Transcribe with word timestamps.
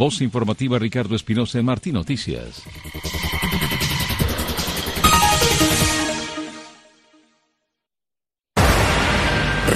Voz 0.00 0.22
informativa 0.22 0.78
Ricardo 0.78 1.14
Espinosa 1.14 1.58
en 1.58 1.66
Martín 1.66 1.92
Noticias. 1.92 2.62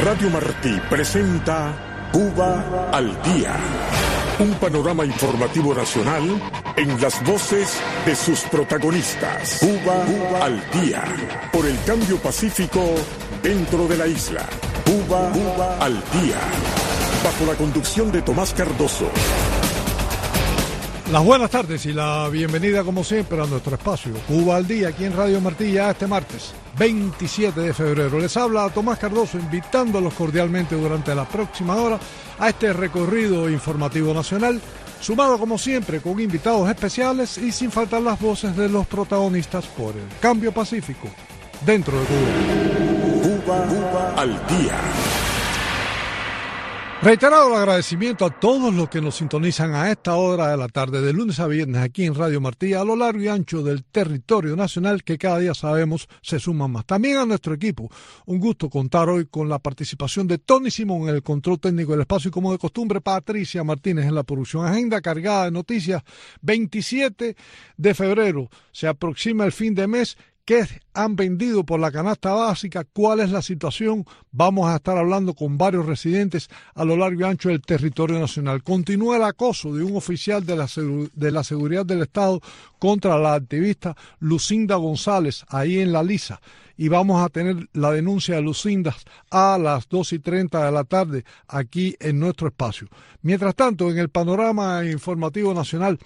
Radio 0.02 0.30
Martí 0.30 0.80
presenta 0.88 2.08
Cuba 2.10 2.88
al 2.90 3.22
Día. 3.22 3.54
Un 4.38 4.54
panorama 4.54 5.04
informativo 5.04 5.74
nacional 5.74 6.40
en 6.74 7.02
las 7.02 7.22
voces 7.22 7.78
de 8.06 8.16
sus 8.16 8.40
protagonistas. 8.44 9.58
Cuba, 9.60 10.06
al 10.42 10.58
Día. 10.70 11.04
Por 11.52 11.66
el 11.66 11.76
cambio 11.84 12.16
pacífico 12.16 12.80
dentro 13.42 13.86
de 13.86 13.98
la 13.98 14.06
isla. 14.06 14.48
Cuba, 14.86 15.30
al 15.80 15.92
Día. 15.92 16.40
Bajo 17.22 17.44
la 17.44 17.58
conducción 17.58 18.10
de 18.10 18.22
Tomás 18.22 18.54
Cardoso. 18.54 19.10
Las 21.12 21.22
buenas 21.22 21.50
tardes 21.50 21.84
y 21.84 21.92
la 21.92 22.28
bienvenida 22.30 22.82
como 22.82 23.04
siempre 23.04 23.40
a 23.40 23.46
nuestro 23.46 23.74
espacio 23.74 24.14
Cuba 24.26 24.56
al 24.56 24.66
Día 24.66 24.88
aquí 24.88 25.04
en 25.04 25.14
Radio 25.14 25.38
Martilla 25.40 25.90
este 25.90 26.06
martes 26.06 26.54
27 26.78 27.60
de 27.60 27.74
febrero. 27.74 28.18
Les 28.18 28.34
habla 28.38 28.70
Tomás 28.70 28.98
Cardoso 28.98 29.38
invitándolos 29.38 30.14
cordialmente 30.14 30.74
durante 30.74 31.14
la 31.14 31.28
próxima 31.28 31.76
hora 31.76 32.00
a 32.38 32.48
este 32.48 32.72
recorrido 32.72 33.50
informativo 33.50 34.14
nacional 34.14 34.60
sumado 34.98 35.38
como 35.38 35.58
siempre 35.58 36.00
con 36.00 36.18
invitados 36.18 36.68
especiales 36.70 37.36
y 37.36 37.52
sin 37.52 37.70
faltar 37.70 38.00
las 38.00 38.18
voces 38.18 38.56
de 38.56 38.70
los 38.70 38.86
protagonistas 38.86 39.66
por 39.66 39.94
el 39.94 40.08
cambio 40.20 40.52
pacífico 40.52 41.08
dentro 41.66 42.00
de 42.00 42.06
Cuba. 42.06 43.44
Cuba, 43.44 43.66
Cuba 43.66 44.14
al 44.16 44.30
Día. 44.46 44.80
Reiterado 47.04 47.48
el 47.48 47.56
agradecimiento 47.56 48.24
a 48.24 48.30
todos 48.30 48.72
los 48.72 48.88
que 48.88 49.02
nos 49.02 49.16
sintonizan 49.16 49.74
a 49.74 49.90
esta 49.90 50.16
hora 50.16 50.48
de 50.48 50.56
la 50.56 50.68
tarde, 50.68 51.02
de 51.02 51.12
lunes 51.12 51.38
a 51.38 51.46
viernes, 51.46 51.82
aquí 51.82 52.06
en 52.06 52.14
Radio 52.14 52.40
Martí, 52.40 52.72
a 52.72 52.82
lo 52.82 52.96
largo 52.96 53.20
y 53.20 53.28
ancho 53.28 53.62
del 53.62 53.84
territorio 53.84 54.56
nacional, 54.56 55.04
que 55.04 55.18
cada 55.18 55.38
día 55.38 55.52
sabemos 55.52 56.08
se 56.22 56.38
suman 56.38 56.70
más. 56.70 56.86
También 56.86 57.18
a 57.18 57.26
nuestro 57.26 57.52
equipo. 57.52 57.90
Un 58.24 58.40
gusto 58.40 58.70
contar 58.70 59.10
hoy 59.10 59.26
con 59.26 59.50
la 59.50 59.58
participación 59.58 60.26
de 60.26 60.38
Tony 60.38 60.70
Simón 60.70 61.06
en 61.10 61.16
el 61.16 61.22
control 61.22 61.60
técnico 61.60 61.92
del 61.92 62.00
espacio 62.00 62.30
y, 62.30 62.32
como 62.32 62.52
de 62.52 62.56
costumbre, 62.56 63.02
Patricia 63.02 63.62
Martínez 63.62 64.06
en 64.06 64.14
la 64.14 64.22
producción. 64.22 64.64
Agenda 64.64 65.02
cargada 65.02 65.44
de 65.44 65.50
noticias. 65.50 66.02
27 66.40 67.36
de 67.76 67.94
febrero. 67.94 68.48
Se 68.72 68.88
aproxima 68.88 69.44
el 69.44 69.52
fin 69.52 69.74
de 69.74 69.86
mes 69.86 70.16
qué 70.44 70.66
han 70.92 71.16
vendido 71.16 71.64
por 71.64 71.80
la 71.80 71.90
canasta 71.90 72.32
básica, 72.32 72.84
cuál 72.84 73.20
es 73.20 73.30
la 73.30 73.42
situación. 73.42 74.04
Vamos 74.30 74.68
a 74.68 74.76
estar 74.76 74.96
hablando 74.96 75.34
con 75.34 75.56
varios 75.56 75.86
residentes 75.86 76.48
a 76.74 76.84
lo 76.84 76.96
largo 76.96 77.20
y 77.20 77.24
ancho 77.24 77.48
del 77.48 77.62
territorio 77.62 78.18
nacional. 78.18 78.62
Continúa 78.62 79.16
el 79.16 79.24
acoso 79.24 79.74
de 79.74 79.82
un 79.82 79.96
oficial 79.96 80.44
de 80.44 80.56
la, 80.56 80.68
de 81.14 81.30
la 81.30 81.44
seguridad 81.44 81.86
del 81.86 82.02
Estado 82.02 82.40
contra 82.78 83.18
la 83.18 83.34
activista 83.34 83.96
Lucinda 84.20 84.76
González, 84.76 85.44
ahí 85.48 85.80
en 85.80 85.92
La 85.92 86.02
Lisa. 86.02 86.40
Y 86.76 86.88
vamos 86.88 87.24
a 87.24 87.28
tener 87.28 87.68
la 87.72 87.92
denuncia 87.92 88.34
de 88.34 88.42
Lucinda 88.42 88.94
a 89.30 89.56
las 89.58 89.88
dos 89.88 90.12
y 90.12 90.18
treinta 90.18 90.64
de 90.64 90.72
la 90.72 90.84
tarde 90.84 91.24
aquí 91.46 91.96
en 92.00 92.18
nuestro 92.18 92.48
espacio. 92.48 92.88
Mientras 93.22 93.54
tanto, 93.54 93.90
en 93.90 93.98
el 93.98 94.08
panorama 94.08 94.84
informativo 94.84 95.54
nacional, 95.54 95.98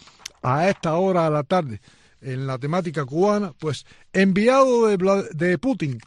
a 0.42 0.68
esta 0.68 0.94
hora 0.96 1.24
de 1.24 1.30
la 1.30 1.42
tarde, 1.42 1.80
en 2.20 2.46
la 2.46 2.58
temática 2.58 3.04
cubana, 3.04 3.52
pues 3.58 3.86
enviado 4.12 4.86
de, 4.86 5.58
Putin, 5.58 5.98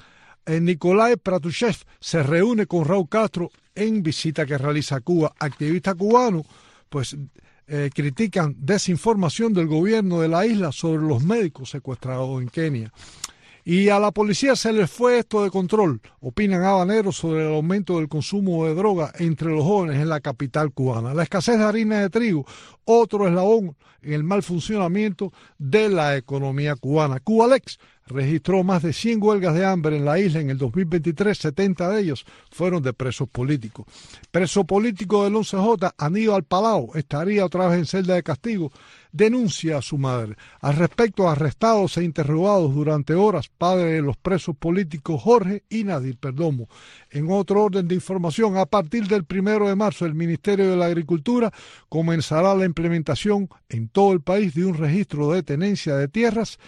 eh, 0.46 0.60
Nikolai 0.60 1.16
Pratushev 1.18 1.78
se 2.00 2.24
reúne 2.24 2.66
con 2.66 2.86
Raúl 2.86 3.10
Castro 3.10 3.52
en 3.76 4.04
visita 4.04 4.46
que 4.46 4.58
realiza 4.58 5.02
Cuba. 5.02 5.34
Activistas 5.40 5.96
cubanos, 5.96 6.46
pues 6.90 7.16
eh, 7.68 7.90
critican 7.94 8.56
desinformación 8.58 9.54
del 9.54 9.68
gobierno 9.68 10.20
de 10.20 10.28
la 10.28 10.46
isla 10.46 10.72
sobre 10.72 11.04
los 11.04 11.24
médicos 11.24 11.70
secuestrados 11.70 12.42
en 12.42 12.50
Kenia. 12.50 12.92
Y 13.64 13.90
a 13.90 14.00
la 14.00 14.12
policía 14.12 14.56
se 14.56 14.74
les 14.74 14.90
fue 14.90 15.20
esto 15.20 15.44
de 15.44 15.52
control, 15.52 16.02
opinan 16.20 16.64
habaneros 16.64 17.18
sobre 17.18 17.46
el 17.46 17.54
aumento 17.54 17.98
del 17.98 18.10
consumo 18.10 18.66
de 18.66 18.74
droga 18.74 19.14
entre 19.20 19.50
los 19.50 19.64
jóvenes 19.64 20.02
en 20.02 20.10
la 20.10 20.20
capital 20.20 20.72
cubana. 20.72 21.14
La 21.14 21.24
escasez 21.24 21.60
de 21.60 21.64
harina 21.66 22.02
de 22.02 22.10
trigo, 22.10 22.46
otro 22.86 23.28
eslabón 23.28 23.76
en 24.02 24.14
el 24.14 24.24
mal 24.24 24.42
funcionamiento 24.42 25.32
de 25.60 25.90
la 25.90 26.18
economía 26.18 26.76
cubana. 26.76 27.20
Cubalex 27.20 27.78
registró 28.12 28.64
más 28.64 28.84
de 28.84 28.94
100 28.94 29.22
huelgas 29.22 29.56
de 29.56 29.66
hambre 29.66 29.98
en 29.98 30.06
la 30.06 30.20
isla 30.20 30.40
en 30.40 30.50
el 30.50 30.58
2023, 30.58 31.38
70 31.38 31.90
de 31.90 32.02
ellos 32.02 32.26
fueron 32.52 32.84
de 32.84 32.94
presos 32.94 33.30
políticos. 33.30 33.86
Preso 34.30 34.64
político 34.66 35.24
del 35.24 35.34
11J, 35.34 35.94
Aníbal 35.98 36.44
Palau, 36.44 36.92
estaría 36.96 37.46
otra 37.46 37.68
vez 37.68 37.80
en 37.80 37.86
celda 37.86 38.16
de 38.16 38.24
castigo, 38.24 38.72
denuncia 39.12 39.78
a 39.78 39.82
su 39.82 39.98
madre. 39.98 40.36
Al 40.62 40.76
respecto, 40.76 41.30
arrestados 41.30 41.98
e 41.98 42.04
interrogados 42.04 42.74
durante 42.74 43.14
horas, 43.14 43.50
padre 43.50 43.94
de 43.94 44.02
los 44.02 44.18
presos 44.18 44.56
políticos 44.56 45.22
Jorge 45.22 45.64
y 45.70 45.84
Nadir 45.84 46.18
Perdomo. 46.18 46.70
En 47.10 47.32
otro 47.32 47.64
orden 47.64 47.88
de 47.88 47.96
información, 47.96 48.58
a 48.58 48.66
partir 48.66 49.08
del 49.08 49.26
primero 49.26 49.68
de 49.68 49.76
marzo, 49.76 50.06
el 50.06 50.16
Ministerio 50.16 50.70
de 50.70 50.78
la 50.78 50.86
Agricultura 50.86 51.52
comenzará 51.90 52.56
la 52.56 52.66
implementación 52.66 53.50
en 53.70 53.90
todo 53.90 54.14
el 54.14 54.22
país 54.22 54.54
de 54.54 54.66
un 54.66 54.78
registro 54.78 55.32
de 55.32 55.44
tenencia 55.44 55.96
de 55.96 56.08
tierras 56.08 56.60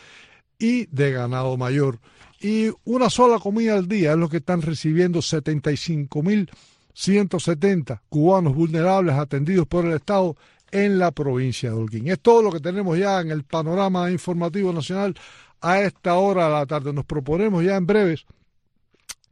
y 0.59 0.85
de 0.87 1.11
ganado 1.11 1.55
mayor. 1.57 1.99
Y 2.39 2.69
una 2.83 3.09
sola 3.09 3.39
comida 3.39 3.75
al 3.75 3.87
día 3.87 4.11
es 4.11 4.17
lo 4.17 4.29
que 4.29 4.37
están 4.37 4.61
recibiendo 4.61 5.19
75.170 5.19 8.01
cubanos 8.09 8.53
vulnerables 8.55 9.15
atendidos 9.15 9.65
por 9.67 9.85
el 9.85 9.93
Estado 9.93 10.35
en 10.71 10.99
la 10.99 11.11
provincia 11.11 11.69
de 11.69 11.75
Holguín. 11.75 12.09
Es 12.09 12.19
todo 12.19 12.41
lo 12.41 12.51
que 12.51 12.59
tenemos 12.59 12.97
ya 12.97 13.21
en 13.21 13.31
el 13.31 13.43
panorama 13.43 14.11
informativo 14.11 14.73
nacional 14.73 15.15
a 15.61 15.79
esta 15.81 16.15
hora 16.15 16.45
de 16.45 16.51
la 16.51 16.65
tarde. 16.65 16.91
Nos 16.91 17.05
proponemos 17.05 17.63
ya 17.63 17.77
en 17.77 17.85
breves 17.85 18.25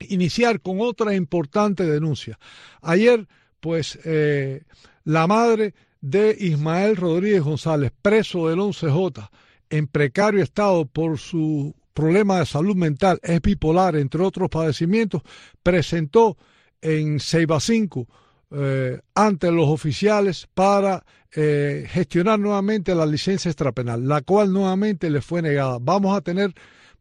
iniciar 0.09 0.61
con 0.61 0.81
otra 0.81 1.15
importante 1.15 1.83
denuncia. 1.83 2.39
Ayer, 2.81 3.27
pues, 3.59 3.99
eh, 4.05 4.63
la 5.03 5.27
madre 5.27 5.73
de 5.99 6.35
Ismael 6.39 6.95
Rodríguez 6.95 7.43
González, 7.43 7.91
preso 8.01 8.47
del 8.47 8.59
11J, 8.59 9.29
en 9.71 9.87
precario 9.87 10.43
estado 10.43 10.85
por 10.85 11.17
su 11.17 11.73
problema 11.93 12.39
de 12.39 12.45
salud 12.45 12.75
mental, 12.75 13.19
es 13.23 13.41
bipolar, 13.41 13.95
entre 13.95 14.21
otros 14.21 14.49
padecimientos, 14.49 15.21
presentó 15.63 16.37
en 16.81 17.19
Ceiba 17.19 17.59
5 17.59 18.07
eh, 18.51 18.99
ante 19.15 19.49
los 19.49 19.69
oficiales 19.69 20.47
para 20.53 21.03
eh, 21.33 21.87
gestionar 21.89 22.37
nuevamente 22.37 22.93
la 22.93 23.05
licencia 23.05 23.49
extrapenal, 23.49 24.05
la 24.05 24.21
cual 24.21 24.51
nuevamente 24.51 25.09
le 25.09 25.21
fue 25.21 25.41
negada. 25.41 25.77
Vamos 25.81 26.15
a 26.15 26.21
tener, 26.21 26.53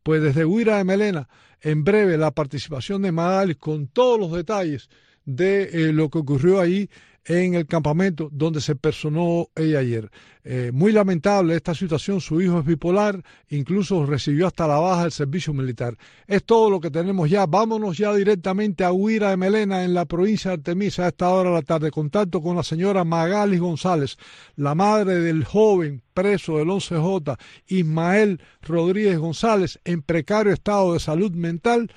pues 0.04 0.22
desde 0.22 0.44
Huira 0.44 0.76
de 0.76 0.84
Melena, 0.84 1.28
en 1.60 1.82
breve 1.82 2.16
la 2.16 2.30
participación 2.30 3.02
de 3.02 3.10
Magalis 3.10 3.56
con 3.56 3.88
todos 3.88 4.18
los 4.18 4.32
detalles 4.32 4.88
de 5.24 5.62
eh, 5.64 5.92
lo 5.92 6.08
que 6.08 6.18
ocurrió 6.18 6.60
ahí 6.60 6.88
en 7.24 7.54
el 7.54 7.66
campamento 7.66 8.28
donde 8.32 8.60
se 8.60 8.76
personó 8.76 9.48
ella 9.54 9.80
ayer. 9.80 10.10
Eh, 10.42 10.70
muy 10.72 10.90
lamentable 10.90 11.54
esta 11.54 11.74
situación, 11.74 12.20
su 12.20 12.40
hijo 12.40 12.60
es 12.60 12.64
bipolar, 12.64 13.22
incluso 13.50 14.06
recibió 14.06 14.46
hasta 14.46 14.66
la 14.66 14.78
baja 14.78 15.02
del 15.02 15.12
servicio 15.12 15.52
militar. 15.52 15.96
Es 16.26 16.44
todo 16.44 16.70
lo 16.70 16.80
que 16.80 16.90
tenemos 16.90 17.28
ya. 17.28 17.44
Vámonos 17.46 17.98
ya 17.98 18.14
directamente 18.14 18.84
a 18.84 18.92
Huira 18.92 19.30
de 19.30 19.36
Melena, 19.36 19.84
en 19.84 19.92
la 19.92 20.06
provincia 20.06 20.50
de 20.50 20.54
Artemisa, 20.54 21.04
a 21.04 21.08
esta 21.08 21.28
hora 21.28 21.50
de 21.50 21.56
la 21.56 21.62
tarde. 21.62 21.90
Contacto 21.90 22.40
con 22.40 22.56
la 22.56 22.62
señora 22.62 23.04
Magali 23.04 23.58
González, 23.58 24.16
la 24.56 24.74
madre 24.74 25.16
del 25.16 25.44
joven 25.44 26.02
preso 26.14 26.58
del 26.58 26.68
11J, 26.68 27.38
Ismael 27.66 28.40
Rodríguez 28.62 29.18
González, 29.18 29.78
en 29.84 30.02
precario 30.02 30.52
estado 30.52 30.94
de 30.94 31.00
salud 31.00 31.32
mental 31.32 31.92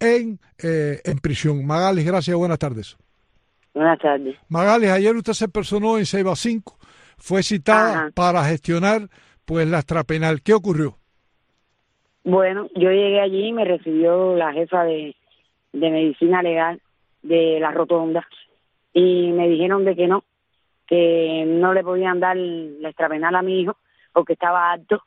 en, 0.00 0.40
eh, 0.58 1.00
en 1.04 1.18
prisión. 1.18 1.64
Magali, 1.66 2.04
gracias, 2.04 2.36
buenas 2.36 2.58
tardes. 2.58 2.96
Buenas 3.74 3.98
tardes. 3.98 4.36
Magali, 4.48 4.86
ayer 4.86 5.14
usted 5.16 5.32
se 5.32 5.48
personó 5.48 5.98
en 5.98 6.06
Ceiba 6.06 6.36
5, 6.36 6.76
fue 7.16 7.42
citada 7.42 8.10
para 8.14 8.44
gestionar 8.44 9.08
pues 9.44 9.66
la 9.66 9.78
extrapenal. 9.78 10.42
¿Qué 10.42 10.52
ocurrió? 10.54 10.96
Bueno, 12.24 12.68
yo 12.74 12.90
llegué 12.90 13.20
allí 13.20 13.48
y 13.48 13.52
me 13.52 13.64
recibió 13.64 14.36
la 14.36 14.52
jefa 14.52 14.84
de, 14.84 15.16
de 15.72 15.90
medicina 15.90 16.42
legal 16.42 16.80
de 17.22 17.58
la 17.60 17.70
rotonda 17.70 18.26
y 18.92 19.32
me 19.32 19.48
dijeron 19.48 19.84
de 19.84 19.96
que 19.96 20.06
no, 20.06 20.24
que 20.86 21.44
no 21.46 21.72
le 21.72 21.82
podían 21.82 22.20
dar 22.20 22.36
la 22.36 22.88
extrapenal 22.90 23.34
a 23.34 23.42
mi 23.42 23.60
hijo 23.60 23.76
porque 24.12 24.34
estaba 24.34 24.70
alto 24.70 25.02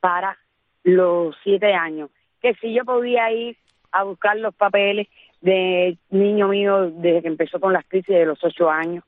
para 0.00 0.36
los 0.82 1.36
siete 1.42 1.74
años, 1.74 2.10
que 2.40 2.54
si 2.54 2.74
yo 2.74 2.84
podía 2.84 3.30
ir 3.32 3.56
a 3.92 4.04
buscar 4.04 4.36
los 4.36 4.54
papeles 4.54 5.08
de 5.40 5.96
niño 6.10 6.48
mío 6.48 6.90
desde 6.90 7.22
que 7.22 7.28
empezó 7.28 7.60
con 7.60 7.72
las 7.72 7.84
crisis 7.86 8.14
de 8.14 8.26
los 8.26 8.42
ocho 8.42 8.70
años. 8.70 9.04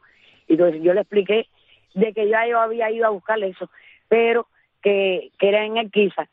Y 0.46 0.54
entonces 0.54 0.82
yo 0.82 0.94
le 0.94 1.00
expliqué 1.00 1.48
de 1.94 2.12
que 2.12 2.28
ya 2.28 2.46
yo 2.46 2.60
había 2.60 2.90
ido 2.90 3.06
a 3.06 3.10
buscar 3.10 3.42
eso, 3.42 3.70
pero 4.08 4.46
que, 4.82 5.30
que 5.38 5.48
era 5.48 5.64
en 5.64 5.76
el 5.76 5.90
Quisa. 5.90 6.28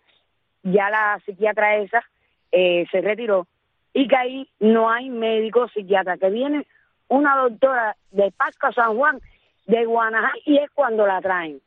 Ya 0.63 0.89
la 0.89 1.19
psiquiatra 1.25 1.77
esa 1.77 2.03
eh, 2.51 2.85
se 2.91 3.01
retiró 3.01 3.47
y 3.93 4.07
que 4.07 4.15
ahí 4.15 4.49
no 4.59 4.89
hay 4.89 5.09
médico 5.09 5.67
psiquiatra, 5.69 6.17
que 6.17 6.29
viene 6.29 6.65
una 7.07 7.35
doctora 7.35 7.95
de 8.11 8.31
Pascua 8.31 8.71
San 8.73 8.95
Juan 8.95 9.19
de 9.65 9.85
Guanajay 9.85 10.41
y 10.45 10.57
es 10.57 10.69
cuando 10.71 11.07
la 11.07 11.21
traen. 11.21 11.59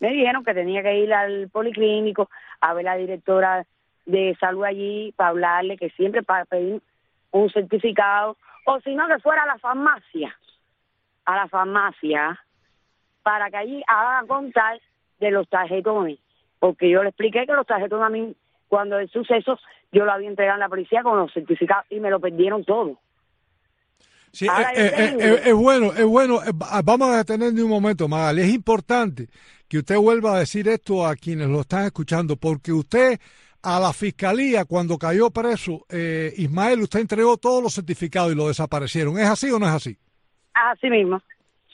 Me 0.00 0.10
dijeron 0.10 0.44
que 0.44 0.54
tenía 0.54 0.82
que 0.82 0.98
ir 0.98 1.12
al 1.12 1.48
policlínico 1.50 2.28
a 2.60 2.74
ver 2.74 2.84
la 2.84 2.96
directora 2.96 3.66
de 4.06 4.36
salud 4.38 4.64
allí 4.64 5.12
para 5.16 5.30
hablarle 5.30 5.76
que 5.76 5.90
siempre 5.90 6.22
para 6.22 6.44
pedir 6.44 6.82
un 7.34 7.50
certificado 7.50 8.36
o 8.64 8.80
si 8.80 8.94
no 8.94 9.06
que 9.08 9.18
fuera 9.18 9.42
a 9.42 9.46
la 9.46 9.58
farmacia, 9.58 10.34
a 11.24 11.36
la 11.36 11.48
farmacia 11.48 12.40
para 13.22 13.50
que 13.50 13.56
allí 13.56 13.82
hagan 13.86 14.26
contar 14.26 14.80
de 15.18 15.30
los 15.30 15.48
tarjetones, 15.48 16.18
porque 16.60 16.88
yo 16.88 17.02
le 17.02 17.08
expliqué 17.08 17.44
que 17.46 17.52
los 17.52 17.66
tarjetones 17.66 18.06
a 18.06 18.10
mí 18.10 18.36
cuando 18.68 18.98
el 18.98 19.10
suceso 19.10 19.58
yo 19.90 20.04
lo 20.04 20.12
había 20.12 20.28
entregado 20.28 20.56
a 20.56 20.58
la 20.58 20.68
policía 20.68 21.02
con 21.02 21.18
los 21.18 21.32
certificados 21.32 21.86
y 21.90 21.98
me 22.00 22.10
lo 22.10 22.20
perdieron 22.20 22.64
todo. 22.64 22.98
Sí, 24.32 24.48
es, 24.74 25.54
bueno, 25.54 25.92
es 25.92 26.04
bueno. 26.04 26.40
Vamos 26.84 27.08
a 27.10 27.18
detener 27.18 27.52
un 27.52 27.70
momento, 27.70 28.08
Magali. 28.08 28.42
Es 28.42 28.52
importante 28.52 29.28
que 29.68 29.78
usted 29.78 29.96
vuelva 29.96 30.34
a 30.34 30.40
decir 30.40 30.66
esto 30.66 31.06
a 31.06 31.14
quienes 31.14 31.48
lo 31.48 31.60
están 31.60 31.84
escuchando, 31.84 32.34
porque 32.34 32.72
usted 32.72 33.20
a 33.64 33.80
la 33.80 33.94
fiscalía, 33.94 34.66
cuando 34.66 34.98
cayó 34.98 35.30
preso 35.30 35.86
eh, 35.88 36.32
Ismael, 36.36 36.82
usted 36.82 37.00
entregó 37.00 37.38
todos 37.38 37.62
los 37.62 37.74
certificados 37.74 38.30
y 38.32 38.36
lo 38.36 38.48
desaparecieron. 38.48 39.18
¿Es 39.18 39.26
así 39.26 39.50
o 39.50 39.58
no 39.58 39.66
es 39.66 39.72
así? 39.72 39.96
Así 40.52 40.90
mismo. 40.90 41.22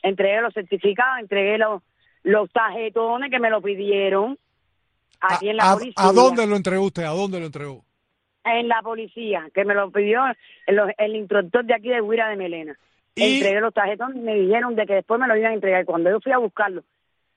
Entregué 0.03 0.41
los 0.41 0.55
certificados, 0.55 1.19
entregué 1.19 1.59
los, 1.59 1.83
los 2.23 2.51
tarjetones 2.53 3.31
que 3.31 3.41
me 3.41 3.51
lo 3.51 3.61
pidieron 3.61 4.39
aquí 5.21 5.49
en 5.49 5.57
la 5.57 5.75
policía. 5.75 5.95
¿A 5.97 6.13
dónde 6.13 6.47
lo 6.47 6.55
entregó 6.55 6.85
usted? 6.85 7.03
¿A 7.03 7.11
dónde 7.11 7.41
lo 7.41 7.47
entregó? 7.47 7.85
En 8.45 8.69
la 8.69 8.81
policía, 8.83 9.49
que 9.53 9.65
me 9.65 9.75
lo 9.75 9.91
pidió 9.91 10.23
el, 10.67 10.81
el 10.97 11.17
instructor 11.17 11.65
de 11.65 11.75
aquí 11.75 11.89
de 11.89 12.01
Huira 12.01 12.29
de 12.29 12.37
Melena. 12.37 12.79
Entregué 13.17 13.61
los 13.61 13.75
tarjetones 13.75 14.17
y 14.17 14.21
me 14.21 14.37
dijeron 14.37 14.77
de 14.77 14.87
que 14.87 14.95
después 14.95 15.21
me 15.21 15.27
lo 15.27 15.37
iban 15.37 15.51
a 15.51 15.55
entregar. 15.55 15.85
Cuando 15.85 16.09
yo 16.09 16.21
fui 16.21 16.31
a 16.31 16.39
buscarlo 16.39 16.85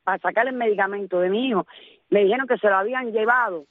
para 0.04 0.20
sacar 0.20 0.48
el 0.48 0.54
medicamento 0.54 1.20
de 1.20 1.30
mi 1.30 1.48
hijo, 1.48 1.66
me 2.12 2.24
dijeron 2.24 2.48
que 2.48 2.58
se 2.60 2.68
lo 2.68 2.78
habían 2.78 3.12
llevado 3.12 3.66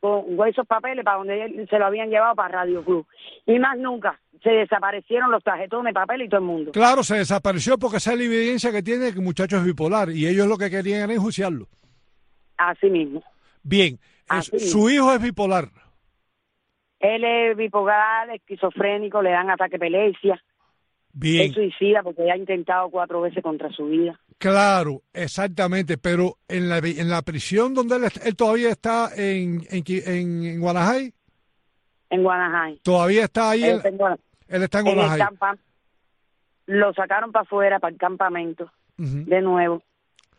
con 0.00 0.24
esos 0.48 0.66
papeles 0.66 1.04
para 1.04 1.18
donde 1.18 1.66
se 1.68 1.78
lo 1.78 1.86
habían 1.86 2.10
llevado 2.10 2.34
para 2.34 2.62
Radio 2.62 2.84
Club. 2.84 3.06
Y 3.46 3.58
más 3.58 3.78
nunca 3.78 4.20
se 4.42 4.50
desaparecieron 4.50 5.30
los 5.30 5.42
tarjetones, 5.42 5.94
papel 5.94 6.22
y 6.22 6.28
todo 6.28 6.40
el 6.40 6.46
mundo. 6.46 6.72
Claro, 6.72 7.02
se 7.02 7.16
desapareció 7.16 7.78
porque 7.78 7.96
esa 7.96 8.12
es 8.12 8.18
la 8.18 8.24
evidencia 8.24 8.72
que 8.72 8.82
tiene 8.82 9.12
que 9.12 9.18
el 9.18 9.24
muchacho 9.24 9.56
es 9.56 9.64
bipolar 9.64 10.10
y 10.10 10.26
ellos 10.26 10.46
lo 10.46 10.56
que 10.56 10.70
querían 10.70 11.02
era 11.02 11.14
enjuiciarlo. 11.14 11.66
Así 12.56 12.88
mismo. 12.88 13.22
Bien, 13.62 13.98
su 14.42 14.88
hijo 14.90 15.12
es 15.12 15.20
bipolar. 15.20 15.68
Él 16.98 17.24
es 17.24 17.56
bipolar, 17.56 18.30
esquizofrénico, 18.30 19.20
le 19.22 19.30
dan 19.30 19.50
ataque 19.50 19.76
epilepsia. 19.76 20.42
Bien. 21.12 21.48
Es 21.48 21.54
suicida 21.54 22.02
porque 22.02 22.30
ha 22.30 22.36
intentado 22.36 22.90
cuatro 22.90 23.20
veces 23.20 23.42
contra 23.42 23.70
su 23.70 23.86
vida. 23.86 24.18
Claro, 24.38 25.02
exactamente, 25.14 25.96
pero 25.96 26.36
en 26.46 26.68
la, 26.68 26.78
en 26.78 27.08
la 27.08 27.22
prisión 27.22 27.72
donde 27.72 27.96
él, 28.24 28.36
todavía 28.36 28.70
está 28.70 29.10
en, 29.16 29.62
en, 29.70 29.84
en, 29.86 30.60
Guanajay. 30.60 31.12
En 32.10 32.22
Guanajay. 32.22 32.80
Todavía 32.82 33.24
está 33.24 33.50
ahí. 33.50 33.64
Él, 33.64 33.76
está 34.48 34.80
en 34.80 34.84
Guanajay. 34.84 35.20
lo 36.66 36.92
sacaron 36.92 37.32
para 37.32 37.44
afuera, 37.44 37.80
para 37.80 37.92
el 37.92 37.98
campamento, 37.98 38.70
de 38.98 39.40
nuevo. 39.40 39.82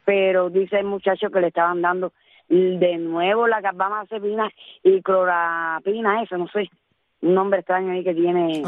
Pero 0.06 0.50
dice 0.50 0.80
el 0.80 0.86
muchacho 0.86 1.32
que 1.32 1.42
le 1.42 1.48
estaban 1.48 1.82
dando 1.82 2.14
de 2.50 2.98
nuevo 2.98 3.48
la 3.48 3.62
carbamazepina 3.62 4.50
y 4.84 5.02
clorapina, 5.02 6.24
eso, 6.24 6.38
no 6.38 6.48
sé, 6.48 6.70
un 7.22 7.34
nombre 7.34 7.60
extraño 7.60 7.92
ahí 7.92 8.04
que 8.04 8.14
tiene 8.14 8.64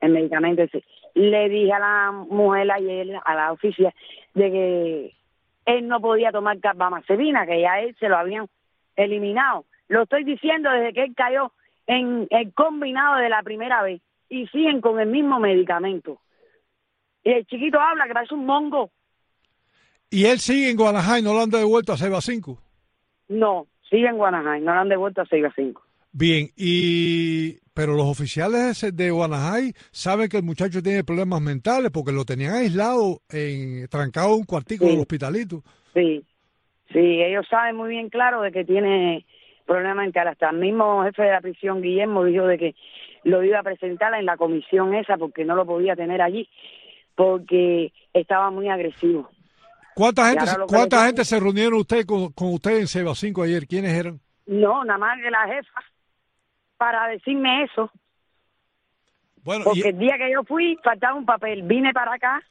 el 0.00 0.12
medicamento 0.12 0.62
ese 0.62 0.82
le 1.14 1.48
dije 1.48 1.72
a 1.72 1.78
la 1.78 2.12
mujer 2.12 2.70
ayer, 2.70 3.20
a 3.24 3.34
la 3.34 3.52
oficina, 3.52 3.92
de 4.34 4.50
que 4.50 5.14
él 5.66 5.88
no 5.88 6.00
podía 6.00 6.32
tomar 6.32 6.58
carbamazepina, 6.60 7.46
que 7.46 7.60
ya 7.60 7.80
él 7.80 7.96
se 7.98 8.08
lo 8.08 8.16
habían 8.16 8.46
eliminado. 8.96 9.64
Lo 9.88 10.02
estoy 10.02 10.24
diciendo 10.24 10.70
desde 10.70 10.92
que 10.92 11.02
él 11.04 11.14
cayó 11.14 11.52
en 11.86 12.26
el 12.30 12.52
combinado 12.54 13.16
de 13.16 13.28
la 13.28 13.42
primera 13.42 13.82
vez 13.82 14.00
y 14.28 14.46
siguen 14.48 14.80
con 14.80 15.00
el 15.00 15.08
mismo 15.08 15.40
medicamento. 15.40 16.20
Y 17.24 17.32
el 17.32 17.46
chiquito 17.46 17.80
habla 17.80 18.06
que 18.06 18.14
parece 18.14 18.34
un 18.34 18.46
mongo. 18.46 18.90
¿Y 20.08 20.24
él 20.26 20.38
sigue 20.38 20.70
en 20.70 20.76
Guanajay, 20.76 21.22
no 21.22 21.34
lo 21.34 21.40
han 21.40 21.50
devuelto 21.50 21.92
a 21.92 21.96
Ceiba 21.96 22.20
5? 22.20 22.58
No, 23.28 23.66
sigue 23.88 24.08
en 24.08 24.16
Guanajay, 24.16 24.60
no 24.60 24.74
lo 24.74 24.80
han 24.80 24.88
devuelto 24.88 25.20
a 25.20 25.26
Ceiba 25.26 25.52
5. 25.54 25.82
Bien, 26.12 26.48
y 26.56 27.59
pero 27.74 27.94
los 27.94 28.06
oficiales 28.06 28.84
de 28.94 29.10
Guanajay 29.10 29.72
saben 29.90 30.28
que 30.28 30.38
el 30.38 30.42
muchacho 30.42 30.82
tiene 30.82 31.04
problemas 31.04 31.40
mentales 31.40 31.90
porque 31.90 32.12
lo 32.12 32.24
tenían 32.24 32.54
aislado, 32.54 33.20
en, 33.30 33.88
trancado 33.88 34.34
en 34.34 34.40
un 34.40 34.44
cuartico 34.44 34.86
del 34.86 34.98
hospitalito. 34.98 35.62
Sí, 35.94 36.24
sí, 36.92 37.22
ellos 37.22 37.46
saben 37.48 37.76
muy 37.76 37.90
bien 37.90 38.08
claro 38.08 38.42
de 38.42 38.52
que 38.52 38.64
tiene 38.64 39.24
problemas 39.66 39.96
mentales. 39.96 40.32
Hasta 40.32 40.50
el 40.50 40.58
mismo 40.58 41.04
jefe 41.04 41.22
de 41.22 41.30
la 41.30 41.40
prisión, 41.40 41.80
Guillermo, 41.80 42.24
dijo 42.24 42.46
de 42.46 42.58
que 42.58 42.74
lo 43.22 43.42
iba 43.44 43.60
a 43.60 43.64
presentar 43.64 44.14
en 44.14 44.26
la 44.26 44.36
comisión 44.36 44.94
esa 44.94 45.16
porque 45.16 45.44
no 45.44 45.54
lo 45.54 45.64
podía 45.64 45.94
tener 45.94 46.20
allí, 46.22 46.48
porque 47.14 47.92
estaba 48.12 48.50
muy 48.50 48.68
agresivo. 48.68 49.30
¿Cuánta 49.94 50.28
gente, 50.30 50.44
¿cuánta 50.66 51.06
gente 51.06 51.24
se 51.24 51.38
reunieron 51.38 51.80
usted 51.80 52.06
con, 52.06 52.32
con 52.32 52.54
usted 52.54 52.78
en 52.78 52.86
Seba 52.86 53.14
5 53.14 53.42
ayer? 53.42 53.66
¿Quiénes 53.66 53.92
eran? 53.92 54.20
No, 54.46 54.84
nada 54.84 54.98
más 54.98 55.18
que 55.22 55.30
la 55.30 55.46
jefa 55.46 55.80
para 56.80 57.08
decirme 57.08 57.64
eso. 57.64 57.90
Bueno, 59.44 59.64
Porque 59.64 59.90
el 59.90 59.98
día 59.98 60.16
que 60.16 60.32
yo 60.32 60.44
fui 60.44 60.78
faltaba 60.82 61.14
un 61.14 61.26
papel, 61.26 61.62
vine 61.64 61.92
para 61.92 62.14
acá 62.14 62.42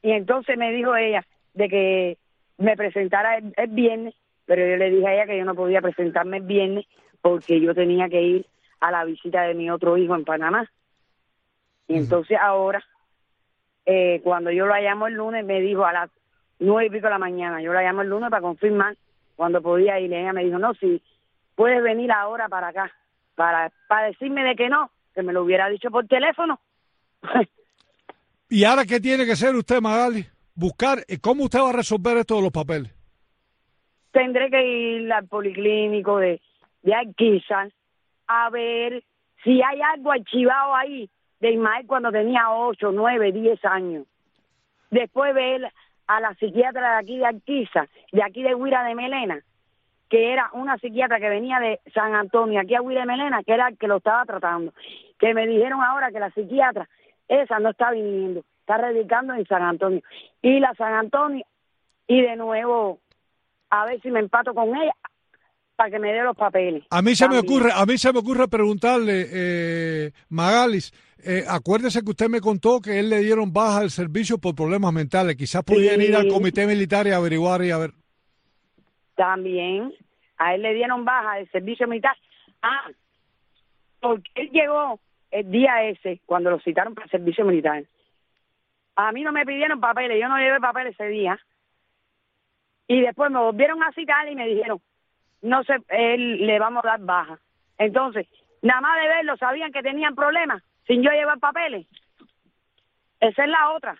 y 0.00 0.12
entonces 0.12 0.56
me 0.56 0.70
dijo 0.70 0.94
ella 0.94 1.26
de 1.52 1.68
que 1.68 2.18
me 2.58 2.76
presentara 2.76 3.38
el, 3.38 3.70
viernes, 3.70 4.14
pero 4.44 4.64
yo 4.64 4.76
le 4.76 4.90
dije 4.90 5.08
a 5.08 5.14
ella 5.14 5.26
que 5.26 5.38
yo 5.38 5.44
no 5.44 5.56
podía 5.56 5.82
presentarme 5.82 6.36
el 6.36 6.44
viernes 6.44 6.86
porque 7.20 7.60
yo 7.60 7.74
tenía 7.74 8.08
que 8.08 8.22
ir 8.22 8.46
a 8.78 8.92
la 8.92 9.04
visita 9.04 9.42
de 9.42 9.54
mi 9.54 9.68
otro 9.72 9.96
hijo 9.96 10.14
en 10.14 10.24
Panamá. 10.24 10.70
Y 11.88 11.96
entonces 11.96 12.38
ahora, 12.40 12.84
eh, 13.86 14.20
cuando 14.22 14.52
yo 14.52 14.66
la 14.66 14.80
llamo 14.80 15.08
el 15.08 15.14
lunes, 15.14 15.44
me 15.44 15.60
dijo 15.60 15.84
a 15.84 15.92
las 15.92 16.10
nueve 16.60 16.86
y 16.86 16.90
pico 16.90 17.08
de 17.08 17.14
la 17.14 17.18
mañana, 17.18 17.60
yo 17.60 17.72
la 17.72 17.82
llamo 17.82 18.02
el 18.02 18.08
lunes 18.08 18.30
para 18.30 18.42
confirmar 18.42 18.96
cuando 19.34 19.60
podía 19.60 19.98
ir. 19.98 20.12
Y 20.12 20.14
ella 20.14 20.32
me 20.32 20.44
dijo, 20.44 20.60
no, 20.60 20.74
si 20.74 21.02
puedes 21.56 21.82
venir 21.82 22.12
ahora 22.12 22.48
para 22.48 22.68
acá 22.68 22.92
para, 23.34 23.72
para 23.88 24.08
decirme 24.08 24.44
de 24.44 24.54
que 24.54 24.68
no, 24.68 24.90
que 25.14 25.22
me 25.22 25.32
lo 25.32 25.42
hubiera 25.42 25.68
dicho 25.68 25.90
por 25.90 26.06
teléfono. 26.06 26.60
¿Y 28.48 28.64
ahora 28.64 28.84
qué 28.84 29.00
tiene 29.00 29.24
que 29.24 29.32
hacer 29.32 29.54
usted, 29.54 29.80
Magali? 29.80 30.26
Buscar, 30.54 30.98
¿cómo 31.22 31.44
usted 31.44 31.60
va 31.60 31.70
a 31.70 31.74
resolver 31.74 32.18
esto 32.18 32.36
de 32.36 32.42
los 32.42 32.52
papeles? 32.52 32.94
Tendré 34.10 34.50
que 34.50 34.62
ir 34.62 35.12
al 35.12 35.26
policlínico 35.26 36.18
de, 36.18 36.40
de 36.82 36.94
a 38.26 38.50
ver 38.50 39.02
si 39.42 39.62
hay 39.62 39.80
algo 39.80 40.12
archivado 40.12 40.74
ahí 40.74 41.08
de 41.40 41.52
Ismael 41.52 41.86
cuando 41.86 42.12
tenía 42.12 42.50
8, 42.50 42.92
9, 42.92 43.32
10 43.32 43.64
años. 43.64 44.06
Después 44.90 45.34
ver 45.34 45.72
a 46.06 46.20
la 46.20 46.34
psiquiatra 46.34 46.92
de 46.92 46.98
aquí 46.98 47.18
de 47.18 47.26
Arquiza, 47.26 47.88
de 48.12 48.22
aquí 48.22 48.42
de 48.42 48.54
Huira 48.54 48.84
de 48.84 48.94
Melena, 48.94 49.42
que 50.12 50.30
era 50.30 50.50
una 50.52 50.76
psiquiatra 50.76 51.18
que 51.18 51.30
venía 51.30 51.58
de 51.58 51.80
San 51.94 52.14
Antonio, 52.14 52.60
aquí 52.60 52.74
a 52.74 52.82
William 52.82 53.06
Melena, 53.06 53.42
que 53.42 53.54
era 53.54 53.68
el 53.68 53.78
que 53.78 53.86
lo 53.86 53.96
estaba 53.96 54.26
tratando, 54.26 54.74
que 55.18 55.32
me 55.32 55.46
dijeron 55.46 55.80
ahora 55.80 56.12
que 56.12 56.20
la 56.20 56.30
psiquiatra, 56.32 56.86
esa 57.28 57.58
no 57.60 57.70
está 57.70 57.92
viniendo, 57.92 58.44
está 58.60 58.76
radicando 58.76 59.32
en 59.32 59.46
San 59.46 59.62
Antonio. 59.62 60.02
Y 60.42 60.60
la 60.60 60.74
San 60.74 60.92
Antonio, 60.92 61.46
y 62.06 62.20
de 62.20 62.36
nuevo, 62.36 62.98
a 63.70 63.86
ver 63.86 64.02
si 64.02 64.10
me 64.10 64.20
empato 64.20 64.52
con 64.52 64.76
ella 64.76 64.92
para 65.76 65.90
que 65.90 65.98
me 65.98 66.12
dé 66.12 66.22
los 66.22 66.36
papeles. 66.36 66.84
A 66.90 67.00
mí 67.00 67.14
se 67.14 67.26
me 67.26 67.38
ocurre, 67.38 67.70
a 67.74 67.86
mí 67.86 67.96
se 67.96 68.12
me 68.12 68.18
ocurre 68.18 68.48
preguntarle, 68.48 69.28
eh, 69.32 70.12
Magalis, 70.28 70.92
eh, 71.24 71.44
acuérdese 71.48 72.02
que 72.02 72.10
usted 72.10 72.28
me 72.28 72.42
contó 72.42 72.82
que 72.82 72.98
él 72.98 73.08
le 73.08 73.20
dieron 73.20 73.50
baja 73.50 73.78
al 73.78 73.90
servicio 73.90 74.36
por 74.36 74.54
problemas 74.54 74.92
mentales. 74.92 75.36
Quizás 75.36 75.64
pudieran 75.64 76.02
ir 76.02 76.14
al 76.14 76.28
comité 76.28 76.66
militar 76.66 77.06
y 77.06 77.12
averiguar 77.12 77.64
y 77.64 77.70
a 77.70 77.78
ver. 77.78 78.01
También 79.14 79.94
a 80.38 80.54
él 80.54 80.62
le 80.62 80.74
dieron 80.74 81.04
baja 81.04 81.36
de 81.36 81.46
servicio 81.48 81.86
militar. 81.86 82.16
Ah, 82.62 82.90
porque 84.00 84.30
él 84.34 84.50
llegó 84.50 85.00
el 85.30 85.50
día 85.50 85.84
ese, 85.84 86.20
cuando 86.26 86.50
lo 86.50 86.60
citaron 86.60 86.94
para 86.94 87.04
el 87.04 87.10
servicio 87.10 87.44
militar. 87.44 87.84
A 88.96 89.12
mí 89.12 89.22
no 89.22 89.32
me 89.32 89.46
pidieron 89.46 89.80
papeles, 89.80 90.20
yo 90.20 90.28
no 90.28 90.38
llevé 90.38 90.60
papeles 90.60 90.94
ese 90.94 91.08
día. 91.08 91.38
Y 92.88 93.00
después 93.00 93.30
me 93.30 93.38
volvieron 93.38 93.82
a 93.82 93.92
citar 93.92 94.28
y 94.28 94.34
me 94.34 94.46
dijeron, 94.46 94.80
no 95.40 95.62
sé, 95.64 95.76
él 95.88 96.46
le 96.46 96.58
vamos 96.58 96.84
a 96.84 96.88
dar 96.88 97.00
baja. 97.00 97.38
Entonces, 97.78 98.26
nada 98.60 98.80
más 98.80 99.00
de 99.00 99.08
verlo, 99.08 99.36
sabían 99.36 99.72
que 99.72 99.82
tenían 99.82 100.14
problemas 100.14 100.62
sin 100.86 101.02
yo 101.02 101.10
llevar 101.10 101.38
papeles. 101.38 101.86
Esa 103.20 103.44
es 103.44 103.50
la 103.50 103.72
otra. 103.72 103.96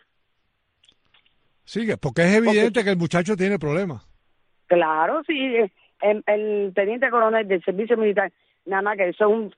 Sigue, 1.65 1.97
porque 1.97 2.23
es 2.23 2.35
evidente 2.35 2.85
que 2.85 2.91
el 2.91 2.97
muchacho 2.97 3.37
tiene 3.37 3.59
problemas. 3.59 4.12
Claro, 4.73 5.23
sí, 5.27 5.55
eh, 5.55 5.71
el, 6.01 6.73
teniente 6.75 7.11
coronel 7.11 7.47
del 7.47 7.63
servicio 7.63 7.99
militar, 7.99 8.33
nada 8.65 8.81
más 8.81 8.97
que 8.97 9.11
eso 9.11 9.27
es 9.27 9.55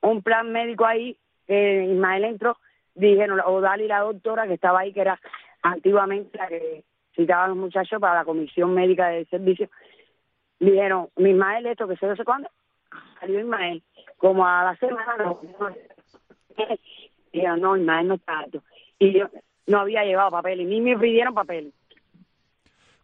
un, 0.00 0.22
plan 0.22 0.50
médico 0.50 0.84
ahí, 0.84 1.16
que 1.46 1.84
Ismael 1.84 2.24
entró, 2.24 2.58
dijeron, 2.96 3.40
o 3.46 3.60
Dali, 3.60 3.86
la 3.86 4.00
doctora 4.00 4.48
que 4.48 4.54
estaba 4.54 4.80
ahí, 4.80 4.92
que 4.92 5.02
era 5.02 5.20
antiguamente 5.62 6.36
la 6.36 6.48
que 6.48 6.82
citaban 7.14 7.44
a 7.44 7.48
los 7.50 7.58
muchachos 7.58 8.00
para 8.00 8.16
la 8.16 8.24
comisión 8.24 8.74
médica 8.74 9.06
del 9.10 9.28
servicio. 9.28 9.70
Dijeron, 10.58 11.10
mi 11.14 11.30
Ismael, 11.30 11.66
esto 11.66 11.86
que 11.86 11.96
sé 11.96 12.08
no 12.08 12.16
sé 12.16 12.24
cuándo, 12.24 12.50
salió 13.20 13.38
Ismael, 13.38 13.84
como 14.16 14.44
a 14.48 14.64
la 14.64 14.76
semana, 14.78 15.16
no, 15.16 15.40
dijeron, 17.32 17.60
no, 17.60 17.76
Ismael 17.76 18.08
no 18.08 18.14
está. 18.14 18.46
Y 18.98 19.12
yo 19.12 19.28
no 19.68 19.78
había 19.78 20.04
llevado 20.04 20.32
papel, 20.32 20.68
ni 20.68 20.80
me 20.80 20.98
pidieron 20.98 21.34
papel. 21.34 21.72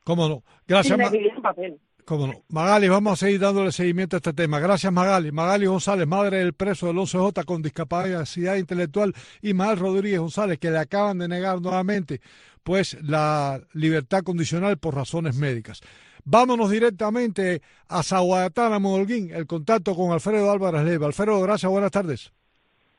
¿Cómo 0.05 0.29
no? 0.29 0.43
Gracias. 0.67 0.99
Me 0.99 1.41
papel. 1.41 1.79
Cómo 2.05 2.27
no. 2.27 2.33
Magali, 2.49 2.89
vamos 2.89 3.13
a 3.13 3.27
seguir 3.27 3.41
dándole 3.41 3.71
seguimiento 3.71 4.17
a 4.17 4.19
este 4.19 4.33
tema. 4.33 4.59
Gracias, 4.59 4.93
Magali. 4.93 5.31
Magali 5.31 5.67
González, 5.67 6.07
madre 6.07 6.39
del 6.39 6.53
preso 6.53 6.89
del 6.89 6.97
11J 6.97 7.45
con 7.45 7.63
discapacidad 7.63 8.57
intelectual, 8.57 9.15
y 9.41 9.55
Magal 9.55 9.79
Rodríguez 9.79 10.19
González, 10.19 10.59
que 10.59 10.71
le 10.71 10.79
acaban 10.79 11.19
de 11.19 11.29
negar 11.29 11.61
nuevamente 11.61 12.21
pues 12.65 13.01
la 13.03 13.61
libertad 13.73 14.23
condicional 14.23 14.79
por 14.79 14.95
razones 14.95 15.37
médicas. 15.37 15.81
Vámonos 16.25 16.71
directamente 16.71 17.63
a 17.89 18.03
Zahuatana, 18.03 18.79
Modolguín, 18.79 19.31
el 19.33 19.47
contacto 19.47 19.95
con 19.95 20.13
Alfredo 20.13 20.51
Álvarez 20.51 20.85
Leiva. 20.85 21.07
Alfredo, 21.07 21.41
gracias, 21.41 21.71
buenas 21.71 21.91
tardes. 21.91 22.33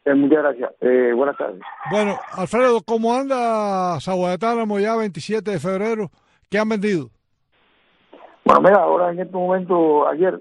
Eh, 0.05 0.13
muchas 0.13 0.39
gracias. 0.39 0.71
Eh, 0.81 1.13
buenas 1.15 1.37
tardes. 1.37 1.61
Bueno, 1.89 2.19
Alfredo, 2.33 2.81
¿cómo 2.81 3.13
anda 3.13 3.99
Zahuatánamo 4.01 4.79
ya 4.79 4.95
27 4.97 5.51
de 5.51 5.59
febrero? 5.59 6.11
¿Qué 6.53 6.59
han 6.59 6.69
vendido? 6.69 7.09
Bueno, 8.45 8.61
mira, 8.61 8.83
ahora 8.83 9.09
en 9.09 9.19
este 9.19 9.33
momento, 9.33 10.07
ayer, 10.07 10.39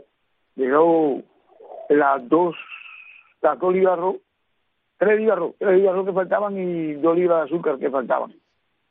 llegó 0.57 1.23
las 1.89 2.29
dos, 2.29 2.55
las 3.41 3.59
dos 3.59 3.73
libras 3.73 3.99
tres 4.99 5.19
libras 5.19 5.39
tres 5.59 5.79
libras 5.79 6.05
que 6.05 6.13
faltaban 6.13 6.59
y 6.59 6.93
dos 6.97 7.17
libras 7.17 7.39
de 7.39 7.45
azúcar 7.45 7.79
que 7.79 7.89
faltaban. 7.89 8.35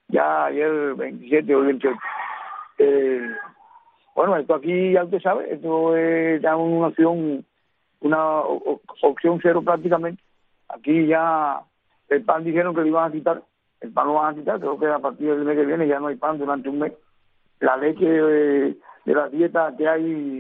Ya 0.08 0.46
ayer 0.46 0.96
27 0.96 1.56
o 1.56 1.62
28. 1.62 2.00
Eh, 2.80 3.30
bueno, 4.16 4.38
esto 4.38 4.56
aquí 4.56 4.94
ya 4.94 5.04
usted 5.04 5.22
sabe, 5.22 5.54
esto 5.54 5.96
es 5.96 6.42
ya 6.42 6.56
una 6.56 6.88
opción, 6.88 7.46
una 8.00 8.40
opción 8.40 9.40
cero 9.44 9.62
prácticamente. 9.62 10.24
Aquí 10.70 11.06
ya 11.06 11.62
el 12.10 12.24
pan 12.24 12.44
dijeron 12.44 12.74
que 12.74 12.82
lo 12.82 12.88
iban 12.88 13.10
a 13.10 13.14
quitar, 13.14 13.44
el 13.80 13.92
pan 13.92 14.08
lo 14.08 14.16
van 14.16 14.34
a 14.34 14.38
quitar, 14.40 14.60
creo 14.60 14.80
que 14.80 14.88
a 14.88 14.98
partir 14.98 15.30
del 15.30 15.46
mes 15.46 15.56
que 15.56 15.66
viene 15.68 15.88
ya 15.88 16.00
no 16.00 16.08
hay 16.08 16.16
pan 16.16 16.40
durante 16.40 16.68
un 16.68 16.80
mes. 16.80 16.94
La 17.62 17.78
leche 17.78 18.06
de, 18.06 18.78
la 19.06 19.30
dieta 19.30 19.74
que 19.78 19.88
hay 19.88 20.40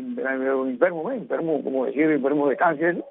enfermos, 0.69 1.11
¿eh? 1.11 1.15
enfermos, 1.15 1.63
como 1.63 1.85
decir, 1.85 2.03
enfermos 2.03 2.49
de 2.49 2.57
cáncer, 2.57 3.03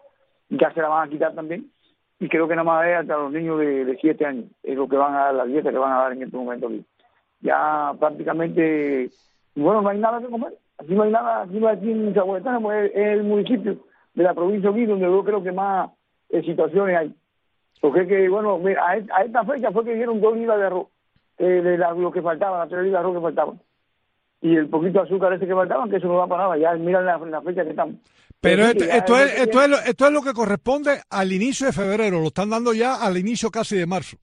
ya 0.50 0.72
se 0.72 0.82
la 0.82 0.88
van 0.88 1.08
a 1.08 1.10
quitar 1.10 1.34
también. 1.34 1.70
Y 2.18 2.28
creo 2.28 2.46
que 2.46 2.54
nada 2.54 2.64
más 2.64 2.86
es 2.86 2.96
hasta 2.96 3.16
los 3.16 3.32
niños 3.32 3.58
de, 3.58 3.84
de 3.84 3.96
siete 3.98 4.26
años, 4.26 4.44
es 4.62 4.76
lo 4.76 4.86
que 4.86 4.96
van 4.96 5.14
a 5.14 5.24
dar, 5.24 5.34
la 5.34 5.46
dieta 5.46 5.70
que 5.70 5.78
van 5.78 5.92
a 5.92 6.02
dar 6.02 6.12
en 6.12 6.22
este 6.22 6.36
momento 6.36 6.66
aquí. 6.66 6.84
Ya 7.40 7.94
prácticamente 7.98 9.10
bueno, 9.54 9.82
no 9.82 9.88
hay 9.88 9.98
nada 9.98 10.20
que 10.20 10.28
comer. 10.28 10.54
Aquí 10.78 10.94
no 10.94 11.02
hay 11.02 11.10
nada, 11.10 11.42
aquí, 11.42 11.64
aquí 11.66 11.90
en 11.90 12.14
Zahuetana 12.14 12.60
pues, 12.60 12.90
es, 12.94 13.06
el 13.06 13.24
municipio 13.24 13.76
de 14.14 14.22
la 14.22 14.34
provincia 14.34 14.70
de 14.70 14.86
donde 14.86 15.06
yo 15.06 15.24
creo 15.24 15.42
que 15.42 15.52
más 15.52 15.90
eh, 16.30 16.42
situaciones 16.42 16.96
hay. 16.96 17.14
Porque 17.80 18.06
que, 18.06 18.28
bueno, 18.28 18.58
mira, 18.58 18.86
a, 18.86 18.96
esta 18.96 19.44
fecha 19.44 19.70
fue 19.72 19.84
que 19.84 19.94
dieron 19.94 20.20
dos 20.20 20.36
libras 20.36 20.58
de 20.58 20.66
arroz, 20.66 20.86
eh, 21.38 21.44
de 21.44 21.78
lo 21.78 22.10
que 22.10 22.22
faltaba, 22.22 22.58
las 22.58 22.68
tres 22.68 22.84
libras 22.84 23.02
de 23.02 23.08
arroz 23.08 23.16
que 23.16 23.22
faltaban. 23.22 23.60
Y 24.42 24.56
el 24.56 24.68
poquito 24.68 25.00
de 25.00 25.06
azúcar 25.06 25.34
ese 25.34 25.46
que 25.46 25.54
faltaba, 25.54 25.88
que 25.88 25.96
eso 25.96 26.06
no 26.06 26.14
va 26.14 26.26
para 26.26 26.44
nada, 26.44 26.58
ya 26.58 26.72
miran 26.74 27.04
la, 27.04 27.18
la 27.18 27.42
fecha 27.42 27.62
que 27.62 27.70
estamos. 27.70 27.96
Pero 28.40 28.64
esto, 28.64 28.84
esto, 28.84 29.18
es, 29.18 29.38
esto, 29.38 29.62
es, 29.62 29.88
esto 29.88 30.06
es 30.06 30.12
lo 30.12 30.22
que 30.22 30.32
corresponde 30.32 31.00
al 31.10 31.30
inicio 31.30 31.66
de 31.66 31.72
febrero, 31.72 32.20
lo 32.20 32.28
están 32.28 32.48
dando 32.48 32.72
ya 32.72 32.94
al 32.94 33.18
inicio 33.18 33.50
casi 33.50 33.76
de 33.76 33.86
marzo. 33.86 34.16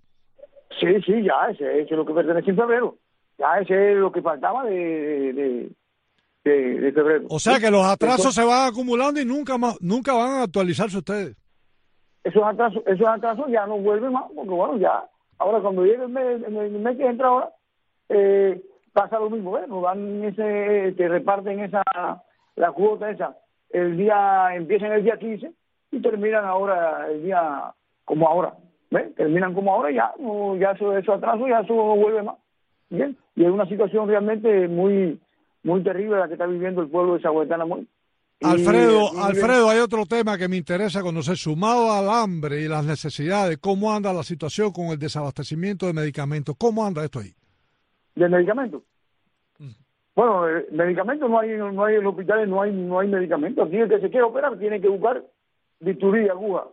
Sí, 0.80 0.88
sí, 1.06 1.24
ya, 1.24 1.52
ese, 1.52 1.82
ese 1.82 1.92
es 1.92 1.98
lo 1.98 2.06
que 2.06 2.14
pertenece 2.14 2.50
en 2.50 2.58
febrero. 2.58 2.98
Ya 3.38 3.60
ese 3.60 3.92
es 3.92 3.98
lo 3.98 4.12
que 4.12 4.22
faltaba 4.22 4.64
de, 4.66 5.70
de, 6.44 6.92
febrero. 6.94 7.26
O 7.30 7.40
sea 7.40 7.60
que 7.60 7.70
los 7.70 7.86
atrasos 7.86 8.34
se 8.34 8.44
van 8.44 8.70
acumulando 8.70 9.20
y 9.20 9.26
nunca 9.26 9.58
más, 9.58 9.80
nunca 9.82 10.14
van 10.14 10.32
a 10.32 10.44
actualizarse 10.44 10.98
ustedes. 10.98 11.36
Esos 12.24 12.44
atrasos, 12.44 12.82
esos 12.88 13.08
atrasos 13.08 13.48
ya 13.50 13.66
no 13.68 13.78
vuelven 13.78 14.14
más, 14.14 14.26
porque 14.36 14.50
bueno, 14.50 14.78
ya, 14.78 15.04
ahora 15.38 15.62
cuando 15.62 15.86
llegue 15.86 16.04
el 16.04 16.10
mes, 16.10 16.44
el 16.46 16.72
mes 16.72 16.98
que 16.98 17.06
entra 17.06 17.28
ahora, 17.28 17.50
eh, 18.10 18.62
pasa 18.98 19.20
lo 19.20 19.30
mismo. 19.30 19.56
Nos 19.68 19.84
dan 19.84 20.24
ese, 20.24 20.94
te 20.98 21.08
reparten 21.08 21.60
esa, 21.60 21.84
la 22.56 22.72
cuota 22.72 23.12
esa, 23.12 23.38
el 23.70 23.96
día, 23.96 24.56
empiezan 24.56 24.92
el 24.92 25.04
día 25.04 25.18
15 25.18 25.52
y 25.92 26.02
terminan 26.02 26.46
ahora 26.46 27.08
el 27.12 27.22
día 27.22 27.74
como 28.06 28.28
ahora, 28.28 28.56
¿ves? 28.90 29.14
Terminan 29.14 29.54
como 29.54 29.72
ahora 29.72 29.92
ya, 29.92 30.12
no, 30.20 30.56
ya 30.56 30.72
eso, 30.72 30.98
eso 30.98 31.14
atraso 31.14 31.48
ya 31.48 31.60
eso 31.60 31.76
no 31.76 31.96
vuelve 31.96 32.24
más. 32.24 32.38
Bien, 32.90 33.16
y 33.36 33.44
es 33.44 33.52
una 33.52 33.68
situación 33.68 34.08
realmente 34.08 34.68
muy 34.68 35.20
muy 35.62 35.84
terrible 35.84 36.18
la 36.18 36.28
que 36.28 36.34
está 36.34 36.48
viviendo 36.48 36.82
el 36.82 36.90
pueblo 36.90 37.16
de 37.16 37.22
Zahuetana 37.22 37.66
Alfredo, 38.42 39.10
Alfredo, 39.22 39.70
hay 39.70 39.80
otro 39.80 40.06
tema 40.06 40.38
que 40.38 40.48
me 40.48 40.56
interesa 40.56 41.02
conocer, 41.02 41.36
sumado 41.38 41.92
al 41.92 42.10
hambre 42.10 42.62
y 42.62 42.68
las 42.68 42.86
necesidades, 42.86 43.58
¿cómo 43.58 43.94
anda 43.94 44.14
la 44.14 44.24
situación 44.24 44.72
con 44.72 44.88
el 44.88 45.00
desabastecimiento 45.00 45.86
de 45.86 45.94
medicamentos? 45.94 46.56
¿Cómo 46.58 46.86
anda 46.86 47.04
esto 47.04 47.20
ahí? 47.20 47.34
¿De 48.18 48.28
medicamentos? 48.28 48.82
Bueno, 50.16 50.50
eh, 50.50 50.66
medicamentos 50.72 51.30
no 51.30 51.40
hay, 51.40 51.50
no 51.56 51.86
hay 51.86 51.96
en 51.96 52.04
los 52.04 52.14
hospitales, 52.14 52.50
no 52.50 52.64
hay, 52.64 52.72
no 52.72 52.98
hay 52.98 53.08
medicamentos. 53.08 53.68
Aquí 53.68 53.78
el 53.78 53.88
que 53.88 54.00
se 54.00 54.10
quiere 54.10 54.24
operar 54.24 54.58
tiene 54.58 54.82
que 54.82 54.88
buscar 54.88 55.24
bisturí, 55.80 56.28
aguja, 56.28 56.66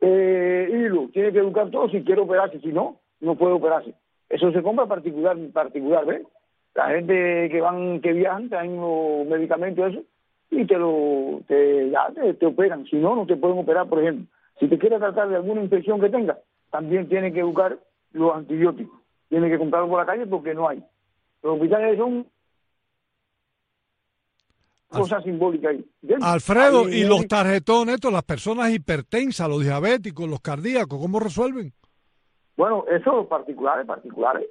eh, 0.00 0.70
hilo, 0.72 1.10
tiene 1.12 1.30
que 1.30 1.42
buscar 1.42 1.70
todo 1.70 1.90
si 1.90 2.02
quiere 2.04 2.22
operarse, 2.22 2.58
si 2.60 2.68
no, 2.68 3.00
no 3.20 3.34
puede 3.34 3.52
operarse. 3.52 3.92
Eso 4.30 4.50
se 4.50 4.62
compra 4.62 4.86
particular, 4.86 5.36
particular, 5.52 6.06
¿ves? 6.06 6.22
La 6.74 6.88
gente 6.88 7.50
que 7.50 7.60
van, 7.60 8.00
que 8.00 8.14
viajan, 8.14 8.48
traen 8.48 8.76
los 8.76 9.26
medicamentos 9.26 9.92
eso 9.92 10.02
y 10.50 10.64
te 10.64 10.78
lo, 10.78 11.42
te, 11.46 11.90
ya 11.90 12.10
te, 12.38 12.46
operan. 12.46 12.86
Si 12.86 12.96
no, 12.96 13.14
no 13.14 13.26
te 13.26 13.36
pueden 13.36 13.58
operar, 13.58 13.86
por 13.86 13.98
ejemplo. 13.98 14.24
Si 14.58 14.68
te 14.68 14.78
quieres 14.78 15.00
tratar 15.00 15.28
de 15.28 15.36
alguna 15.36 15.62
infección 15.62 16.00
que 16.00 16.08
tengas, 16.08 16.38
también 16.70 17.10
tienes 17.10 17.34
que 17.34 17.42
buscar 17.42 17.78
los 18.12 18.34
antibióticos. 18.34 18.98
Tienes 19.28 19.50
que 19.50 19.58
comprarlos 19.58 19.90
por 19.90 20.00
la 20.00 20.06
calle 20.06 20.26
porque 20.26 20.54
no 20.54 20.68
hay. 20.68 20.82
Los 21.42 21.54
hospitales 21.54 21.98
son 21.98 22.26
cosas 24.88 25.22
simbólicas 25.22 25.72
ahí. 25.72 25.84
Alfredo, 26.22 26.88
¿y 26.88 27.04
los 27.04 27.26
tarjetones, 27.28 27.96
estos, 27.96 28.12
las 28.12 28.22
personas 28.22 28.70
hipertensas, 28.70 29.48
los 29.48 29.62
diabéticos, 29.62 30.28
los 30.28 30.40
cardíacos, 30.40 30.98
cómo 30.98 31.20
resuelven? 31.20 31.72
Bueno, 32.56 32.84
eso 32.90 33.28
particulares, 33.28 33.86
particulares. 33.86 34.46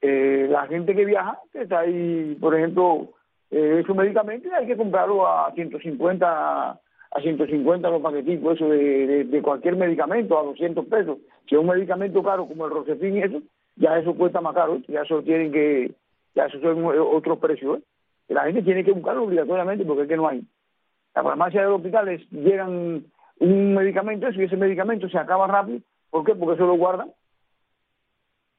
Eh, 0.00 0.46
la 0.50 0.66
gente 0.66 0.94
que 0.94 1.04
viaja, 1.04 1.40
que 1.52 1.62
está 1.62 1.80
ahí, 1.80 2.36
por 2.38 2.54
ejemplo, 2.54 3.08
eh, 3.50 3.80
esos 3.82 3.96
medicamentos 3.96 4.52
hay 4.52 4.66
que 4.66 4.76
comprarlo 4.76 5.26
a 5.26 5.50
150 5.54 6.80
a 7.14 7.20
150 7.20 7.88
los 7.90 8.02
paquetitos, 8.02 8.56
eso 8.56 8.68
de, 8.68 9.40
cualquier 9.42 9.76
medicamento, 9.76 10.38
a 10.38 10.42
200 10.42 10.84
pesos. 10.86 11.18
Si 11.48 11.54
es 11.54 11.60
un 11.60 11.68
medicamento 11.68 12.22
caro 12.22 12.46
como 12.46 12.66
el 12.66 12.72
Rosefin 12.72 13.16
y 13.16 13.22
eso, 13.22 13.40
ya 13.76 13.98
eso 13.98 14.14
cuesta 14.14 14.40
más 14.40 14.54
caro, 14.54 14.80
ya 14.88 15.02
eso 15.02 15.22
tienen 15.22 15.52
que, 15.52 15.92
ya 16.34 16.46
eso 16.46 16.60
son 16.60 16.84
otros 16.84 17.38
precios. 17.38 17.78
¿eh? 17.78 17.82
La 18.28 18.44
gente 18.44 18.62
tiene 18.62 18.84
que 18.84 18.92
buscarlo 18.92 19.24
obligatoriamente 19.24 19.84
porque 19.84 20.02
es 20.02 20.08
que 20.08 20.16
no 20.16 20.28
hay. 20.28 20.42
La 21.14 21.22
farmacia 21.22 21.60
de 21.60 21.66
los 21.68 21.76
hospitales 21.76 22.22
llegan 22.30 23.04
un 23.38 23.74
medicamento 23.74 24.26
eso 24.26 24.40
y 24.40 24.44
ese 24.44 24.56
medicamento 24.56 25.08
se 25.08 25.18
acaba 25.18 25.46
rápido 25.46 25.80
¿Por 26.10 26.24
qué? 26.24 26.34
Porque 26.36 26.54
eso 26.54 26.66
lo 26.66 26.76
guardan 26.76 27.10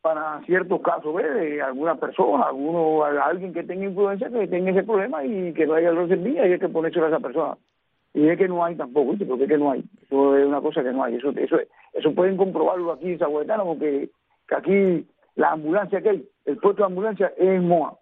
para 0.01 0.41
ciertos 0.45 0.81
casos, 0.81 1.15
¿ves? 1.15 1.33
De 1.33 1.61
alguna 1.61 1.95
persona, 1.95 2.47
alguno, 2.47 3.03
alguien 3.03 3.53
que 3.53 3.63
tenga 3.63 3.85
influencia, 3.85 4.29
que 4.29 4.47
tenga 4.47 4.71
ese 4.71 4.83
problema 4.83 5.23
y 5.23 5.53
que 5.53 5.65
no 5.65 5.73
haya 5.73 5.91
los 5.91 6.09
servicios 6.09 6.45
y 6.45 6.51
hay 6.51 6.59
que 6.59 6.69
ponérselo 6.69 7.05
a 7.05 7.09
esa 7.09 7.19
persona. 7.21 7.57
Y 8.13 8.27
es 8.27 8.37
que 8.37 8.47
no 8.47 8.63
hay 8.63 8.75
tampoco. 8.75 9.15
Porque 9.27 9.45
es 9.45 9.49
que 9.49 9.57
no 9.57 9.71
hay. 9.71 9.83
Eso 10.03 10.37
es 10.37 10.45
una 10.45 10.61
cosa 10.61 10.83
que 10.83 10.91
no 10.91 11.03
hay. 11.03 11.15
Eso 11.15 11.29
eso 11.29 11.57
eso 11.93 12.13
pueden 12.13 12.37
comprobarlo 12.37 12.91
aquí 12.91 13.13
en 13.13 13.19
Zahuetano, 13.19 13.63
porque 13.63 14.09
que 14.47 14.55
aquí 14.55 15.07
la 15.35 15.51
ambulancia 15.51 16.01
que 16.01 16.09
hay, 16.09 16.29
el 16.45 16.57
puesto 16.57 16.83
de 16.83 16.87
ambulancia 16.87 17.33
es 17.37 17.47
en 17.47 17.67
Moa. 17.67 17.97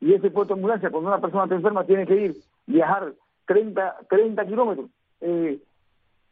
Y 0.00 0.14
ese 0.14 0.30
puesto 0.30 0.54
de 0.54 0.58
ambulancia, 0.60 0.90
cuando 0.90 1.08
una 1.08 1.20
persona 1.20 1.44
está 1.44 1.54
enferma, 1.54 1.84
tiene 1.84 2.06
que 2.06 2.16
ir, 2.16 2.36
viajar 2.66 3.12
30, 3.46 3.96
30 4.08 4.46
kilómetros. 4.46 4.90
Eh, 5.20 5.58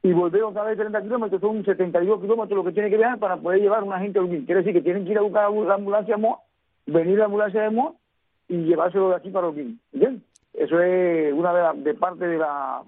y 0.03 0.13
volver 0.13 0.45
otra 0.45 0.65
vez 0.65 0.79
30 0.79 1.03
kilómetros, 1.03 1.41
son 1.41 1.65
72 1.65 2.21
kilómetros 2.21 2.57
lo 2.57 2.65
que 2.65 2.73
tiene 2.73 2.91
que 2.91 2.97
viajar 2.97 3.19
para 3.19 3.37
poder 3.37 3.61
llevar 3.61 3.81
a 3.81 3.85
una 3.85 3.99
gente 3.99 4.19
a 4.19 4.23
Quiere 4.23 4.57
decir 4.57 4.73
que 4.73 4.83
tienen 4.83 5.05
que 5.05 5.13
ir 5.13 5.19
a 5.19 5.23
buscar 5.23 5.51
la 5.51 5.75
ambulancia 5.75 6.15
de 6.15 6.23
Moa, 6.23 6.39
venir 6.87 7.19
la 7.19 7.27
ambulancia 7.27 7.63
de 7.63 7.71
Moa 7.71 7.95
y 8.49 8.57
llevárselo 8.59 9.11
de 9.11 9.17
aquí 9.17 9.31
para 9.31 9.49
Urquín. 9.49 9.81
¿Entiendes? 9.93 10.23
Eso 10.55 10.81
es 10.81 11.33
una 11.33 11.53
de, 11.53 11.61
la, 11.61 11.73
de 11.75 11.95
parte 11.95 12.27
de 12.27 12.39
la 12.39 12.83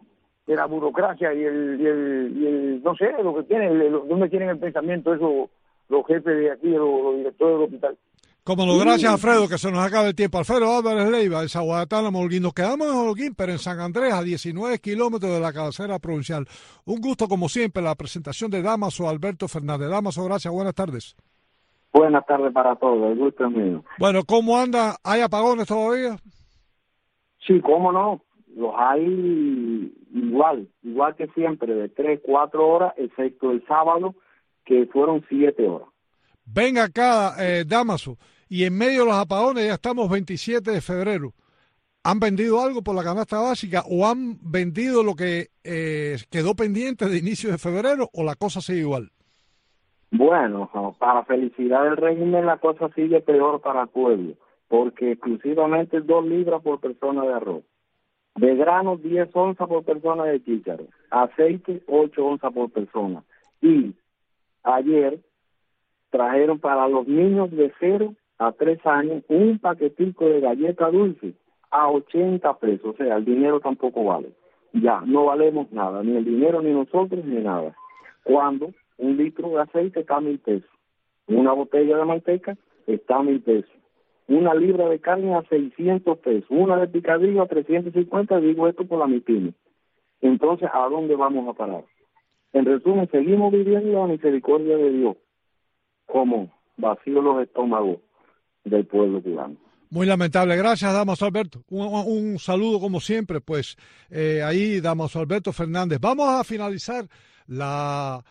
de 0.47 0.57
la 0.57 0.67
burocracia 0.67 1.33
y 1.33 1.45
el, 1.45 1.81
y 1.81 1.87
el, 1.87 2.33
y 2.37 2.47
el 2.47 2.83
no 2.83 2.97
sé, 2.97 3.13
lo 3.23 3.37
que 3.37 3.45
tienen, 3.45 3.93
donde 4.09 4.29
tienen 4.29 4.49
el 4.49 4.59
pensamiento 4.59 5.15
esos 5.15 5.49
los 5.91 6.07
jefes 6.07 6.25
de 6.25 6.51
aquí, 6.51 6.69
los 6.69 7.17
directores 7.17 7.55
del 7.55 7.65
hospital. 7.65 7.99
Como 8.43 8.65
no, 8.65 8.79
gracias 8.79 9.13
Alfredo, 9.13 9.49
que 9.49 9.59
se 9.59 9.71
nos 9.71 9.85
acaba 9.85 10.09
el 10.09 10.15
tiempo. 10.15 10.39
Alfredo 10.39 10.79
Álvarez 10.79 11.11
Leiva, 11.11 11.43
de 11.43 11.49
Zaguatana, 11.49 12.11
Molguín. 12.11 12.43
Nos 12.43 12.55
quedamos 12.55 12.89
en 12.89 12.95
Holguín, 12.95 13.35
pero 13.35 13.53
en 13.53 13.59
San 13.59 13.79
Andrés, 13.81 14.15
a 14.15 14.23
19 14.23 14.79
kilómetros 14.79 15.31
de 15.31 15.41
la 15.41 15.53
cabecera 15.53 15.99
provincial. 15.99 16.47
Un 16.87 17.01
gusto, 17.01 17.29
como 17.29 17.49
siempre, 17.49 17.83
la 17.83 17.95
presentación 17.95 18.51
de 18.51 18.63
Damaso 18.63 19.09
Alberto 19.09 19.47
Fernández. 19.47 19.91
Damaso, 19.91 20.25
gracias, 20.25 20.53
buenas 20.53 20.75
tardes. 20.75 21.15
Buenas 21.93 22.25
tardes 22.25 22.53
para 22.53 22.77
todos, 22.77 23.11
el 23.11 23.19
gusto 23.19 23.47
es 23.47 23.53
mío. 23.53 23.85
Bueno, 23.99 24.23
¿cómo 24.25 24.57
anda? 24.57 24.97
¿Hay 25.05 25.21
apagones 25.21 25.67
todavía? 25.67 26.17
Sí, 27.47 27.61
cómo 27.61 27.91
no, 27.93 28.23
los 28.57 28.73
hay 28.77 29.93
igual, 30.15 30.69
igual 30.83 31.17
que 31.17 31.27
siempre, 31.29 31.75
de 31.75 31.89
tres, 31.89 32.21
cuatro 32.23 32.69
horas, 32.69 32.95
excepto 32.97 33.51
el 33.51 33.67
sábado, 33.67 34.15
que 34.65 34.87
fueron 34.87 35.25
siete 35.29 35.67
horas. 35.67 35.89
Venga 36.45 36.85
acá, 36.85 37.35
eh, 37.39 37.65
Damaso, 37.67 38.17
y 38.49 38.65
en 38.65 38.77
medio 38.77 39.01
de 39.01 39.07
los 39.07 39.17
apagones 39.17 39.67
ya 39.67 39.75
estamos 39.75 40.11
27 40.11 40.71
de 40.71 40.81
febrero. 40.81 41.33
¿Han 42.03 42.19
vendido 42.19 42.61
algo 42.63 42.83
por 42.83 42.95
la 42.95 43.05
canasta 43.05 43.39
básica 43.39 43.83
o 43.89 44.07
han 44.07 44.39
vendido 44.43 45.03
lo 45.03 45.15
que 45.15 45.49
eh, 45.63 46.17
quedó 46.31 46.55
pendiente 46.55 47.07
de 47.07 47.19
inicio 47.19 47.51
de 47.51 47.59
febrero 47.59 48.09
o 48.15 48.25
la 48.25 48.35
cosa 48.37 48.61
sigue 48.61 48.81
igual? 48.81 49.11
Bueno, 50.11 50.69
para 50.99 51.25
felicidad 51.25 51.85
del 51.85 51.97
régimen 51.97 52.47
la 52.47 52.57
cosa 52.59 52.89
sigue 52.95 53.21
peor 53.21 53.61
para 53.61 53.83
el 53.83 53.89
pueblo, 53.89 54.35
porque 54.67 55.13
exclusivamente 55.13 56.01
dos 56.01 56.27
libras 56.27 56.63
por 56.63 56.81
persona 56.81 57.23
de 57.23 57.35
arroz. 57.35 57.65
De 58.35 58.55
grano 58.57 58.97
10 58.97 59.29
onzas 59.35 59.69
por 59.69 59.85
persona 59.85 60.25
de 60.25 60.43
chícharo, 60.43 60.87
aceite 61.11 61.83
8 61.87 62.25
onzas 62.25 62.53
por 62.53 62.71
persona. 62.71 63.23
Y 63.61 63.95
ayer 64.63 65.21
trajeron 66.11 66.59
para 66.59 66.89
los 66.89 67.07
niños 67.07 67.51
de 67.51 67.73
0 67.79 68.15
a 68.39 68.53
3 68.53 68.87
años 68.87 69.25
un 69.29 69.59
paquetico 69.59 70.27
de 70.27 70.41
galleta 70.41 70.91
dulce 70.91 71.35
a 71.71 71.89
80 71.91 72.59
pesos, 72.59 72.95
o 72.95 72.97
sea, 72.97 73.17
el 73.17 73.25
dinero 73.25 73.61
tampoco 73.61 74.05
vale. 74.05 74.33
Ya, 74.73 75.01
no 75.05 75.27
valemos 75.27 75.71
nada, 75.73 76.03
ni 76.03 76.17
el 76.17 76.25
dinero, 76.25 76.63
ni 76.63 76.73
nosotros, 76.73 77.25
ni 77.25 77.41
nada. 77.43 77.75
Cuando 78.25 78.73
un 78.99 79.17
litro 79.17 79.49
de 79.51 79.63
aceite 79.63 80.01
está 80.01 80.17
a 80.17 80.21
mil 80.21 80.39
pesos, 80.39 80.71
una 81.27 81.53
botella 81.53 81.97
de 81.97 82.05
manteca 82.05 82.57
está 82.87 83.17
a 83.17 83.23
mil 83.23 83.41
pesos, 83.41 83.71
una 84.29 84.55
libra 84.55 84.89
de 84.89 85.01
carne 85.01 85.35
a 85.35 85.43
600 85.43 86.19
pesos, 86.19 86.51
una 86.51 86.77
de 86.77 86.89
picadillo 86.89 87.43
a 87.43 87.47
350, 87.47 88.41
digo 88.41 88.69
esto 88.69 88.85
por 88.87 88.99
la 88.99 89.07
mitad. 89.07 89.55
Entonces, 90.21 90.69
¿a 90.73 90.89
dónde 90.89 91.17
vamos 91.17 91.49
a 91.49 91.53
parar? 91.53 91.85
En 92.53 92.65
resumen, 92.65 93.09
seguimos 93.11 93.53
viviendo 93.53 94.01
la 94.01 94.07
misericordia 94.07 94.77
de 94.77 94.91
Dios, 94.91 95.17
como 96.07 96.53
vacío 96.77 97.23
los 97.23 97.43
estómagos 97.43 97.99
del 98.65 98.87
pueblo 98.87 99.23
cubano. 99.23 99.57
Muy 99.91 100.07
lamentable. 100.07 100.57
Gracias, 100.57 100.93
Damaso 100.93 101.27
Alberto. 101.27 101.65
Un, 101.69 102.39
saludo 102.39 102.79
como 102.79 103.01
siempre, 103.01 103.41
pues 103.41 103.77
eh, 104.09 104.41
ahí 104.45 104.81
Damaso 104.81 105.19
Alberto 105.19 105.53
Fernández. 105.53 105.99
Vamos 106.01 106.29
a 106.29 106.45
finalizar 106.45 107.07
la 107.49 108.25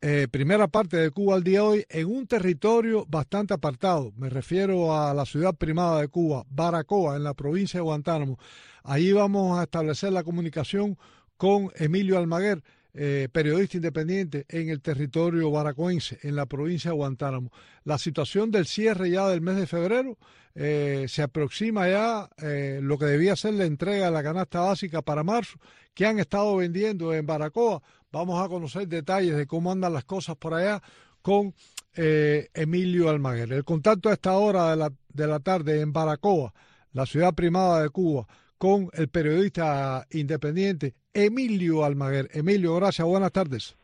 eh, 0.00 0.26
primera 0.28 0.66
parte 0.66 0.96
de 0.96 1.10
Cuba 1.12 1.36
al 1.36 1.44
día 1.44 1.60
de 1.60 1.66
hoy 1.66 1.84
en 1.88 2.06
un 2.08 2.26
territorio 2.26 3.06
bastante 3.08 3.54
apartado. 3.54 4.12
Me 4.16 4.28
refiero 4.28 4.94
a 4.94 5.14
la 5.14 5.24
ciudad 5.24 5.54
primada 5.54 6.00
de 6.00 6.08
Cuba, 6.08 6.44
Baracoa, 6.50 7.16
en 7.16 7.22
la 7.22 7.32
provincia 7.32 7.78
de 7.78 7.84
Guantánamo. 7.84 8.36
Ahí 8.82 9.12
vamos 9.12 9.58
a 9.58 9.62
establecer 9.62 10.12
la 10.12 10.24
comunicación 10.24 10.98
con 11.36 11.70
Emilio 11.76 12.18
Almaguer, 12.18 12.60
eh, 12.96 13.28
periodista 13.32 13.76
independiente 13.76 14.46
en 14.48 14.68
el 14.68 14.80
territorio 14.80 15.50
baracoense, 15.50 16.20
en 16.22 16.36
la 16.36 16.46
provincia 16.46 16.92
de 16.92 16.96
Guantánamo. 16.96 17.50
La 17.82 17.98
situación 17.98 18.52
del 18.52 18.66
cierre 18.66 19.10
ya 19.10 19.28
del 19.28 19.40
mes 19.40 19.56
de 19.56 19.66
febrero 19.66 20.16
eh, 20.54 21.06
se 21.08 21.22
aproxima 21.22 21.88
ya 21.88 22.30
eh, 22.38 22.78
lo 22.80 22.96
que 22.96 23.06
debía 23.06 23.34
ser 23.34 23.54
la 23.54 23.64
entrega 23.64 24.04
de 24.04 24.12
la 24.12 24.22
canasta 24.22 24.60
básica 24.60 25.02
para 25.02 25.24
marzo, 25.24 25.58
que 25.92 26.06
han 26.06 26.20
estado 26.20 26.54
vendiendo 26.54 27.12
en 27.12 27.26
Baracoa. 27.26 27.82
Vamos 28.12 28.40
a 28.40 28.48
conocer 28.48 28.86
detalles 28.86 29.36
de 29.36 29.48
cómo 29.48 29.72
andan 29.72 29.92
las 29.92 30.04
cosas 30.04 30.36
por 30.36 30.54
allá 30.54 30.80
con 31.20 31.52
Emilio 31.96 33.08
Almaguer. 33.08 33.52
El 33.52 33.64
contacto 33.64 34.08
a 34.08 34.12
esta 34.12 34.32
hora 34.34 34.70
de 34.70 34.76
la, 34.76 34.92
de 35.12 35.26
la 35.26 35.40
tarde 35.40 35.80
en 35.80 35.92
Baracoa, 35.92 36.54
la 36.92 37.06
ciudad 37.06 37.34
primada 37.34 37.82
de 37.82 37.88
Cuba, 37.88 38.28
con 38.58 38.88
el 38.92 39.08
periodista 39.08 40.06
independiente 40.10 40.94
Emilio 41.12 41.84
Almaguer. 41.84 42.28
Emilio, 42.32 42.74
gracias, 42.76 43.06
buenas 43.06 43.32
tardes. 43.32 43.76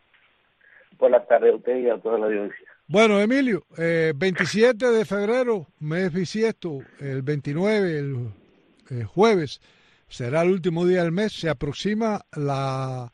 Buenas 0.98 1.26
tardes 1.28 1.52
a 1.52 1.56
usted 1.56 1.76
y 1.76 1.88
a 1.88 1.98
toda 1.98 2.18
la 2.18 2.26
audiencia. 2.26 2.66
Bueno, 2.86 3.20
Emilio, 3.20 3.64
eh, 3.78 4.12
27 4.16 4.90
de 4.90 5.04
febrero, 5.04 5.68
mes 5.78 6.12
bisiesto, 6.12 6.80
el 6.98 7.22
29, 7.22 7.98
el, 7.98 9.04
jueves, 9.04 9.60
será 10.08 10.42
el 10.42 10.50
último 10.50 10.84
día 10.84 11.04
del 11.04 11.12
mes, 11.12 11.32
se 11.32 11.48
aproxima 11.48 12.22
la, 12.34 13.12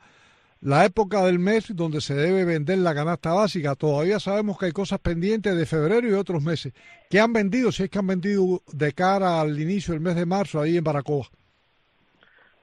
la 0.63 0.87
época 0.87 1.23
del 1.27 1.39
mes 1.39 1.77
donde 1.77 2.01
se 2.01 2.15
debe 2.15 2.47
vender 2.47 2.79
la 2.79 2.95
canasta 2.95 3.35
básica. 3.35 3.75
Todavía 3.75 4.19
sabemos 4.19 4.59
que 4.59 4.65
hay 4.65 4.73
cosas 4.73 4.99
pendientes 4.99 5.55
de 5.55 5.67
febrero 5.67 6.09
y 6.09 6.15
otros 6.15 6.43
meses. 6.43 6.73
¿Qué 7.11 7.21
han 7.21 7.35
vendido? 7.35 7.71
Si 7.71 7.83
es 7.83 7.91
que 7.91 7.99
han 7.99 8.07
vendido 8.07 8.63
de 8.73 8.93
cara 8.95 9.43
al 9.43 9.61
inicio 9.61 9.93
del 9.93 10.01
mes 10.01 10.17
de 10.17 10.25
marzo 10.25 10.59
ahí 10.59 10.79
en 10.79 10.85
Baracoa. 10.85 11.29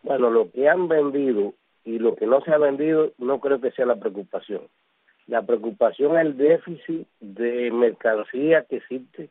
Bueno, 0.03 0.29
lo 0.29 0.51
que 0.51 0.67
han 0.67 0.89
vendido 0.89 1.53
y 1.85 1.97
lo 1.97 2.15
que 2.15 2.27
no 2.27 2.41
se 2.41 2.51
ha 2.51 2.57
vendido 2.57 3.13
no 3.17 3.39
creo 3.39 3.59
que 3.61 3.71
sea 3.71 3.85
la 3.85 3.95
preocupación. 3.95 4.67
La 5.27 5.41
preocupación 5.41 6.17
es 6.17 6.25
el 6.25 6.37
déficit 6.37 7.07
de 7.21 7.71
mercancía 7.71 8.65
que 8.65 8.77
existe 8.77 9.29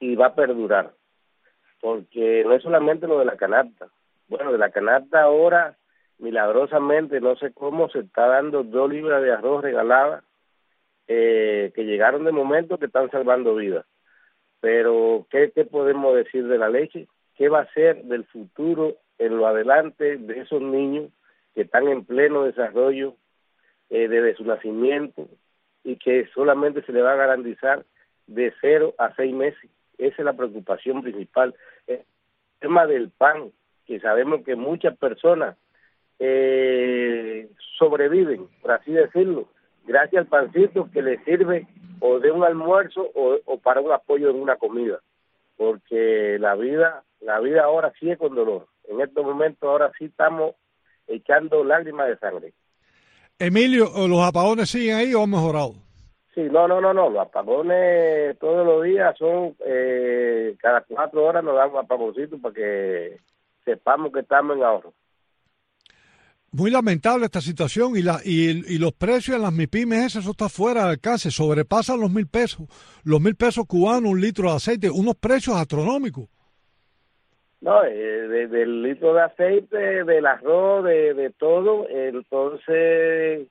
y 0.00 0.16
va 0.16 0.26
a 0.26 0.34
perdurar. 0.34 0.92
Porque 1.80 2.42
no 2.44 2.54
es 2.54 2.62
solamente 2.62 3.06
lo 3.06 3.20
de 3.20 3.24
la 3.24 3.36
canasta. 3.36 3.88
Bueno, 4.26 4.50
de 4.50 4.58
la 4.58 4.70
canasta 4.70 5.22
ahora, 5.22 5.76
milagrosamente, 6.18 7.20
no 7.20 7.36
sé 7.36 7.52
cómo, 7.52 7.88
se 7.88 8.00
está 8.00 8.26
dando 8.26 8.64
dos 8.64 8.90
libras 8.90 9.22
de 9.22 9.32
arroz 9.32 9.62
regaladas 9.62 10.24
eh, 11.06 11.70
que 11.74 11.84
llegaron 11.84 12.24
de 12.24 12.32
momento 12.32 12.78
que 12.78 12.86
están 12.86 13.10
salvando 13.10 13.54
vidas. 13.54 13.86
Pero, 14.60 15.26
¿qué, 15.30 15.52
¿qué 15.54 15.64
podemos 15.64 16.14
decir 16.16 16.46
de 16.48 16.58
la 16.58 16.68
leche? 16.68 17.06
¿Qué 17.36 17.48
va 17.48 17.60
a 17.60 17.72
ser 17.72 18.02
del 18.04 18.24
futuro 18.24 18.96
en 19.22 19.36
lo 19.36 19.46
adelante 19.46 20.16
de 20.16 20.40
esos 20.40 20.60
niños 20.60 21.10
que 21.54 21.62
están 21.62 21.86
en 21.86 22.04
pleno 22.04 22.42
desarrollo 22.42 23.14
eh, 23.88 24.08
desde 24.08 24.34
su 24.34 24.44
nacimiento 24.44 25.28
y 25.84 25.96
que 25.96 26.26
solamente 26.34 26.82
se 26.82 26.92
le 26.92 27.02
va 27.02 27.12
a 27.12 27.16
garantizar 27.16 27.84
de 28.26 28.52
cero 28.60 28.94
a 28.98 29.14
seis 29.14 29.32
meses. 29.32 29.70
Esa 29.98 30.16
es 30.18 30.24
la 30.24 30.32
preocupación 30.32 31.02
principal. 31.02 31.54
El 31.86 32.00
tema 32.58 32.86
del 32.86 33.10
pan, 33.10 33.52
que 33.86 34.00
sabemos 34.00 34.42
que 34.44 34.56
muchas 34.56 34.96
personas 34.96 35.56
eh, 36.18 37.48
sobreviven, 37.78 38.48
por 38.60 38.72
así 38.72 38.92
decirlo, 38.92 39.48
gracias 39.86 40.22
al 40.22 40.26
pancito 40.26 40.88
que 40.92 41.02
les 41.02 41.22
sirve 41.24 41.68
o 42.00 42.18
de 42.18 42.32
un 42.32 42.42
almuerzo 42.42 43.08
o, 43.14 43.38
o 43.44 43.58
para 43.58 43.80
un 43.80 43.92
apoyo 43.92 44.30
en 44.30 44.36
una 44.36 44.56
comida, 44.56 45.00
porque 45.56 46.38
la 46.40 46.56
vida, 46.56 47.04
la 47.20 47.38
vida 47.38 47.64
ahora 47.64 47.92
sí 48.00 48.10
es 48.10 48.18
con 48.18 48.34
dolor 48.34 48.66
en 48.84 49.00
estos 49.00 49.24
momentos 49.24 49.68
ahora 49.68 49.90
sí 49.98 50.06
estamos 50.06 50.54
echando 51.06 51.64
lágrimas 51.64 52.08
de 52.08 52.18
sangre. 52.18 52.52
Emilio, 53.38 53.90
¿los 54.08 54.20
apagones 54.20 54.70
siguen 54.70 54.96
ahí 54.96 55.14
o 55.14 55.22
han 55.22 55.30
mejorado? 55.30 55.74
Sí, 56.34 56.40
no, 56.50 56.66
no, 56.66 56.80
no, 56.80 56.94
no, 56.94 57.10
los 57.10 57.26
apagones 57.26 58.38
todos 58.38 58.66
los 58.66 58.84
días 58.84 59.14
son, 59.18 59.54
eh, 59.66 60.56
cada 60.60 60.80
cuatro 60.82 61.24
horas 61.24 61.44
nos 61.44 61.54
dan 61.54 61.70
un 61.70 61.78
apagoncito 61.78 62.38
para 62.38 62.54
que 62.54 63.20
sepamos 63.64 64.12
que 64.12 64.20
estamos 64.20 64.56
en 64.56 64.62
ahorro. 64.62 64.94
Muy 66.52 66.70
lamentable 66.70 67.24
esta 67.24 67.40
situación 67.40 67.96
y, 67.96 68.02
la, 68.02 68.20
y, 68.24 68.74
y 68.74 68.78
los 68.78 68.92
precios 68.92 69.36
en 69.36 69.42
las 69.42 69.52
MIPIMES, 69.52 70.16
eso 70.16 70.30
está 70.30 70.48
fuera 70.48 70.84
de 70.84 70.90
alcance, 70.90 71.30
sobrepasan 71.30 72.00
los 72.00 72.10
mil 72.10 72.26
pesos, 72.26 72.66
los 73.04 73.20
mil 73.20 73.34
pesos 73.34 73.66
cubanos, 73.66 74.10
un 74.10 74.20
litro 74.20 74.50
de 74.50 74.56
aceite, 74.56 74.90
unos 74.90 75.16
precios 75.16 75.56
astronómicos. 75.56 76.28
No, 77.62 77.84
eh, 77.84 78.48
del 78.48 78.82
litro 78.82 79.14
de 79.14 79.22
aceite, 79.22 80.02
del 80.02 80.26
arroz, 80.26 80.84
de, 80.84 81.14
de 81.14 81.30
todo, 81.30 81.86
entonces 81.88 83.46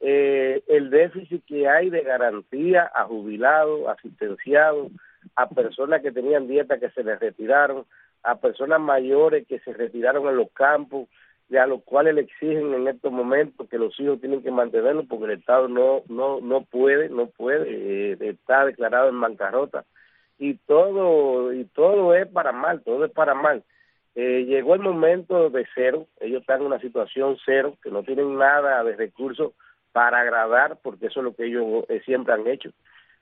eh, 0.00 0.62
el 0.66 0.90
déficit 0.90 1.44
que 1.46 1.68
hay 1.68 1.88
de 1.88 2.02
garantía 2.02 2.90
a 2.92 3.04
jubilados, 3.04 3.86
asistenciados, 3.86 4.90
a 5.36 5.48
personas 5.48 6.02
que 6.02 6.10
tenían 6.10 6.48
dieta 6.48 6.80
que 6.80 6.90
se 6.90 7.04
les 7.04 7.20
retiraron, 7.20 7.86
a 8.24 8.40
personas 8.40 8.80
mayores 8.80 9.46
que 9.46 9.60
se 9.60 9.72
retiraron 9.72 10.26
en 10.26 10.38
los 10.38 10.50
campos, 10.50 11.08
y 11.48 11.56
a 11.56 11.66
los 11.66 11.84
cuales 11.84 12.16
le 12.16 12.22
exigen 12.22 12.74
en 12.74 12.88
estos 12.88 13.12
momentos 13.12 13.68
que 13.68 13.78
los 13.78 13.98
hijos 14.00 14.20
tienen 14.20 14.42
que 14.42 14.50
mantenerlos 14.50 15.06
porque 15.08 15.26
el 15.26 15.38
Estado 15.38 15.68
no 15.68 16.02
no 16.08 16.40
no 16.40 16.64
puede, 16.64 17.10
no 17.10 17.26
puede, 17.26 18.12
eh, 18.12 18.16
está 18.20 18.64
declarado 18.64 19.08
en 19.08 19.20
bancarrota 19.20 19.84
y 20.42 20.54
todo 20.54 21.52
y 21.52 21.64
todo 21.66 22.16
es 22.16 22.26
para 22.26 22.50
mal, 22.50 22.82
todo 22.82 23.04
es 23.04 23.12
para 23.12 23.32
mal. 23.32 23.62
Eh, 24.16 24.44
llegó 24.44 24.74
el 24.74 24.80
momento 24.80 25.50
de 25.50 25.64
cero, 25.72 26.08
ellos 26.18 26.40
están 26.40 26.60
en 26.60 26.66
una 26.66 26.80
situación 26.80 27.38
cero, 27.44 27.76
que 27.80 27.92
no 27.92 28.02
tienen 28.02 28.36
nada 28.36 28.82
de 28.82 28.96
recursos 28.96 29.52
para 29.92 30.20
agradar, 30.20 30.78
porque 30.82 31.06
eso 31.06 31.20
es 31.20 31.24
lo 31.24 31.34
que 31.36 31.46
ellos 31.46 31.84
eh, 31.88 32.02
siempre 32.04 32.34
han 32.34 32.48
hecho. 32.48 32.70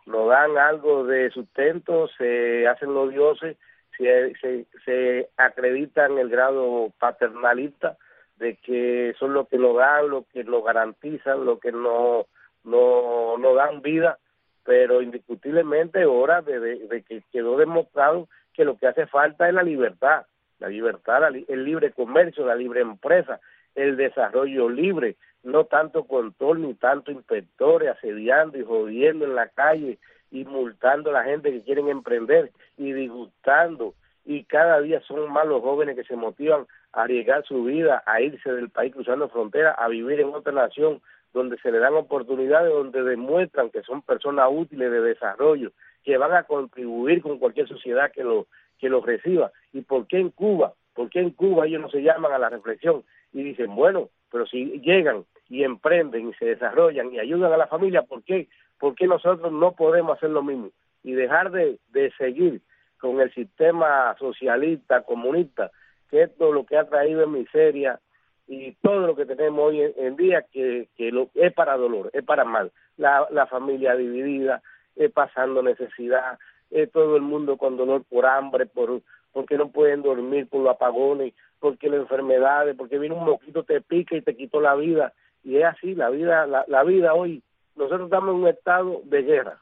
Nos 0.06 0.30
dan 0.30 0.56
algo 0.56 1.04
de 1.04 1.30
sustento, 1.30 2.08
se 2.16 2.66
hacen 2.66 2.94
los 2.94 3.10
dioses, 3.10 3.58
se, 3.98 4.32
se, 4.40 4.64
se 4.86 5.28
acreditan 5.36 6.16
el 6.16 6.30
grado 6.30 6.90
paternalista 6.98 7.98
de 8.36 8.56
que 8.56 9.14
son 9.18 9.34
los 9.34 9.46
que 9.46 9.58
nos 9.58 9.76
dan, 9.76 10.08
lo 10.08 10.24
que 10.32 10.42
nos 10.42 10.64
garantizan, 10.64 11.44
lo 11.44 11.60
que 11.60 11.70
nos, 11.70 12.24
no, 12.64 13.36
nos 13.36 13.56
dan 13.56 13.82
vida 13.82 14.18
pero 14.64 15.02
indiscutiblemente 15.02 16.04
hora 16.04 16.42
de, 16.42 17.04
que 17.06 17.22
quedó 17.32 17.56
demostrado 17.56 18.28
que 18.52 18.64
lo 18.64 18.76
que 18.76 18.86
hace 18.86 19.06
falta 19.06 19.48
es 19.48 19.54
la 19.54 19.62
libertad, 19.62 20.26
la 20.58 20.68
libertad, 20.68 21.22
el 21.48 21.64
libre 21.64 21.92
comercio, 21.92 22.46
la 22.46 22.54
libre 22.54 22.80
empresa, 22.80 23.40
el 23.74 23.96
desarrollo 23.96 24.68
libre, 24.68 25.16
no 25.42 25.64
tanto 25.64 26.04
control 26.04 26.62
ni 26.62 26.74
tanto 26.74 27.10
inspectores 27.10 27.90
asediando 27.90 28.58
y 28.58 28.64
jodiendo 28.64 29.24
en 29.24 29.34
la 29.34 29.48
calle 29.48 29.98
y 30.30 30.44
multando 30.44 31.10
a 31.10 31.14
la 31.14 31.24
gente 31.24 31.50
que 31.50 31.62
quieren 31.62 31.88
emprender 31.88 32.50
y 32.76 32.92
disgustando 32.92 33.94
y 34.24 34.44
cada 34.44 34.80
día 34.80 35.00
son 35.00 35.32
más 35.32 35.46
los 35.46 35.62
jóvenes 35.62 35.96
que 35.96 36.04
se 36.04 36.16
motivan 36.16 36.66
a 36.92 37.02
arriesgar 37.02 37.44
su 37.44 37.64
vida, 37.64 38.02
a 38.06 38.20
irse 38.20 38.52
del 38.52 38.70
país 38.70 38.92
cruzando 38.92 39.28
fronteras, 39.28 39.74
a 39.78 39.88
vivir 39.88 40.20
en 40.20 40.34
otra 40.34 40.52
nación 40.52 41.00
donde 41.32 41.58
se 41.58 41.70
le 41.70 41.78
dan 41.78 41.94
oportunidades, 41.94 42.72
donde 42.72 43.02
demuestran 43.02 43.70
que 43.70 43.82
son 43.82 44.02
personas 44.02 44.48
útiles 44.50 44.90
de 44.90 45.00
desarrollo, 45.00 45.72
que 46.04 46.16
van 46.16 46.32
a 46.32 46.44
contribuir 46.44 47.22
con 47.22 47.38
cualquier 47.38 47.68
sociedad 47.68 48.10
que 48.12 48.24
lo 48.24 48.46
que 48.78 48.88
los 48.88 49.04
reciba. 49.04 49.52
¿Y 49.72 49.82
por 49.82 50.06
qué 50.06 50.18
en 50.18 50.30
Cuba? 50.30 50.72
¿Por 50.94 51.10
qué 51.10 51.20
en 51.20 51.30
Cuba 51.30 51.66
ellos 51.66 51.82
no 51.82 51.90
se 51.90 52.02
llaman 52.02 52.32
a 52.32 52.38
la 52.38 52.48
reflexión 52.48 53.04
y 53.32 53.42
dicen, 53.42 53.74
bueno, 53.74 54.08
pero 54.30 54.46
si 54.46 54.80
llegan 54.80 55.24
y 55.48 55.64
emprenden 55.64 56.28
y 56.28 56.34
se 56.34 56.46
desarrollan 56.46 57.12
y 57.12 57.18
ayudan 57.18 57.52
a 57.52 57.56
la 57.56 57.66
familia, 57.66 58.02
¿por 58.02 58.22
qué? 58.22 58.48
¿Por 58.78 58.94
qué 58.94 59.06
nosotros 59.06 59.52
no 59.52 59.72
podemos 59.72 60.16
hacer 60.16 60.30
lo 60.30 60.42
mismo? 60.42 60.70
Y 61.02 61.12
dejar 61.12 61.50
de, 61.50 61.78
de 61.92 62.10
seguir 62.12 62.62
con 62.98 63.20
el 63.20 63.32
sistema 63.32 64.14
socialista, 64.18 65.02
comunista, 65.02 65.70
que 66.10 66.22
esto 66.22 66.48
es 66.48 66.54
lo 66.54 66.64
que 66.64 66.76
ha 66.76 66.88
traído 66.88 67.22
en 67.22 67.32
miseria 67.32 68.00
y 68.50 68.72
todo 68.82 69.06
lo 69.06 69.14
que 69.14 69.26
tenemos 69.26 69.64
hoy 69.64 69.80
en, 69.96 70.16
día 70.16 70.44
que, 70.52 70.88
que 70.96 71.12
lo, 71.12 71.30
es 71.34 71.52
para 71.52 71.76
dolor, 71.76 72.10
es 72.12 72.24
para 72.24 72.44
mal. 72.44 72.72
La, 72.96 73.28
la 73.30 73.46
familia 73.46 73.94
dividida, 73.94 74.60
es 74.96 75.12
pasando 75.12 75.62
necesidad, 75.62 76.36
es 76.68 76.90
todo 76.90 77.14
el 77.14 77.22
mundo 77.22 77.56
con 77.56 77.76
dolor 77.76 78.02
por 78.10 78.26
hambre, 78.26 78.66
por 78.66 79.02
porque 79.32 79.56
no 79.56 79.70
pueden 79.70 80.02
dormir 80.02 80.48
por 80.48 80.62
los 80.62 80.74
apagones, 80.74 81.32
porque 81.60 81.88
las 81.88 82.00
enfermedades, 82.00 82.74
porque 82.76 82.98
viene 82.98 83.14
un 83.14 83.24
mosquito, 83.24 83.62
te 83.62 83.80
pica 83.80 84.16
y 84.16 84.22
te 84.22 84.34
quitó 84.36 84.60
la 84.60 84.74
vida. 84.74 85.12
Y 85.44 85.58
es 85.58 85.64
así, 85.66 85.94
la 85.94 86.10
vida, 86.10 86.44
la, 86.48 86.64
la 86.66 86.82
vida 86.82 87.14
hoy, 87.14 87.44
nosotros 87.76 88.06
estamos 88.06 88.30
en 88.30 88.42
un 88.42 88.48
estado 88.48 89.00
de 89.04 89.22
guerra, 89.22 89.58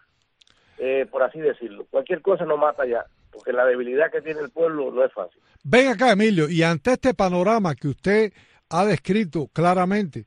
eh, 0.79 1.07
por 1.11 1.22
así 1.22 1.38
decirlo. 1.38 1.85
Cualquier 1.90 2.22
cosa 2.22 2.46
nos 2.46 2.59
mata 2.59 2.87
ya 2.87 3.05
porque 3.31 3.53
la 3.53 3.66
debilidad 3.66 4.11
que 4.11 4.22
tiene 4.22 4.40
el 4.40 4.51
pueblo 4.51 4.90
no 4.90 5.05
es 5.05 5.12
fácil. 5.12 5.40
Ven 5.62 5.88
acá, 5.88 6.12
Emilio, 6.12 6.48
y 6.48 6.62
ante 6.62 6.94
este 6.94 7.12
panorama 7.12 7.74
que 7.74 7.88
usted 7.88 8.33
ha 8.71 8.85
descrito 8.85 9.49
claramente, 9.53 10.27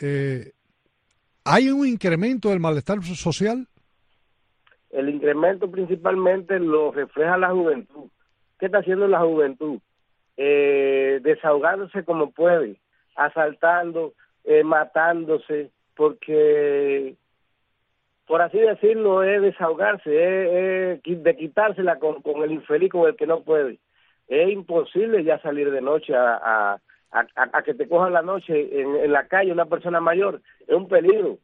eh, 0.00 0.52
¿hay 1.44 1.70
un 1.70 1.86
incremento 1.86 2.50
del 2.50 2.60
malestar 2.60 3.02
social? 3.02 3.66
El 4.90 5.08
incremento 5.08 5.70
principalmente 5.70 6.58
lo 6.58 6.92
refleja 6.92 7.38
la 7.38 7.50
juventud. 7.50 8.10
¿Qué 8.58 8.66
está 8.66 8.78
haciendo 8.78 9.08
la 9.08 9.20
juventud? 9.20 9.80
Eh, 10.36 11.20
desahogándose 11.22 12.04
como 12.04 12.30
puede, 12.30 12.76
asaltando, 13.16 14.12
eh, 14.44 14.64
matándose, 14.64 15.70
porque 15.96 17.16
por 18.26 18.40
así 18.40 18.58
decirlo, 18.58 19.22
es 19.22 19.42
desahogarse, 19.42 20.94
es, 20.94 21.02
de 21.04 21.36
quitársela 21.36 21.98
con, 21.98 22.22
el 22.42 22.52
infeliz 22.52 22.90
con 22.90 23.08
el 23.08 23.16
que 23.16 23.26
no 23.26 23.42
puede. 23.42 23.78
Es 24.28 24.50
imposible 24.50 25.24
ya 25.24 25.38
salir 25.42 25.70
de 25.70 25.82
noche 25.82 26.14
a, 26.14 26.40
a, 26.42 26.80
a, 27.12 27.62
que 27.62 27.74
te 27.74 27.88
cojan 27.88 28.12
la 28.12 28.22
noche 28.22 28.80
en, 28.80 28.96
en, 28.96 29.12
la 29.12 29.26
calle 29.28 29.52
una 29.52 29.66
persona 29.66 30.00
mayor. 30.00 30.40
Es 30.66 30.74
un 30.74 30.88
peligro. 30.88 31.38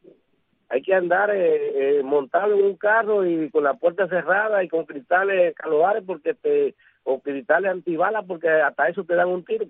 Hay 0.69 0.81
que 0.81 0.93
andar 0.93 1.31
eh, 1.31 1.99
eh, 1.99 2.03
montado 2.03 2.55
en 2.55 2.63
un 2.63 2.75
carro 2.75 3.25
y 3.25 3.49
con 3.49 3.63
la 3.63 3.75
puerta 3.75 4.07
cerrada 4.07 4.63
y 4.63 4.67
con 4.67 4.85
cristales 4.85 5.55
caloares 5.55 6.03
porque 6.05 6.33
te 6.33 6.75
o 7.03 7.19
cristales 7.21 7.71
antibalas 7.71 8.25
porque 8.27 8.49
hasta 8.49 8.89
eso 8.89 9.03
te 9.03 9.15
dan 9.15 9.29
un 9.29 9.45
tiro. 9.45 9.65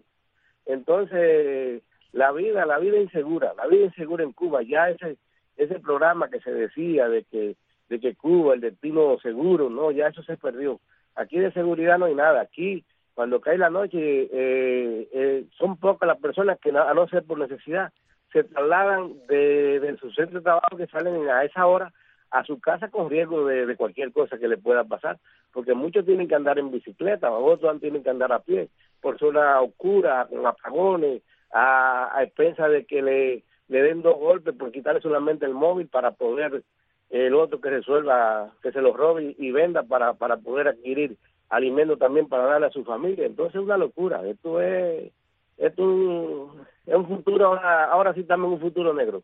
Entonces, 0.66 1.82
la 2.12 2.32
vida, 2.32 2.66
la 2.66 2.80
vida 2.80 2.98
insegura, 2.98 3.54
la 3.56 3.68
vida 3.68 3.86
insegura 3.86 4.24
en 4.24 4.34
Cuba, 4.34 4.62
ya 4.64 4.90
ese 4.90 5.18
ese 5.60 5.80
programa 5.80 6.30
que 6.30 6.40
se 6.40 6.52
decía 6.52 7.10
de 7.10 7.24
que 7.26 7.56
de 7.90 8.00
que 8.00 8.16
Cuba 8.16 8.54
el 8.54 8.62
destino 8.62 9.20
seguro 9.20 9.70
no 9.70 9.92
ya 9.92 10.08
eso 10.08 10.24
se 10.24 10.38
perdió 10.38 10.80
aquí 11.16 11.38
de 11.38 11.52
seguridad 11.52 11.98
no 11.98 12.06
hay 12.06 12.16
nada 12.16 12.42
aquí 12.42 12.86
cuando 13.20 13.42
cae 13.42 13.58
la 13.58 13.70
noche 13.70 14.00
eh, 14.00 15.10
eh, 15.12 15.44
son 15.58 15.76
pocas 15.76 16.08
las 16.08 16.20
personas 16.20 16.58
que 16.58 16.70
a 16.70 16.94
no 16.94 17.06
ser 17.10 17.26
por 17.26 17.38
necesidad 17.38 17.92
se 18.32 18.46
trasladan 18.46 19.12
de, 19.28 19.98
su 20.00 20.10
centro 20.12 20.40
de 20.40 20.46
trabajo 20.46 20.78
que 20.78 20.88
salen 20.88 21.28
a 21.28 21.44
esa 21.44 21.68
hora 21.68 21.92
a 22.32 22.46
su 22.46 22.62
casa 22.62 22.88
con 22.88 23.10
riesgo 23.10 23.46
de, 23.46 23.76
cualquier 23.76 24.14
cosa 24.14 24.38
que 24.38 24.48
le 24.48 24.56
pueda 24.56 24.86
pasar, 24.86 25.20
porque 25.52 25.74
muchos 25.74 26.06
tienen 26.06 26.30
que 26.30 26.36
andar 26.36 26.60
en 26.60 26.72
bicicleta, 26.72 27.30
otros 27.30 27.82
tienen 27.82 28.04
que 28.04 28.10
andar 28.10 28.32
a 28.32 28.40
pie, 28.40 28.70
por 29.02 29.20
zona 29.20 29.60
oscura, 29.60 30.26
con 30.30 30.48
apagones, 30.48 31.22
a, 31.52 32.18
a 32.18 32.24
expensas 32.24 32.72
de 32.72 32.86
que 32.86 33.02
le 33.02 33.44
den 33.68 34.02
dos 34.02 34.18
golpes 34.18 34.56
por 34.56 34.72
quitarle 34.72 35.02
solamente 35.02 35.46
el 35.46 35.54
móvil 35.54 35.90
para 35.90 36.12
poder 36.12 36.64
el 37.10 37.34
otro 37.34 37.60
que 37.60 37.70
resuelva, 37.70 38.54
que 38.64 38.72
se 38.72 38.80
lo 38.80 38.94
robe 38.94 39.36
y, 39.38 39.52
venda 39.52 39.84
para 39.84 40.14
poder 40.14 40.70
adquirir 40.70 41.18
alimento 41.50 41.98
también 41.98 42.28
para 42.28 42.46
darle 42.46 42.68
a 42.68 42.72
su 42.72 42.84
familia. 42.84 43.26
Entonces 43.26 43.56
es 43.56 43.62
una 43.62 43.78
locura. 43.78 44.26
Esto 44.26 44.62
es, 44.62 45.12
esto 45.58 45.84
un, 45.84 46.62
es 46.86 46.96
un 46.96 47.08
futuro, 47.08 47.48
ahora, 47.48 47.86
ahora 47.86 48.14
sí 48.14 48.24
también 48.24 48.54
un 48.54 48.60
futuro 48.60 48.94
negro. 48.94 49.22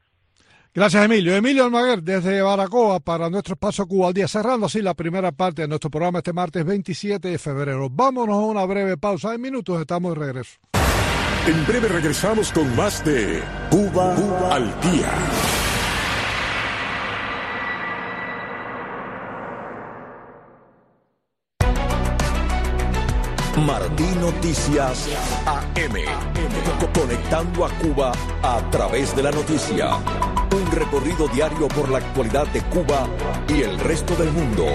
Gracias, 0.73 1.05
Emilio. 1.05 1.33
Emilio 1.33 1.63
Almaguer, 1.63 2.03
desde 2.03 2.41
Baracoa 2.41 2.99
para 2.99 3.29
nuestro 3.29 3.53
espacio 3.53 3.87
Cuba 3.87 4.07
al 4.07 4.13
día, 4.13 4.27
cerrando 4.27 4.65
así 4.65 4.81
la 4.81 4.93
primera 4.93 5.31
parte 5.31 5.61
de 5.61 5.69
nuestro 5.69 5.89
programa 5.89 6.17
este 6.17 6.33
martes 6.33 6.65
27 6.65 7.29
de 7.29 7.37
febrero. 7.37 7.87
Vámonos 7.89 8.35
a 8.35 8.45
una 8.45 8.65
breve 8.65 8.97
pausa. 8.97 9.33
En 9.33 9.39
minutos 9.39 9.79
estamos 9.79 10.13
de 10.13 10.25
regreso. 10.25 10.59
En 11.47 11.65
breve 11.65 11.87
regresamos 11.87 12.51
con 12.51 12.75
más 12.75 13.05
de 13.05 13.41
Cuba, 13.69 14.15
Cuba 14.15 14.55
al 14.55 14.81
día. 14.81 15.44
Martín 23.57 24.19
Noticias 24.19 25.07
AM. 25.45 25.95
Conectando 26.93 27.65
a 27.65 27.69
Cuba 27.69 28.11
a 28.43 28.59
través 28.69 29.15
de 29.15 29.23
la 29.23 29.31
noticia. 29.31 30.44
Un 30.55 30.71
recorrido 30.71 31.27
diario 31.27 31.67
por 31.67 31.89
la 31.89 31.97
actualidad 31.97 32.47
de 32.47 32.61
Cuba 32.61 33.05
y 33.49 33.63
el 33.63 33.77
resto 33.77 34.15
del 34.15 34.31
mundo. 34.31 34.65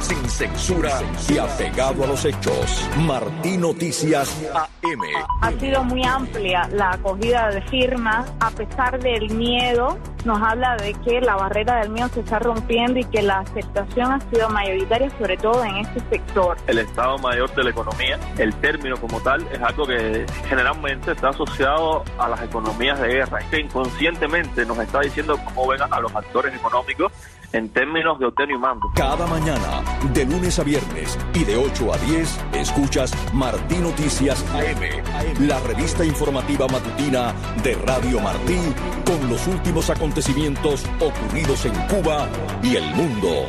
Sin 0.00 0.28
censura 0.28 1.00
y 1.28 1.38
apegado 1.38 2.02
a 2.02 2.08
los 2.08 2.24
hechos. 2.24 2.88
Martín 3.06 3.60
Noticias 3.60 4.36
AM. 4.52 5.00
Ha 5.42 5.52
sido 5.60 5.84
muy 5.84 6.02
amplia 6.04 6.68
la 6.72 6.90
acogida 6.90 7.50
de 7.50 7.62
firmas 7.68 8.28
a 8.40 8.50
pesar 8.50 9.00
del 9.00 9.30
miedo. 9.30 9.96
Nos 10.24 10.42
habla 10.42 10.76
de 10.76 10.92
que 10.94 11.20
la 11.20 11.36
barrera 11.36 11.80
del 11.82 11.90
miedo 11.90 12.08
se 12.08 12.20
está 12.20 12.40
rompiendo 12.40 12.98
y 12.98 13.04
que 13.04 13.22
la 13.22 13.38
aceptación 13.38 14.10
ha 14.10 14.20
sido 14.32 14.48
mayoritaria, 14.48 15.08
sobre 15.16 15.36
todo 15.36 15.64
en 15.64 15.76
este 15.76 16.00
sector. 16.10 16.56
El 16.66 16.78
Estado 16.78 17.16
Mayor 17.18 17.54
de 17.54 17.62
la 17.62 17.70
Economía, 17.70 18.18
el 18.36 18.52
término 18.56 18.96
como 18.96 19.20
tal, 19.20 19.46
es 19.52 19.62
algo 19.62 19.86
que 19.86 20.26
generalmente 20.48 21.12
está 21.12 21.28
asociado 21.28 22.02
a 22.18 22.28
las 22.28 22.42
economías 22.42 23.00
de 23.00 23.08
guerra, 23.08 23.38
que 23.48 23.60
inconscientemente 23.60 24.66
nos 24.66 24.78
está 24.78 25.00
diciendo 25.00 25.27
cómo 25.36 25.68
ven 25.68 25.80
a 25.82 26.00
los 26.00 26.14
actores 26.14 26.54
económicos 26.54 27.12
en 27.52 27.68
términos 27.70 28.18
de 28.18 28.26
obtener 28.26 28.56
y 28.56 28.58
mando. 28.58 28.90
Cada 28.94 29.26
mañana, 29.26 29.82
de 30.12 30.24
lunes 30.24 30.58
a 30.58 30.64
viernes 30.64 31.18
y 31.34 31.44
de 31.44 31.56
8 31.56 31.92
a 31.92 31.98
10, 31.98 32.40
escuchas 32.54 33.12
Martín 33.32 33.82
Noticias 33.82 34.44
AM, 34.52 35.46
la 35.46 35.58
revista 35.60 36.04
informativa 36.04 36.66
matutina 36.68 37.34
de 37.62 37.74
Radio 37.74 38.20
Martí, 38.20 38.58
con 39.06 39.28
los 39.28 39.46
últimos 39.46 39.90
acontecimientos 39.90 40.84
ocurridos 41.00 41.64
en 41.64 41.74
Cuba 41.86 42.28
y 42.62 42.76
el 42.76 42.94
mundo. 42.94 43.48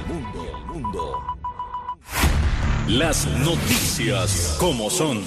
Las 2.87 3.27
noticias 3.27 4.57
como 4.59 4.89
son. 4.89 5.21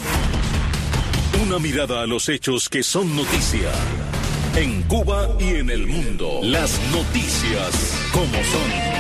Una 1.47 1.59
mirada 1.59 2.03
a 2.03 2.07
los 2.07 2.29
hechos 2.29 2.69
que 2.69 2.83
son 2.83 3.15
noticia 3.15 3.71
en 4.57 4.83
Cuba 4.83 5.29
y 5.39 5.57
en 5.57 5.71
el 5.71 5.87
mundo. 5.87 6.41
Las 6.43 6.79
noticias 6.93 8.09
como 8.13 8.33
son. 8.45 8.93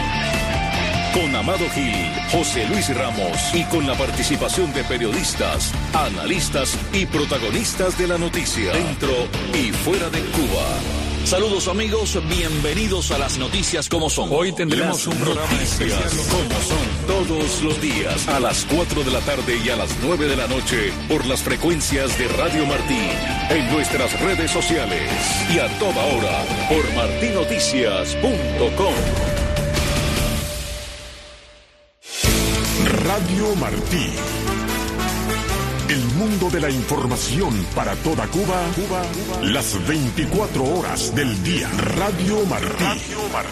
Con 1.12 1.36
Amado 1.36 1.68
Gil, 1.74 2.10
José 2.30 2.66
Luis 2.68 2.94
Ramos 2.96 3.54
y 3.54 3.64
con 3.64 3.86
la 3.86 3.94
participación 3.94 4.72
de 4.72 4.82
periodistas, 4.84 5.72
analistas 5.92 6.78
y 6.94 7.04
protagonistas 7.04 7.98
de 7.98 8.08
la 8.08 8.16
noticia 8.16 8.72
dentro 8.72 9.12
y 9.52 9.72
fuera 9.72 10.08
de 10.08 10.20
Cuba. 10.20 11.01
Saludos 11.24 11.68
amigos, 11.68 12.18
bienvenidos 12.28 13.10
a 13.10 13.16
las 13.18 13.38
noticias 13.38 13.88
como 13.88 14.10
son. 14.10 14.28
Hoy 14.32 14.52
tendremos 14.52 15.06
un 15.06 15.16
programa 15.16 15.62
especial. 15.62 16.02
como 16.30 16.60
son. 16.60 16.78
Todos 17.06 17.62
los 17.62 17.80
días 17.80 18.28
a 18.28 18.38
las 18.40 18.66
4 18.66 19.02
de 19.04 19.10
la 19.10 19.20
tarde 19.20 19.58
y 19.64 19.70
a 19.70 19.76
las 19.76 19.96
9 20.02 20.26
de 20.26 20.36
la 20.36 20.46
noche 20.46 20.92
por 21.08 21.24
las 21.26 21.42
frecuencias 21.42 22.18
de 22.18 22.28
Radio 22.28 22.66
Martín 22.66 23.08
en 23.50 23.72
nuestras 23.72 24.20
redes 24.20 24.50
sociales. 24.50 25.10
Y 25.54 25.58
a 25.58 25.68
toda 25.78 26.04
hora 26.04 26.44
por 26.68 26.92
martinoticias.com. 26.94 28.94
Radio 33.04 33.54
Martín 33.56 34.12
el 35.92 36.04
mundo 36.14 36.48
de 36.48 36.58
la 36.58 36.70
información 36.70 37.66
para 37.74 37.94
toda 37.96 38.26
Cuba, 38.28 38.64
Cuba, 38.74 39.02
las 39.42 39.86
24 39.86 40.64
horas 40.64 41.14
del 41.14 41.42
día. 41.42 41.68
Radio 41.76 42.46
Martí. 42.46 42.86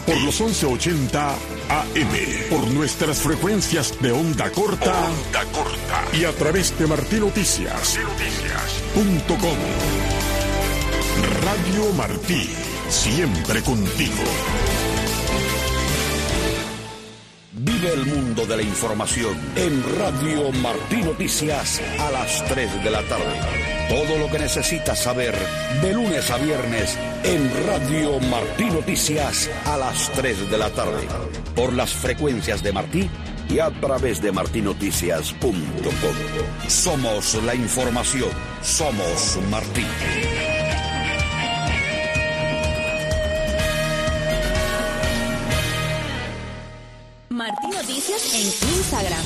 Por 0.07 0.19
los 0.23 0.41
1180 0.41 1.35
AM. 1.35 1.37
Por 2.49 2.67
nuestras 2.69 3.19
frecuencias 3.19 3.93
de 4.01 4.13
onda 4.13 4.51
corta. 4.53 5.05
Onda 5.05 5.45
corta. 5.53 6.07
Y 6.19 6.25
a 6.25 6.33
través 6.33 6.79
de 6.79 6.87
martinoticias.com. 6.87 9.59
Radio 11.43 11.93
Martí. 11.93 12.49
Siempre 12.89 13.61
contigo. 13.61 14.25
El 17.83 18.05
mundo 18.05 18.45
de 18.45 18.59
la 18.59 18.63
información 18.63 19.35
en 19.57 19.83
Radio 19.99 20.53
Martí 20.53 21.03
Noticias 21.03 21.81
a 21.99 22.11
las 22.11 22.45
3 22.45 22.85
de 22.85 22.91
la 22.91 23.03
tarde. 23.05 23.41
Todo 23.89 24.19
lo 24.19 24.31
que 24.31 24.39
necesitas 24.39 24.99
saber 24.99 25.35
de 25.81 25.95
lunes 25.95 26.31
a 26.31 26.37
viernes 26.37 26.99
en 27.25 27.51
Radio 27.67 28.21
Martí 28.21 28.67
Noticias 28.67 29.49
a 29.65 29.79
las 29.79 30.13
3 30.13 30.51
de 30.51 30.59
la 30.59 30.69
tarde. 30.71 31.09
Por 31.57 31.73
las 31.73 31.95
frecuencias 31.95 32.63
de 32.63 32.73
Martí 32.73 33.09
y 33.49 33.61
a 33.61 33.71
través 33.81 34.21
de 34.21 34.31
martinoticias.com. 34.31 35.55
Somos 36.69 37.43
la 37.45 37.55
información. 37.55 38.31
Somos. 38.63 39.39
Martí 39.51 39.87
Noticias 47.81 48.35
en 48.35 48.45
Instagram. 48.77 49.25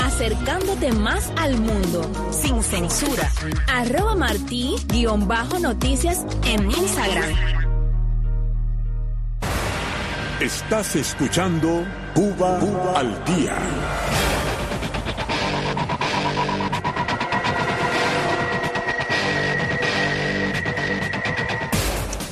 Acercándote 0.00 0.90
más 0.92 1.30
al 1.36 1.58
mundo, 1.58 2.10
sin 2.32 2.62
censura. 2.62 3.30
Arroba 3.68 4.14
Martí-noticias 4.14 6.24
en 6.46 6.70
Instagram. 6.70 7.28
Estás 10.40 10.96
escuchando 10.96 11.84
Cuba, 12.14 12.58
Cuba 12.58 13.00
al 13.00 13.22
día. 13.26 13.58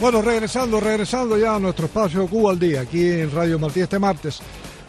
Bueno, 0.05 0.21
regresando, 0.21 0.81
regresando 0.81 1.39
ya 1.39 1.55
a 1.55 1.59
nuestro 1.59 1.87
espacio 1.87 2.27
Cuba 2.27 2.51
al 2.51 2.59
día, 2.59 2.83
aquí 2.83 3.11
en 3.11 3.33
Radio 3.33 3.59
Martí 3.59 3.81
este 3.81 3.99
martes 3.99 4.39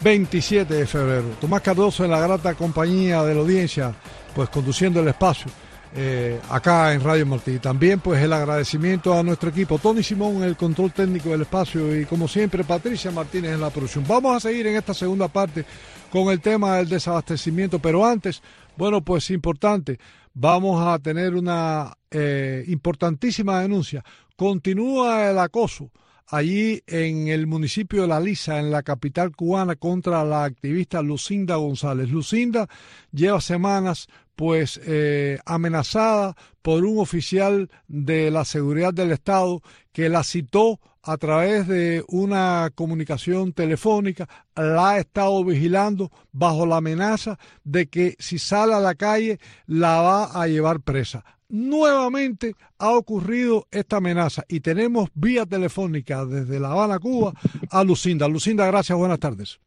27 0.02 0.74
de 0.74 0.86
febrero. 0.86 1.30
Tomás 1.40 1.62
Cardoso 1.62 2.04
en 2.04 2.10
la 2.10 2.20
grata 2.20 2.52
compañía 2.52 3.22
de 3.22 3.34
la 3.34 3.40
audiencia, 3.40 3.94
pues 4.34 4.50
conduciendo 4.50 5.00
el 5.00 5.08
espacio 5.08 5.50
eh, 5.94 6.38
acá 6.50 6.92
en 6.92 7.02
Radio 7.02 7.24
Martí. 7.24 7.58
También 7.60 8.00
pues 8.00 8.22
el 8.22 8.30
agradecimiento 8.30 9.18
a 9.18 9.22
nuestro 9.22 9.48
equipo, 9.48 9.78
Tony 9.78 10.02
Simón 10.02 10.36
en 10.36 10.42
el 10.42 10.56
control 10.58 10.92
técnico 10.92 11.30
del 11.30 11.40
espacio 11.40 11.98
y 11.98 12.04
como 12.04 12.28
siempre 12.28 12.62
Patricia 12.62 13.10
Martínez 13.10 13.52
en 13.52 13.62
la 13.62 13.70
producción. 13.70 14.04
Vamos 14.06 14.36
a 14.36 14.40
seguir 14.40 14.66
en 14.66 14.76
esta 14.76 14.92
segunda 14.92 15.28
parte 15.28 15.64
con 16.10 16.28
el 16.28 16.42
tema 16.42 16.76
del 16.76 16.90
desabastecimiento, 16.90 17.78
pero 17.78 18.04
antes, 18.04 18.42
bueno, 18.76 19.00
pues 19.00 19.30
importante, 19.30 19.98
vamos 20.34 20.86
a 20.86 20.98
tener 20.98 21.34
una 21.34 21.96
eh, 22.10 22.64
importantísima 22.68 23.62
denuncia 23.62 24.04
Continúa 24.36 25.30
el 25.30 25.38
acoso 25.38 25.90
allí 26.28 26.82
en 26.86 27.28
el 27.28 27.46
municipio 27.46 28.02
de 28.02 28.08
La 28.08 28.20
Lisa, 28.20 28.58
en 28.58 28.70
la 28.70 28.82
capital 28.82 29.34
cubana, 29.34 29.76
contra 29.76 30.24
la 30.24 30.44
activista 30.44 31.00
Lucinda 31.00 31.56
González. 31.56 32.10
Lucinda 32.10 32.68
lleva 33.12 33.40
semanas 33.40 34.08
pues 34.34 34.78
eh, 34.84 35.38
amenazada 35.46 36.36
por 36.60 36.84
un 36.84 36.98
oficial 36.98 37.70
de 37.88 38.30
la 38.30 38.44
seguridad 38.44 38.92
del 38.92 39.12
Estado 39.12 39.62
que 39.92 40.10
la 40.10 40.22
citó 40.22 40.80
a 41.02 41.16
través 41.16 41.68
de 41.68 42.04
una 42.08 42.70
comunicación 42.74 43.52
telefónica, 43.52 44.28
la 44.56 44.90
ha 44.90 44.98
estado 44.98 45.44
vigilando 45.44 46.10
bajo 46.32 46.66
la 46.66 46.78
amenaza 46.78 47.38
de 47.62 47.86
que 47.86 48.16
si 48.18 48.40
sale 48.40 48.74
a 48.74 48.80
la 48.80 48.96
calle 48.96 49.38
la 49.66 50.02
va 50.02 50.42
a 50.42 50.48
llevar 50.48 50.80
presa 50.80 51.24
nuevamente 51.48 52.54
ha 52.78 52.90
ocurrido 52.92 53.66
esta 53.70 53.98
amenaza 53.98 54.44
y 54.48 54.60
tenemos 54.60 55.08
vía 55.14 55.46
telefónica 55.46 56.24
desde 56.24 56.60
La 56.60 56.72
Habana, 56.72 56.98
Cuba, 56.98 57.32
a 57.70 57.84
Lucinda. 57.84 58.28
Lucinda, 58.28 58.66
gracias, 58.66 58.96
buenas 58.98 59.18
tardes. 59.18 59.58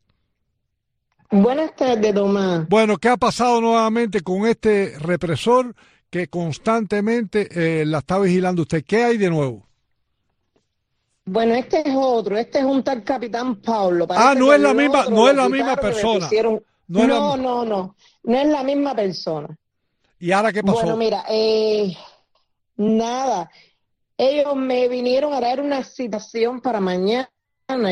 Buenas 1.32 1.76
tardes, 1.76 2.14
Tomás. 2.14 2.68
Bueno, 2.68 2.98
¿qué 2.98 3.10
ha 3.10 3.18
pasado 3.18 3.62
nuevamente 3.62 4.22
con 4.22 4.48
este 4.48 4.98
represor 4.98 5.76
que 6.10 6.28
constantemente 6.28 7.48
eh, 7.52 7.86
la 7.86 8.00
está 8.00 8.18
vigilando 8.20 8.64
usted? 8.64 8.84
¿Qué 8.84 9.04
hay 9.04 9.18
de 9.18 9.30
nuevo? 9.30 9.68
Bueno, 11.26 11.54
este 11.54 11.88
es 11.88 11.96
otro, 11.96 12.36
este 12.36 12.60
es 12.60 12.66
un 12.66 12.84
tal 12.84 13.04
capitán 13.04 13.58
Pablo. 13.58 14.08
ah, 14.10 14.34
no 14.36 14.52
es 14.52 14.60
la 14.60 14.74
misma, 14.74 15.06
no 15.06 15.30
es 15.30 15.36
la 15.36 15.48
misma 15.48 15.76
persona. 15.76 16.28
No, 16.88 17.06
no, 17.06 17.38
no, 17.38 17.64
no, 17.64 17.96
no 18.24 18.38
es 18.38 18.48
la 18.48 18.64
misma 18.64 18.96
persona. 18.96 19.56
¿Y 20.20 20.32
ahora 20.32 20.52
qué 20.52 20.62
pasó? 20.62 20.80
Bueno, 20.80 20.98
mira, 20.98 21.24
eh, 21.30 21.96
nada. 22.76 23.50
Ellos 24.18 24.54
me 24.56 24.90
vinieron 24.90 25.34
a 25.34 25.40
dar 25.40 25.62
una 25.62 25.84
citación 25.84 26.60
para 26.60 26.82
mañana. 26.82 27.30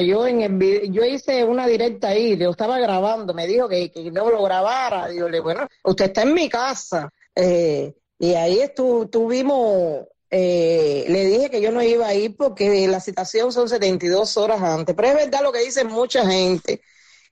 Yo 0.06 0.28
en 0.28 0.42
el 0.42 0.92
yo 0.92 1.06
hice 1.06 1.44
una 1.44 1.68
directa 1.68 2.10
ahí, 2.10 2.36
yo 2.36 2.50
estaba 2.50 2.80
grabando, 2.80 3.34
me 3.34 3.48
dijo 3.48 3.70
que, 3.70 3.92
no 4.12 4.30
lo 4.30 4.44
grabara. 4.44 5.08
Digo, 5.08 5.28
bueno, 5.42 5.68
usted 5.84 6.06
está 6.06 6.24
en 6.24 6.34
mi 6.34 6.50
casa. 6.50 7.10
Eh, 7.34 7.94
y 8.20 8.34
ahí 8.34 8.60
estuvimos, 8.60 10.08
eh, 10.30 11.06
le 11.08 11.26
dije 11.26 11.50
que 11.50 11.62
yo 11.62 11.72
no 11.72 11.82
iba 11.84 12.08
a 12.08 12.16
ir 12.16 12.36
porque 12.36 12.88
la 12.88 13.00
citación 13.00 13.54
son 13.54 13.70
72 13.70 14.36
horas 14.36 14.62
antes. 14.62 14.96
Pero 14.96 15.08
es 15.10 15.16
verdad 15.16 15.44
lo 15.44 15.52
que 15.54 15.64
dice 15.64 15.86
mucha 15.86 16.30
gente, 16.30 16.82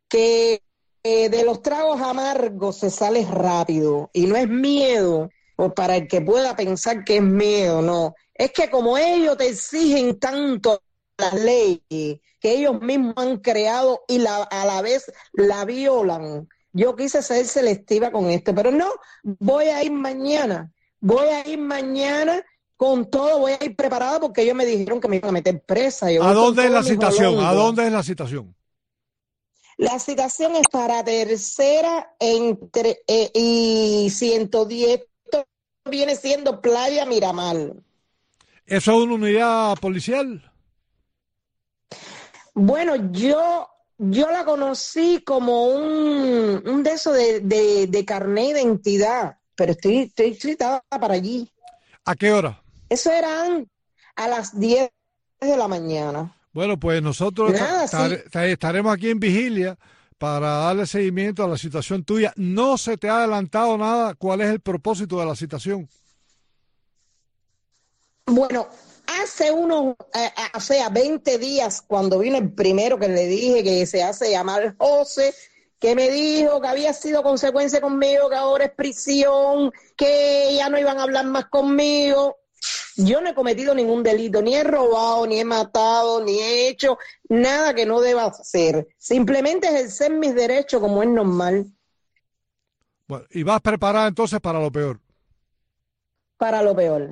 que 0.07 0.61
eh, 1.07 1.29
de 1.29 1.45
los 1.45 1.61
tragos 1.61 2.01
amargos 2.01 2.77
se 2.77 2.89
sale 2.89 3.23
rápido 3.29 4.09
y 4.11 4.25
no 4.25 4.35
es 4.35 4.49
miedo 4.49 5.29
o 5.55 5.71
para 5.71 5.97
el 5.97 6.07
que 6.07 6.19
pueda 6.19 6.55
pensar 6.55 7.03
que 7.03 7.17
es 7.17 7.21
miedo, 7.21 7.83
no. 7.83 8.15
Es 8.33 8.51
que 8.51 8.71
como 8.71 8.97
ellos 8.97 9.37
te 9.37 9.49
exigen 9.49 10.17
tanto 10.19 10.81
las 11.19 11.35
leyes 11.35 12.21
que 12.39 12.51
ellos 12.55 12.81
mismos 12.81 13.13
han 13.17 13.37
creado 13.37 14.01
y 14.07 14.17
la, 14.17 14.37
a 14.45 14.65
la 14.65 14.81
vez 14.81 15.05
la 15.33 15.63
violan. 15.63 16.49
Yo 16.73 16.95
quise 16.95 17.21
ser 17.21 17.45
selectiva 17.45 18.11
con 18.11 18.31
esto, 18.31 18.55
pero 18.55 18.71
no, 18.71 18.89
voy 19.21 19.65
a 19.65 19.83
ir 19.83 19.91
mañana, 19.91 20.73
voy 21.01 21.27
a 21.27 21.47
ir 21.47 21.59
mañana 21.59 22.43
con 22.77 23.11
todo, 23.11 23.37
voy 23.41 23.51
a 23.51 23.63
ir 23.63 23.75
preparada 23.75 24.19
porque 24.19 24.41
ellos 24.41 24.55
me 24.55 24.65
dijeron 24.65 24.99
que 24.99 25.07
me 25.07 25.17
iban 25.17 25.29
a 25.29 25.33
meter 25.33 25.61
presa. 25.61 26.07
¿A 26.07 26.33
dónde 26.33 26.65
es 26.65 26.71
la 26.71 26.81
citación? 26.81 27.45
¿A 27.45 27.53
dónde 27.53 27.85
es 27.85 27.91
la 27.91 28.01
citación? 28.01 28.55
La 29.77 29.99
citación 29.99 30.55
es 30.55 30.67
para 30.71 31.03
tercera 31.03 32.15
entre 32.19 33.01
eh, 33.07 33.29
y 33.33 34.09
110 34.09 35.01
viene 35.89 36.15
siendo 36.15 36.61
Playa 36.61 37.05
Miramar. 37.05 37.73
¿Eso 38.65 38.91
es 38.91 38.97
una 38.97 39.13
unidad 39.15 39.77
policial? 39.77 40.51
Bueno, 42.53 43.11
yo 43.11 43.67
yo 43.97 44.29
la 44.29 44.43
conocí 44.43 45.23
como 45.25 45.67
un, 45.67 46.63
un 46.65 46.83
de 46.83 46.91
eso 46.91 47.13
de, 47.13 47.39
de, 47.39 47.87
de 47.87 48.05
carné 48.05 48.53
de 48.53 48.61
identidad, 48.61 49.37
pero 49.55 49.71
estoy, 49.71 50.11
estoy 50.15 50.57
para 50.89 51.13
allí. 51.13 51.49
¿A 52.03 52.15
qué 52.15 52.31
hora? 52.31 52.61
Eso 52.89 53.11
eran 53.11 53.69
a 54.15 54.27
las 54.27 54.59
10 54.59 54.89
de 55.39 55.57
la 55.57 55.67
mañana. 55.67 56.35
Bueno, 56.55 56.79
pues 56.79 57.01
nosotros 57.01 57.53
estaremos 58.33 58.93
aquí 58.93 59.09
en 59.09 59.19
vigilia 59.19 59.77
para 60.17 60.47
darle 60.51 60.85
seguimiento 60.85 61.43
a 61.43 61.49
la 61.49 61.57
situación 61.57 62.05
tuya. 62.05 62.31
No 62.37 62.77
se 62.77 62.95
te 62.95 63.09
ha 63.09 63.17
adelantado 63.17 63.77
nada. 63.77 64.13
¿Cuál 64.13 64.39
es 64.39 64.47
el 64.51 64.61
propósito 64.61 65.19
de 65.19 65.25
la 65.25 65.35
citación? 65.35 65.89
Bueno, 68.27 68.69
hace 69.21 69.51
unos, 69.51 69.95
eh, 70.13 70.27
eh, 70.27 70.31
o 70.53 70.61
sea, 70.61 70.87
20 70.87 71.37
días, 71.39 71.83
cuando 71.85 72.19
vino 72.19 72.37
el 72.37 72.53
primero 72.53 72.97
que 72.97 73.09
le 73.09 73.25
dije 73.25 73.61
que 73.61 73.85
se 73.85 74.01
hace 74.01 74.31
llamar 74.31 74.77
José, 74.77 75.35
que 75.77 75.93
me 75.93 76.09
dijo 76.09 76.61
que 76.61 76.69
había 76.69 76.93
sido 76.93 77.21
consecuencia 77.21 77.81
conmigo, 77.81 78.29
que 78.29 78.37
ahora 78.37 78.63
es 78.63 78.71
prisión, 78.71 79.73
que 79.97 80.55
ya 80.55 80.69
no 80.69 80.79
iban 80.79 80.99
a 80.99 81.03
hablar 81.03 81.25
más 81.25 81.47
conmigo. 81.47 82.37
Yo 82.97 83.19
no 83.21 83.29
he 83.29 83.35
cometido 83.35 83.75
ningún 83.75 84.03
delito, 84.03 84.41
ni 84.41 84.55
he 84.55 84.63
robado, 84.63 85.27
ni 85.27 85.39
he 85.39 85.45
matado, 85.45 86.23
ni 86.23 86.39
he 86.39 86.69
hecho 86.69 86.97
nada 87.27 87.73
que 87.73 87.85
no 87.85 87.99
deba 87.99 88.25
hacer. 88.25 88.87
Simplemente 88.97 89.67
ejercer 89.67 90.13
mis 90.13 90.33
derechos 90.33 90.79
como 90.79 91.03
es 91.03 91.09
normal. 91.09 91.65
Bueno, 93.07 93.25
¿y 93.31 93.43
vas 93.43 93.61
preparada 93.61 94.07
entonces 94.07 94.39
para 94.39 94.59
lo 94.59 94.71
peor? 94.71 94.99
Para 96.37 96.61
lo 96.61 96.75
peor. 96.75 97.09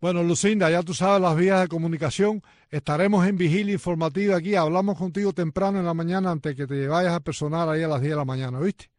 Bueno, 0.00 0.22
Lucinda, 0.22 0.70
ya 0.70 0.82
tú 0.82 0.94
sabes 0.94 1.20
las 1.20 1.36
vías 1.36 1.60
de 1.60 1.68
comunicación. 1.68 2.42
Estaremos 2.70 3.26
en 3.26 3.36
vigilia 3.36 3.72
informativa 3.72 4.36
aquí. 4.36 4.54
Hablamos 4.54 4.98
contigo 4.98 5.32
temprano 5.32 5.78
en 5.78 5.86
la 5.86 5.94
mañana 5.94 6.30
antes 6.30 6.54
que 6.54 6.66
te 6.66 6.86
vayas 6.86 7.14
a 7.14 7.20
personar 7.20 7.68
ahí 7.68 7.82
a 7.82 7.88
las 7.88 8.00
10 8.00 8.12
de 8.12 8.16
la 8.16 8.24
mañana, 8.24 8.58
¿viste? 8.60 8.90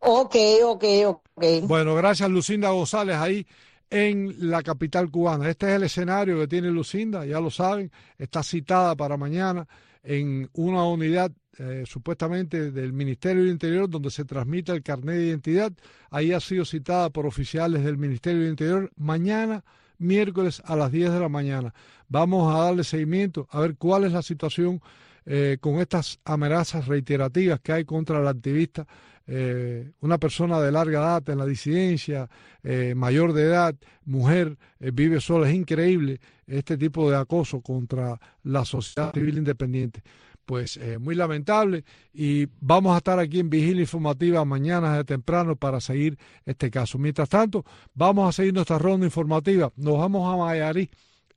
Ok, 0.00 0.36
ok, 0.64 0.84
ok. 1.06 1.44
Bueno, 1.64 1.94
gracias 1.94 2.28
Lucinda 2.30 2.70
González 2.70 3.16
ahí 3.16 3.46
en 3.90 4.50
la 4.50 4.62
capital 4.62 5.10
cubana. 5.10 5.48
Este 5.48 5.66
es 5.66 5.76
el 5.76 5.82
escenario 5.84 6.38
que 6.38 6.48
tiene 6.48 6.70
Lucinda, 6.70 7.24
ya 7.24 7.40
lo 7.40 7.50
saben, 7.50 7.90
está 8.18 8.42
citada 8.42 8.94
para 8.96 9.16
mañana 9.16 9.66
en 10.02 10.48
una 10.54 10.84
unidad 10.84 11.32
eh, 11.58 11.84
supuestamente 11.86 12.70
del 12.70 12.92
Ministerio 12.92 13.42
del 13.42 13.52
Interior 13.52 13.90
donde 13.90 14.10
se 14.10 14.24
transmite 14.24 14.72
el 14.72 14.82
carnet 14.82 15.16
de 15.16 15.26
identidad. 15.26 15.72
Ahí 16.10 16.32
ha 16.32 16.40
sido 16.40 16.64
citada 16.64 17.10
por 17.10 17.26
oficiales 17.26 17.84
del 17.84 17.98
Ministerio 17.98 18.42
del 18.42 18.50
Interior 18.50 18.90
mañana 18.96 19.64
miércoles 19.98 20.62
a 20.64 20.76
las 20.76 20.92
10 20.92 21.12
de 21.12 21.20
la 21.20 21.28
mañana. 21.28 21.74
Vamos 22.08 22.54
a 22.54 22.58
darle 22.64 22.84
seguimiento 22.84 23.48
a 23.50 23.60
ver 23.60 23.76
cuál 23.76 24.04
es 24.04 24.12
la 24.12 24.22
situación 24.22 24.80
eh, 25.26 25.58
con 25.60 25.80
estas 25.80 26.20
amenazas 26.24 26.86
reiterativas 26.86 27.60
que 27.60 27.72
hay 27.72 27.84
contra 27.84 28.20
la 28.20 28.30
activista, 28.30 28.86
eh, 29.30 29.92
una 30.00 30.18
persona 30.18 30.60
de 30.60 30.72
larga 30.72 31.00
edad 31.00 31.28
en 31.28 31.38
la 31.38 31.46
disidencia, 31.46 32.28
eh, 32.62 32.94
mayor 32.96 33.34
de 33.34 33.42
edad, 33.42 33.76
mujer, 34.04 34.56
vive 34.80 35.20
sola. 35.20 35.48
Es 35.48 35.54
increíble 35.54 36.20
este 36.46 36.78
tipo 36.78 37.10
de 37.10 37.16
acoso 37.16 37.60
contra 37.60 38.18
la 38.42 38.64
sociedad 38.64 39.12
civil 39.12 39.38
independiente 39.38 40.02
pues 40.44 40.80
muy 40.98 41.14
lamentable 41.14 41.84
y 42.10 42.46
vamos 42.58 42.94
a 42.94 42.96
estar 42.96 43.18
aquí 43.18 43.38
en 43.38 43.50
Vigilia 43.50 43.82
Informativa 43.82 44.42
mañana 44.46 44.96
de 44.96 45.04
temprano 45.04 45.56
para 45.56 45.78
seguir 45.78 46.18
este 46.46 46.70
caso. 46.70 46.96
Mientras 46.96 47.28
tanto, 47.28 47.66
vamos 47.92 48.26
a 48.26 48.32
seguir 48.32 48.54
nuestra 48.54 48.78
ronda 48.78 49.04
informativa. 49.04 49.70
Nos 49.76 49.98
vamos 49.98 50.26
a 50.32 50.38
Mayarí, 50.38 50.88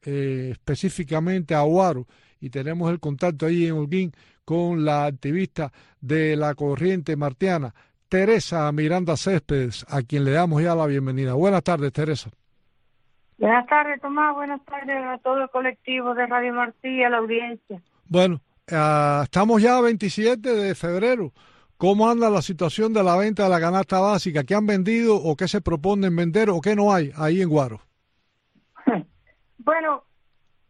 específicamente 0.02 1.54
a 1.54 1.64
Huaro, 1.64 2.08
y 2.42 2.50
tenemos 2.50 2.92
el 2.92 3.00
contacto 3.00 3.46
ahí 3.46 3.68
en 3.68 3.74
Holguín 3.74 4.12
con 4.44 4.84
la 4.84 5.06
activista 5.06 5.72
de 6.02 6.36
la 6.36 6.56
corriente 6.56 7.16
martiana, 7.16 7.74
Teresa 8.10 8.70
Miranda 8.74 9.16
Céspedes, 9.16 9.86
a 9.88 10.02
quien 10.02 10.26
le 10.26 10.32
damos 10.32 10.62
ya 10.62 10.76
la 10.76 10.88
bienvenida. 10.88 11.34
Buenas 11.36 11.64
tardes, 11.64 11.94
Teresa. 11.94 12.30
Buenas 13.38 13.66
tardes, 13.68 14.02
Tomás. 14.02 14.36
Buenas 14.36 14.64
tardes 14.66 14.98
a 15.06 15.18
todo 15.20 15.44
el 15.44 15.50
colectivo 15.50 16.14
de 16.14 16.28
Radio 16.28 16.54
Martí 16.54 16.90
y 16.90 17.04
a 17.04 17.10
la 17.10 17.20
audiencia. 17.20 17.82
Bueno, 18.06 18.42
uh, 18.72 19.24
estamos 19.24 19.62
ya 19.62 19.78
a 19.78 19.82
27 19.82 20.54
de 20.54 20.76
febrero. 20.76 21.32
¿Cómo 21.78 22.10
anda 22.10 22.30
la 22.30 22.42
situación 22.42 22.94
de 22.94 23.02
la 23.02 23.16
venta 23.16 23.44
de 23.44 23.50
la 23.50 23.60
canasta 23.60 24.00
básica? 24.00 24.44
¿Qué 24.44 24.54
han 24.54 24.68
vendido 24.68 25.16
o 25.16 25.36
qué 25.36 25.48
se 25.48 25.62
proponen 25.62 26.16
vender 26.16 26.50
o 26.50 26.62
qué 26.62 26.76
no 26.76 26.94
hay 26.94 27.12
ahí 27.16 27.42
en 27.42 27.50
Guaro? 27.50 27.82
bueno, 29.58 30.04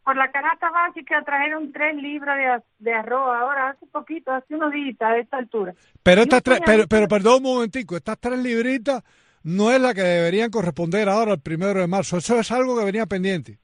por 0.03 0.15
la 0.15 0.31
canasta 0.31 0.69
básica 0.71 1.23
trajeron 1.23 1.71
tres 1.71 1.95
libras 1.95 2.63
de, 2.79 2.93
arroz 2.93 3.35
ahora, 3.35 3.69
hace 3.69 3.85
poquito, 3.87 4.31
hace 4.31 4.55
unos 4.55 4.71
días 4.71 4.99
a 5.01 5.17
esta 5.17 5.37
altura. 5.37 5.73
Pero, 6.03 6.21
estas 6.21 6.41
tres, 6.41 6.59
pero, 6.65 6.87
pero 6.87 7.07
perdón 7.07 7.45
un 7.45 7.53
momentico, 7.53 7.95
estas 7.95 8.17
tres 8.19 8.39
libritas 8.39 9.03
no 9.43 9.71
es 9.71 9.81
la 9.81 9.93
que 9.93 10.01
deberían 10.01 10.51
corresponder 10.51 11.07
ahora 11.09 11.33
el 11.33 11.41
primero 11.41 11.79
de 11.79 11.87
marzo, 11.87 12.17
eso 12.17 12.39
es 12.39 12.51
algo 12.51 12.77
que 12.77 12.85
venía 12.85 13.05
pendiente. 13.05 13.57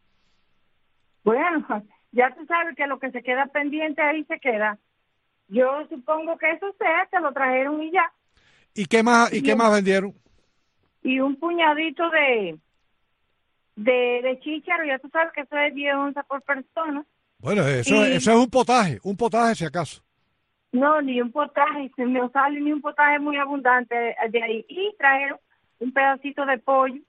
Bueno, 1.24 1.84
ya 2.12 2.34
tú 2.36 2.46
sabes 2.46 2.76
que 2.76 2.88
lo 2.88 3.00
que 3.00 3.12
se 3.12 3.22
queda 3.22 3.48
pendiente 3.48 4.02
ahí 4.02 4.24
se 4.26 4.40
queda. 4.40 4.78
Yo 5.50 5.88
supongo 5.90 6.38
que 6.38 6.52
eso 6.52 6.74
sea, 6.78 7.08
que 7.12 7.20
lo 7.20 7.32
trajeron 7.32 7.82
y 7.82 7.92
ya. 7.92 8.12
¿Y 8.74 8.86
qué 8.86 9.02
más, 9.02 9.34
y, 9.34 9.42
qué 9.42 9.56
más 9.56 9.72
vendieron? 9.72 10.14
Y 11.04 11.20
un 11.20 11.36
puñadito 11.38 12.10
de, 12.10 12.58
de, 13.78 14.22
de 14.24 14.40
chícharo, 14.40 14.84
ya 14.84 15.00
tú 15.00 15.08
sabes 15.10 15.32
que 15.34 15.42
eso 15.42 15.56
es 15.56 15.74
10 15.74 15.96
onzas 15.96 16.26
por 16.26 16.42
persona. 16.42 17.06
Bueno, 17.40 17.66
eso, 17.68 18.04
eso 18.04 18.32
es 18.32 18.38
un 18.38 18.50
potaje, 18.50 19.00
un 19.04 19.16
potaje 19.16 19.56
si 19.56 19.66
acaso. 19.66 20.02
No, 20.72 21.02
ni 21.02 21.22
un 21.22 21.32
potaje, 21.32 21.92
se 21.96 22.06
me 22.06 22.28
sale 22.30 22.60
ni 22.60 22.74
un 22.74 22.82
potaje 22.82 23.20
muy 23.20 23.38
abundante 23.38 23.96
de 24.30 24.44
ahí. 24.44 24.66
Y 24.68 24.94
trajeron 24.98 25.40
un 25.80 25.94
pedacito 25.94 26.46
de 26.46 26.58
pollo, 26.58 27.00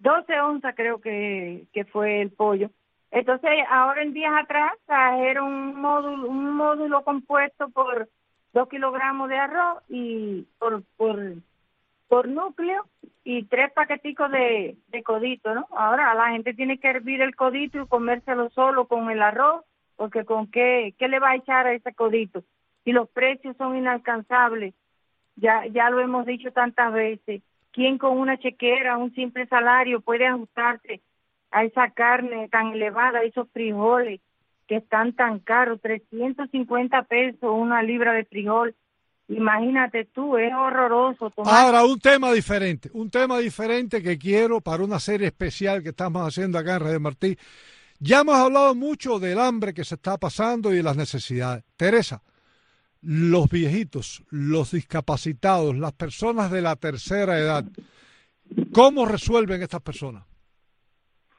12 0.00 0.40
onzas 0.40 0.74
creo 0.76 1.00
que, 1.00 1.66
que 1.72 1.84
fue 1.84 2.20
el 2.20 2.30
pollo. 2.30 2.70
Entonces, 3.12 3.50
ahora 3.70 4.02
en 4.02 4.12
días 4.12 4.32
atrás 4.36 4.72
trajeron 4.86 5.46
un 5.46 5.80
módulo, 5.80 6.28
un 6.28 6.56
módulo 6.56 7.04
compuesto 7.04 7.68
por 7.68 8.08
2 8.52 8.68
kilogramos 8.68 9.28
de 9.28 9.38
arroz 9.38 9.82
y 9.88 10.42
por, 10.58 10.82
por 10.96 11.34
por 12.08 12.28
núcleo 12.28 12.86
y 13.24 13.44
tres 13.44 13.72
paqueticos 13.72 14.30
de, 14.30 14.76
codito, 15.04 15.54
¿no? 15.54 15.66
Ahora 15.70 16.14
la 16.14 16.30
gente 16.30 16.54
tiene 16.54 16.78
que 16.78 16.88
hervir 16.88 17.22
el 17.22 17.34
codito 17.34 17.80
y 17.80 17.86
comérselo 17.86 18.50
solo 18.50 18.86
con 18.86 19.10
el 19.10 19.22
arroz, 19.22 19.64
porque 19.96 20.24
con 20.24 20.50
qué, 20.50 20.94
qué 20.98 21.08
le 21.08 21.18
va 21.18 21.30
a 21.30 21.36
echar 21.36 21.66
a 21.66 21.72
ese 21.72 21.94
codito. 21.94 22.44
Y 22.84 22.92
los 22.92 23.08
precios 23.08 23.56
son 23.56 23.76
inalcanzables, 23.76 24.74
ya, 25.36 25.66
ya 25.66 25.90
lo 25.90 26.00
hemos 26.00 26.26
dicho 26.26 26.52
tantas 26.52 26.92
veces. 26.92 27.42
¿Quién 27.72 27.98
con 27.98 28.18
una 28.18 28.38
chequera, 28.38 28.96
un 28.96 29.12
simple 29.14 29.46
salario 29.46 30.00
puede 30.00 30.26
ajustarse 30.26 31.00
a 31.50 31.64
esa 31.64 31.90
carne 31.90 32.48
tan 32.48 32.72
elevada, 32.72 33.20
a 33.20 33.24
esos 33.24 33.48
frijoles 33.50 34.20
que 34.68 34.76
están 34.76 35.12
tan 35.12 35.40
caros, 35.40 35.80
350 35.80 37.02
pesos 37.02 37.50
una 37.50 37.82
libra 37.82 38.12
de 38.12 38.24
frijol? 38.24 38.74
Imagínate 39.28 40.04
tú, 40.06 40.36
es 40.36 40.52
horroroso. 40.52 41.32
Ahora, 41.44 41.84
un 41.84 41.98
tema 41.98 42.30
diferente, 42.32 42.90
un 42.92 43.10
tema 43.10 43.38
diferente 43.38 44.02
que 44.02 44.18
quiero 44.18 44.60
para 44.60 44.84
una 44.84 45.00
serie 45.00 45.28
especial 45.28 45.82
que 45.82 45.90
estamos 45.90 46.26
haciendo 46.26 46.58
acá 46.58 46.74
en 46.74 46.80
Radio 46.80 47.00
Martí. 47.00 47.36
Ya 47.98 48.20
hemos 48.20 48.36
hablado 48.36 48.74
mucho 48.74 49.18
del 49.18 49.38
hambre 49.38 49.72
que 49.72 49.84
se 49.84 49.94
está 49.94 50.18
pasando 50.18 50.72
y 50.72 50.76
de 50.76 50.82
las 50.82 50.96
necesidades. 50.96 51.64
Teresa, 51.76 52.22
los 53.00 53.48
viejitos, 53.48 54.22
los 54.30 54.72
discapacitados, 54.72 55.74
las 55.76 55.92
personas 55.92 56.50
de 56.50 56.60
la 56.60 56.76
tercera 56.76 57.38
edad, 57.38 57.64
¿cómo 58.72 59.06
resuelven 59.06 59.62
estas 59.62 59.80
personas? 59.80 60.24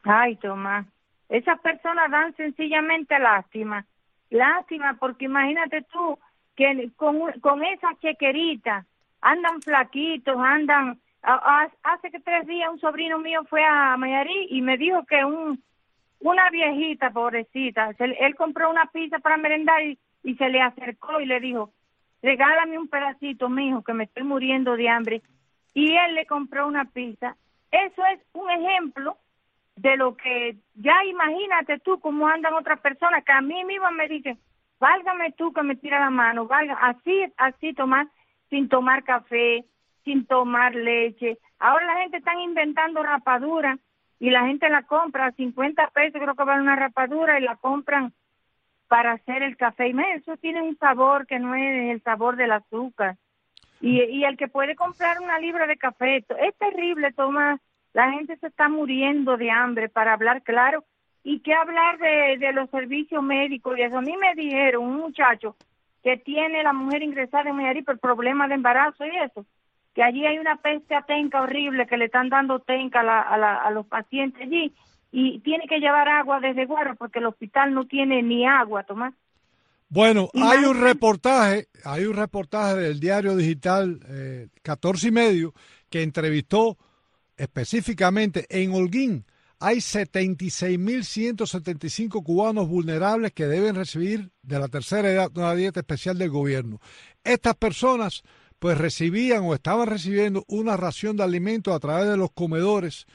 Ay, 0.03 0.37
Tomás, 0.37 0.87
esas 1.29 1.59
personas 1.59 2.09
dan 2.09 2.35
sencillamente 2.35 3.17
lástima. 3.19 3.85
Lástima, 4.29 4.97
porque 4.99 5.25
imagínate 5.25 5.83
tú, 5.91 6.17
que 6.55 6.89
con, 6.95 7.31
con 7.41 7.63
esa 7.63 7.89
chequerita 8.01 8.85
andan 9.21 9.61
flaquitos, 9.61 10.37
andan... 10.37 10.99
hace 11.21 12.11
que 12.11 12.19
tres 12.19 12.47
días 12.47 12.69
un 12.71 12.79
sobrino 12.79 13.19
mío 13.19 13.43
fue 13.49 13.63
a 13.63 13.97
Mayarí 13.97 14.47
y 14.49 14.61
me 14.61 14.77
dijo 14.77 15.05
que 15.05 15.23
un 15.23 15.63
una 16.19 16.49
viejita, 16.49 17.11
pobrecita, 17.11 17.91
él 17.99 18.35
compró 18.35 18.69
una 18.69 18.85
pizza 18.87 19.19
para 19.19 19.37
merendar 19.37 19.83
y, 19.83 19.99
y 20.23 20.35
se 20.35 20.49
le 20.49 20.59
acercó 20.61 21.19
y 21.19 21.25
le 21.25 21.39
dijo, 21.39 21.71
regálame 22.21 22.79
un 22.79 22.87
pedacito, 22.87 23.47
mijo, 23.47 23.83
que 23.83 23.93
me 23.93 24.05
estoy 24.05 24.23
muriendo 24.23 24.75
de 24.75 24.89
hambre. 24.89 25.21
Y 25.73 25.95
él 25.95 26.15
le 26.15 26.25
compró 26.25 26.67
una 26.67 26.85
pizza. 26.85 27.35
Eso 27.69 28.01
es 28.11 28.19
un 28.33 28.49
ejemplo 28.49 29.17
de 29.75 29.97
lo 29.97 30.15
que 30.15 30.55
ya 30.73 31.03
imagínate 31.05 31.79
tú 31.79 31.99
cómo 31.99 32.27
andan 32.27 32.53
otras 32.53 32.79
personas 32.79 33.23
que 33.23 33.33
a 33.33 33.41
mí 33.41 33.63
misma 33.65 33.91
me 33.91 34.07
dicen, 34.07 34.39
válgame 34.79 35.31
tú 35.33 35.53
que 35.53 35.63
me 35.63 35.75
tira 35.75 35.99
la 35.99 36.09
mano, 36.09 36.47
valga, 36.47 36.75
así, 36.75 37.25
así 37.37 37.73
tomar, 37.73 38.07
sin 38.49 38.69
tomar 38.69 39.03
café, 39.03 39.65
sin 40.03 40.25
tomar 40.25 40.75
leche. 40.75 41.37
Ahora 41.59 41.85
la 41.85 42.01
gente 42.01 42.17
está 42.17 42.33
inventando 42.39 43.03
rapadura 43.03 43.77
y 44.19 44.29
la 44.29 44.45
gente 44.45 44.69
la 44.69 44.83
compra 44.83 45.27
a 45.27 45.31
50 45.31 45.87
pesos, 45.87 46.21
creo 46.21 46.35
que 46.35 46.43
vale 46.43 46.61
una 46.61 46.75
rapadura 46.75 47.39
y 47.39 47.43
la 47.43 47.55
compran 47.55 48.13
para 48.87 49.13
hacer 49.13 49.43
el 49.43 49.57
café. 49.57 49.89
Y 49.89 49.99
eso 50.15 50.37
tiene 50.37 50.61
un 50.61 50.77
sabor 50.77 51.25
que 51.27 51.39
no 51.39 51.55
es 51.55 51.91
el 51.91 52.01
sabor 52.03 52.35
del 52.35 52.51
azúcar. 52.51 53.17
Y, 53.81 54.01
y 54.03 54.23
el 54.23 54.37
que 54.37 54.47
puede 54.47 54.75
comprar 54.75 55.19
una 55.19 55.37
libra 55.39 55.67
de 55.67 55.77
café, 55.77 56.17
es 56.17 56.55
terrible, 56.57 57.11
Tomás. 57.11 57.59
La 57.93 58.11
gente 58.11 58.37
se 58.37 58.47
está 58.47 58.67
muriendo 58.67 59.37
de 59.37 59.51
hambre, 59.51 59.89
para 59.89 60.13
hablar 60.13 60.43
claro 60.43 60.83
y 61.25 61.39
qué 61.39 61.55
hablar 61.55 61.97
de, 61.97 62.37
de 62.37 62.53
los 62.53 62.69
servicios 62.69 63.21
médicos 63.23 63.75
y 63.77 63.81
eso. 63.81 63.97
A 63.97 64.01
mí 64.01 64.15
me 64.15 64.39
dijeron 64.39 64.83
un 64.83 64.97
muchacho 64.97 65.55
que 66.03 66.17
tiene 66.17 66.61
la 66.61 66.71
mujer 66.71 67.01
ingresada 67.01 67.49
en 67.49 67.55
Mayarí 67.55 67.81
por 67.81 67.97
problemas 67.97 68.47
de 68.47 68.55
embarazo 68.55 69.03
y 69.07 69.17
eso, 69.17 69.43
que 69.95 70.03
allí 70.03 70.23
hay 70.23 70.37
una 70.37 70.57
peste 70.57 70.93
atenca 70.93 71.41
horrible 71.41 71.87
que 71.87 71.97
le 71.97 72.05
están 72.05 72.29
dando 72.29 72.59
tenca 72.59 72.99
a, 72.99 73.37
la, 73.37 73.55
a, 73.55 73.71
los 73.71 73.87
pacientes 73.87 74.39
allí 74.39 74.71
y 75.11 75.39
tiene 75.39 75.65
que 75.67 75.79
llevar 75.79 76.07
agua 76.07 76.39
desde 76.39 76.67
Guaro 76.67 76.95
porque 76.95 77.17
el 77.17 77.25
hospital 77.25 77.73
no 77.73 77.87
tiene 77.87 78.21
ni 78.21 78.45
agua, 78.45 78.83
Tomás. 78.83 79.15
Bueno, 79.89 80.29
hay 80.35 80.63
un 80.63 80.79
reportaje, 80.79 81.69
hay 81.83 82.05
un 82.05 82.15
reportaje 82.15 82.75
del 82.75 82.99
diario 82.99 83.35
digital 83.35 83.99
eh, 84.09 84.49
14 84.61 85.07
y 85.07 85.11
medio 85.11 85.53
que 85.89 86.03
entrevistó 86.03 86.77
específicamente 87.35 88.45
en 88.49 88.73
Holguín 88.73 89.25
hay 89.59 89.77
76.175 89.77 92.23
cubanos 92.23 92.67
vulnerables 92.67 93.31
que 93.33 93.47
deben 93.47 93.75
recibir 93.75 94.31
de 94.41 94.59
la 94.59 94.67
tercera 94.67 95.11
edad 95.11 95.31
una 95.35 95.55
dieta 95.55 95.79
especial 95.79 96.17
del 96.17 96.29
gobierno. 96.29 96.81
Estas 97.23 97.55
personas 97.55 98.23
pues 98.59 98.77
recibían 98.77 99.43
o 99.43 99.53
estaban 99.53 99.87
recibiendo 99.87 100.43
una 100.47 100.77
ración 100.77 101.17
de 101.17 101.23
alimentos 101.23 101.75
a 101.75 101.79
través 101.79 102.07
de 102.09 102.17
los 102.17 102.31
comedores, 102.31 103.05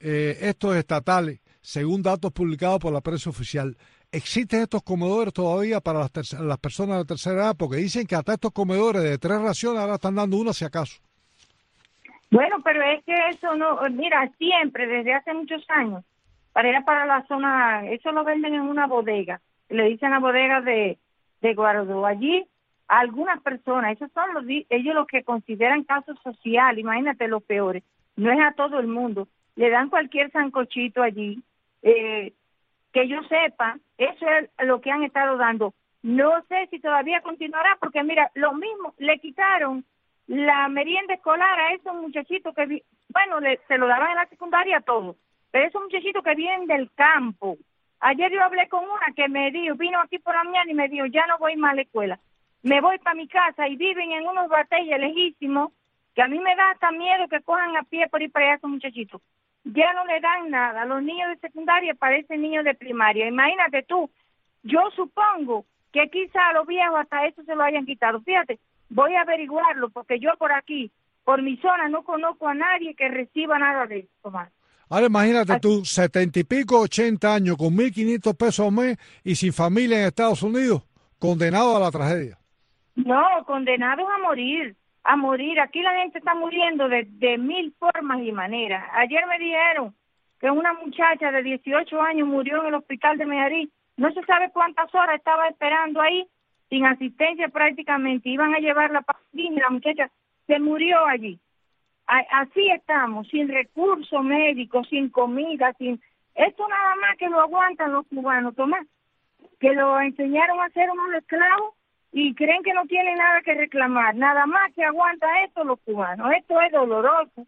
eh, 0.00 0.38
estos 0.42 0.76
estatales, 0.76 1.40
según 1.60 2.02
datos 2.02 2.32
publicados 2.32 2.80
por 2.80 2.92
la 2.92 3.00
prensa 3.00 3.30
oficial. 3.30 3.76
¿Existen 4.10 4.62
estos 4.62 4.82
comedores 4.82 5.34
todavía 5.34 5.80
para 5.80 6.00
las, 6.00 6.32
las 6.32 6.58
personas 6.58 6.98
de 6.98 7.04
tercera 7.04 7.42
edad? 7.42 7.56
Porque 7.56 7.76
dicen 7.76 8.06
que 8.06 8.16
hasta 8.16 8.34
estos 8.34 8.52
comedores 8.52 9.02
de 9.02 9.18
tres 9.18 9.40
raciones 9.40 9.80
ahora 9.80 9.96
están 9.96 10.14
dando 10.14 10.38
una 10.38 10.52
si 10.52 10.64
acaso. 10.64 11.00
Bueno, 12.30 12.56
pero 12.62 12.82
es 12.82 13.02
que 13.04 13.14
eso 13.30 13.54
no, 13.56 13.78
mira, 13.90 14.30
siempre, 14.36 14.86
desde 14.86 15.14
hace 15.14 15.32
muchos 15.32 15.64
años, 15.68 16.04
para 16.52 16.68
ir 16.68 16.76
a 16.76 16.84
para 16.84 17.06
la 17.06 17.26
zona, 17.26 17.86
eso 17.86 18.12
lo 18.12 18.24
venden 18.24 18.54
en 18.54 18.62
una 18.62 18.86
bodega, 18.86 19.40
le 19.68 19.84
dicen 19.84 20.10
la 20.10 20.18
bodega 20.18 20.60
de, 20.60 20.98
de 21.40 21.54
Guardó. 21.54 22.04
Allí, 22.04 22.46
algunas 22.86 23.40
personas, 23.42 23.92
esos 23.92 24.10
son 24.12 24.34
los, 24.34 24.44
ellos 24.68 24.94
los 24.94 25.06
que 25.06 25.24
consideran 25.24 25.84
caso 25.84 26.14
social, 26.16 26.78
imagínate 26.78 27.28
los 27.28 27.42
peores, 27.42 27.82
no 28.16 28.30
es 28.30 28.40
a 28.40 28.52
todo 28.52 28.78
el 28.78 28.88
mundo, 28.88 29.28
le 29.56 29.70
dan 29.70 29.88
cualquier 29.88 30.30
sancochito 30.30 31.02
allí, 31.02 31.42
eh, 31.82 32.32
que 32.92 33.08
yo 33.08 33.22
sepa, 33.24 33.78
eso 33.96 34.26
es 34.28 34.66
lo 34.66 34.80
que 34.80 34.90
han 34.90 35.02
estado 35.02 35.36
dando. 35.36 35.74
No 36.02 36.42
sé 36.48 36.68
si 36.70 36.78
todavía 36.78 37.20
continuará, 37.22 37.76
porque 37.80 38.02
mira, 38.02 38.30
lo 38.34 38.52
mismo, 38.54 38.94
le 38.98 39.18
quitaron 39.18 39.84
la 40.28 40.68
merienda 40.68 41.14
escolar 41.14 41.58
a 41.58 41.72
esos 41.72 41.94
muchachitos 41.94 42.54
que, 42.54 42.84
bueno, 43.08 43.38
se 43.66 43.78
lo 43.78 43.86
daban 43.86 44.10
en 44.10 44.16
la 44.16 44.26
secundaria 44.26 44.76
a 44.76 44.82
todos, 44.82 45.16
pero 45.50 45.66
esos 45.66 45.82
muchachitos 45.82 46.22
que 46.22 46.34
vienen 46.34 46.66
del 46.66 46.90
campo. 46.94 47.56
Ayer 48.00 48.30
yo 48.30 48.44
hablé 48.44 48.68
con 48.68 48.84
una 48.84 49.12
que 49.16 49.26
me 49.28 49.50
dijo, 49.50 49.74
vino 49.74 49.98
aquí 49.98 50.18
por 50.18 50.34
la 50.34 50.44
mañana 50.44 50.70
y 50.70 50.74
me 50.74 50.88
dijo, 50.88 51.06
ya 51.06 51.26
no 51.26 51.38
voy 51.38 51.56
más 51.56 51.72
a 51.72 51.76
la 51.76 51.82
escuela, 51.82 52.20
me 52.62 52.80
voy 52.82 52.98
para 52.98 53.16
mi 53.16 53.26
casa 53.26 53.66
y 53.68 53.76
viven 53.76 54.12
en 54.12 54.26
unos 54.26 54.48
batallas 54.48 55.00
lejísimos 55.00 55.72
que 56.14 56.20
a 56.20 56.28
mí 56.28 56.38
me 56.38 56.54
da 56.54 56.72
hasta 56.72 56.90
miedo 56.90 57.26
que 57.28 57.40
cojan 57.40 57.76
a 57.76 57.84
pie 57.84 58.06
por 58.08 58.20
ir 58.20 58.30
para 58.30 58.46
allá 58.46 58.56
esos 58.56 58.70
muchachitos. 58.70 59.22
Ya 59.64 59.92
no 59.94 60.04
le 60.04 60.20
dan 60.20 60.50
nada, 60.50 60.84
los 60.84 61.02
niños 61.02 61.30
de 61.30 61.38
secundaria 61.38 61.94
parecen 61.94 62.42
niños 62.42 62.64
de 62.64 62.74
primaria. 62.74 63.26
Imagínate 63.26 63.82
tú, 63.82 64.10
yo 64.62 64.90
supongo 64.94 65.64
que 65.90 66.10
quizá 66.10 66.48
a 66.48 66.52
los 66.52 66.66
viejos 66.66 67.00
hasta 67.00 67.24
eso 67.24 67.42
se 67.44 67.54
lo 67.54 67.62
hayan 67.62 67.86
quitado. 67.86 68.20
Fíjate, 68.20 68.58
Voy 68.90 69.14
a 69.14 69.22
averiguarlo 69.22 69.90
porque 69.90 70.18
yo 70.18 70.30
por 70.38 70.52
aquí, 70.52 70.90
por 71.24 71.42
mi 71.42 71.56
zona, 71.58 71.88
no 71.88 72.02
conozco 72.04 72.48
a 72.48 72.54
nadie 72.54 72.94
que 72.94 73.08
reciba 73.08 73.58
nada 73.58 73.86
de 73.86 74.00
esto 74.00 74.30
más. 74.30 74.50
Ahora 74.90 75.06
imagínate 75.06 75.60
tú, 75.60 75.84
setenta 75.84 76.38
y 76.38 76.44
pico, 76.44 76.80
ochenta 76.80 77.34
años, 77.34 77.58
con 77.58 77.76
mil 77.76 77.92
quinientos 77.92 78.34
pesos 78.34 78.66
al 78.66 78.72
mes 78.72 78.96
y 79.22 79.34
sin 79.34 79.52
familia 79.52 80.00
en 80.00 80.06
Estados 80.06 80.42
Unidos, 80.42 80.82
condenado 81.18 81.76
a 81.76 81.80
la 81.80 81.90
tragedia. 81.90 82.38
No, 82.94 83.44
condenados 83.46 84.08
a 84.10 84.18
morir, 84.18 84.74
a 85.04 85.16
morir. 85.16 85.60
Aquí 85.60 85.82
la 85.82 85.94
gente 85.96 86.18
está 86.18 86.34
muriendo 86.34 86.88
de, 86.88 87.06
de 87.06 87.36
mil 87.36 87.74
formas 87.78 88.22
y 88.22 88.32
maneras. 88.32 88.88
Ayer 88.94 89.26
me 89.26 89.38
dijeron 89.38 89.94
que 90.40 90.50
una 90.50 90.72
muchacha 90.72 91.30
de 91.30 91.42
18 91.42 92.00
años 92.00 92.26
murió 92.26 92.62
en 92.62 92.68
el 92.68 92.74
hospital 92.74 93.18
de 93.18 93.26
Mejarí. 93.26 93.70
No 93.98 94.10
se 94.12 94.24
sabe 94.24 94.50
cuántas 94.52 94.92
horas 94.94 95.16
estaba 95.16 95.48
esperando 95.48 96.00
ahí 96.00 96.26
sin 96.68 96.84
asistencia 96.84 97.48
prácticamente, 97.48 98.28
iban 98.28 98.54
a 98.54 98.58
llevar 98.58 98.90
la 98.90 99.04
y 99.32 99.50
la 99.50 99.70
muchacha 99.70 100.10
se 100.46 100.58
murió 100.58 101.04
allí. 101.06 101.38
Así 102.06 102.70
estamos, 102.70 103.28
sin 103.28 103.48
recursos 103.48 104.24
médicos, 104.24 104.88
sin 104.88 105.10
comida, 105.10 105.74
sin... 105.74 106.00
Esto 106.34 106.66
nada 106.66 106.94
más 106.96 107.16
que 107.18 107.28
lo 107.28 107.40
aguantan 107.40 107.92
los 107.92 108.06
cubanos, 108.06 108.54
Tomás, 108.54 108.86
que 109.60 109.74
lo 109.74 110.00
enseñaron 110.00 110.60
a 110.60 110.70
ser 110.70 110.88
unos 110.90 111.14
esclavos 111.14 111.74
y 112.12 112.34
creen 112.34 112.62
que 112.62 112.72
no 112.72 112.86
tienen 112.86 113.18
nada 113.18 113.42
que 113.42 113.54
reclamar, 113.54 114.14
nada 114.14 114.46
más 114.46 114.72
que 114.74 114.84
aguanta 114.84 115.26
esto 115.44 115.64
los 115.64 115.80
cubanos. 115.80 116.32
Esto 116.32 116.60
es 116.60 116.72
doloroso. 116.72 117.46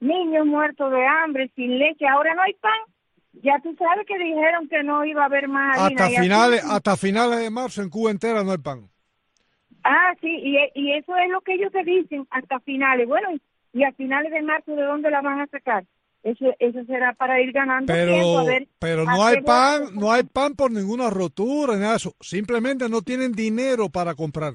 Niños 0.00 0.46
muertos 0.46 0.90
de 0.92 1.06
hambre, 1.06 1.50
sin 1.54 1.78
leche, 1.78 2.06
ahora 2.06 2.34
no 2.34 2.42
hay 2.42 2.54
pan 2.54 2.80
ya 3.32 3.60
tú 3.62 3.74
sabes 3.78 4.06
que 4.06 4.18
dijeron 4.18 4.68
que 4.68 4.82
no 4.82 5.04
iba 5.04 5.22
a 5.22 5.26
haber 5.26 5.48
más 5.48 5.78
Hasta 5.78 6.08
finales, 6.08 6.64
hasta 6.64 6.96
finales 6.96 7.38
de 7.40 7.50
marzo 7.50 7.82
en 7.82 7.90
Cuba 7.90 8.10
entera 8.10 8.42
no 8.42 8.52
hay 8.52 8.58
pan. 8.58 8.88
Ah, 9.84 10.12
sí, 10.20 10.28
y, 10.28 10.58
y 10.74 10.92
eso 10.92 11.16
es 11.16 11.30
lo 11.30 11.40
que 11.40 11.54
ellos 11.54 11.72
te 11.72 11.84
dicen, 11.84 12.26
hasta 12.30 12.60
finales. 12.60 13.08
Bueno, 13.08 13.28
y, 13.72 13.84
a 13.84 13.92
finales 13.92 14.30
de 14.30 14.42
marzo, 14.42 14.74
¿de 14.74 14.82
dónde 14.82 15.10
la 15.10 15.22
van 15.22 15.40
a 15.40 15.46
sacar? 15.46 15.84
Eso, 16.22 16.46
eso 16.58 16.84
será 16.84 17.14
para 17.14 17.40
ir 17.40 17.50
ganando 17.50 17.90
pero, 17.90 18.12
tiempo. 18.12 18.74
pero 18.78 19.04
no 19.06 19.24
hay 19.24 19.40
pan, 19.40 19.94
no 19.94 20.12
hay 20.12 20.22
pan 20.24 20.54
por 20.54 20.70
ninguna 20.70 21.08
rotura, 21.08 21.76
ni 21.76 21.86
eso. 21.86 22.14
Simplemente 22.20 22.90
no 22.90 23.00
tienen 23.00 23.32
dinero 23.32 23.88
para 23.88 24.14
comprar. 24.14 24.54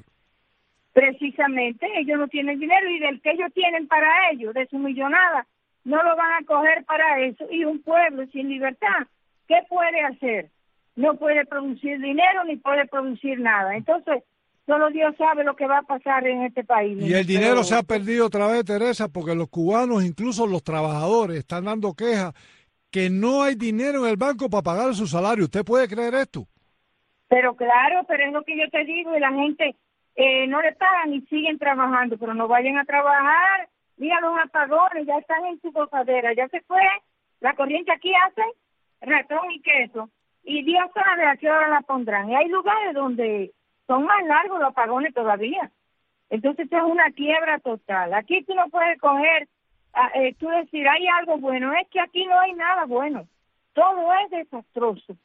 Precisamente, 0.92 1.86
ellos 1.98 2.18
no 2.20 2.28
tienen 2.28 2.60
dinero 2.60 2.88
y 2.88 3.00
del 3.00 3.20
que 3.20 3.32
ellos 3.32 3.52
tienen 3.52 3.88
para 3.88 4.30
ellos, 4.30 4.54
de 4.54 4.66
su 4.68 4.78
millonada, 4.78 5.44
no 5.86 6.02
lo 6.02 6.16
van 6.16 6.42
a 6.42 6.46
coger 6.46 6.84
para 6.84 7.20
eso. 7.20 7.46
Y 7.48 7.64
un 7.64 7.80
pueblo 7.80 8.26
sin 8.32 8.48
libertad, 8.48 9.06
¿qué 9.46 9.60
puede 9.68 10.02
hacer? 10.02 10.50
No 10.96 11.14
puede 11.14 11.46
producir 11.46 12.00
dinero 12.00 12.42
ni 12.44 12.56
puede 12.56 12.86
producir 12.86 13.38
nada. 13.38 13.76
Entonces, 13.76 14.24
solo 14.66 14.90
Dios 14.90 15.14
sabe 15.16 15.44
lo 15.44 15.54
que 15.54 15.68
va 15.68 15.78
a 15.78 15.82
pasar 15.82 16.26
en 16.26 16.42
este 16.42 16.64
país. 16.64 16.98
Y 17.00 17.14
el 17.14 17.24
dinero 17.24 17.62
se 17.62 17.76
ha 17.76 17.84
perdido 17.84 18.26
otra 18.26 18.48
vez, 18.48 18.64
Teresa, 18.64 19.06
porque 19.08 19.36
los 19.36 19.48
cubanos, 19.48 20.04
incluso 20.04 20.44
los 20.48 20.64
trabajadores, 20.64 21.38
están 21.38 21.66
dando 21.66 21.94
quejas 21.94 22.34
que 22.90 23.08
no 23.08 23.44
hay 23.44 23.54
dinero 23.54 24.04
en 24.04 24.10
el 24.10 24.16
banco 24.16 24.50
para 24.50 24.62
pagar 24.62 24.92
su 24.94 25.06
salario. 25.06 25.44
¿Usted 25.44 25.64
puede 25.64 25.86
creer 25.86 26.14
esto? 26.14 26.48
Pero 27.28 27.54
claro, 27.54 28.04
pero 28.08 28.24
es 28.26 28.32
lo 28.32 28.42
que 28.42 28.58
yo 28.58 28.68
te 28.72 28.84
digo 28.84 29.16
y 29.16 29.20
la 29.20 29.32
gente 29.32 29.76
eh, 30.16 30.48
no 30.48 30.60
le 30.62 30.72
pagan 30.72 31.14
y 31.14 31.20
siguen 31.26 31.58
trabajando, 31.58 32.18
pero 32.18 32.34
no 32.34 32.48
vayan 32.48 32.76
a 32.76 32.84
trabajar 32.84 33.68
Mira 33.96 34.20
los 34.20 34.38
apagones, 34.38 35.06
ya 35.06 35.18
están 35.18 35.44
en 35.46 35.60
su 35.60 35.72
gozadera, 35.72 36.34
ya 36.34 36.48
se 36.48 36.60
fue. 36.62 36.82
La 37.40 37.54
corriente 37.54 37.92
aquí 37.92 38.12
hace 38.14 38.42
ratón 39.00 39.50
y 39.50 39.60
queso. 39.60 40.10
Y 40.44 40.62
Dios 40.62 40.84
sabe 40.94 41.26
a 41.26 41.36
qué 41.36 41.50
hora 41.50 41.68
la 41.68 41.80
pondrán. 41.80 42.30
Y 42.30 42.34
hay 42.34 42.48
lugares 42.48 42.94
donde 42.94 43.52
son 43.86 44.04
más 44.04 44.24
largos 44.26 44.60
los 44.60 44.70
apagones 44.70 45.14
todavía. 45.14 45.70
Entonces 46.28 46.70
es 46.70 46.82
una 46.82 47.10
quiebra 47.12 47.58
total. 47.60 48.14
Aquí 48.14 48.42
tú 48.44 48.54
no 48.54 48.68
puedes 48.68 48.98
coger, 49.00 49.48
eh, 50.14 50.34
tú 50.38 50.48
decir, 50.48 50.86
hay 50.88 51.06
algo 51.08 51.38
bueno. 51.38 51.72
Es 51.74 51.88
que 51.88 52.00
aquí 52.00 52.26
no 52.26 52.38
hay 52.38 52.52
nada 52.52 52.84
bueno. 52.84 53.26
Todo 53.72 54.12
es 54.24 54.30
desastroso. 54.30 55.16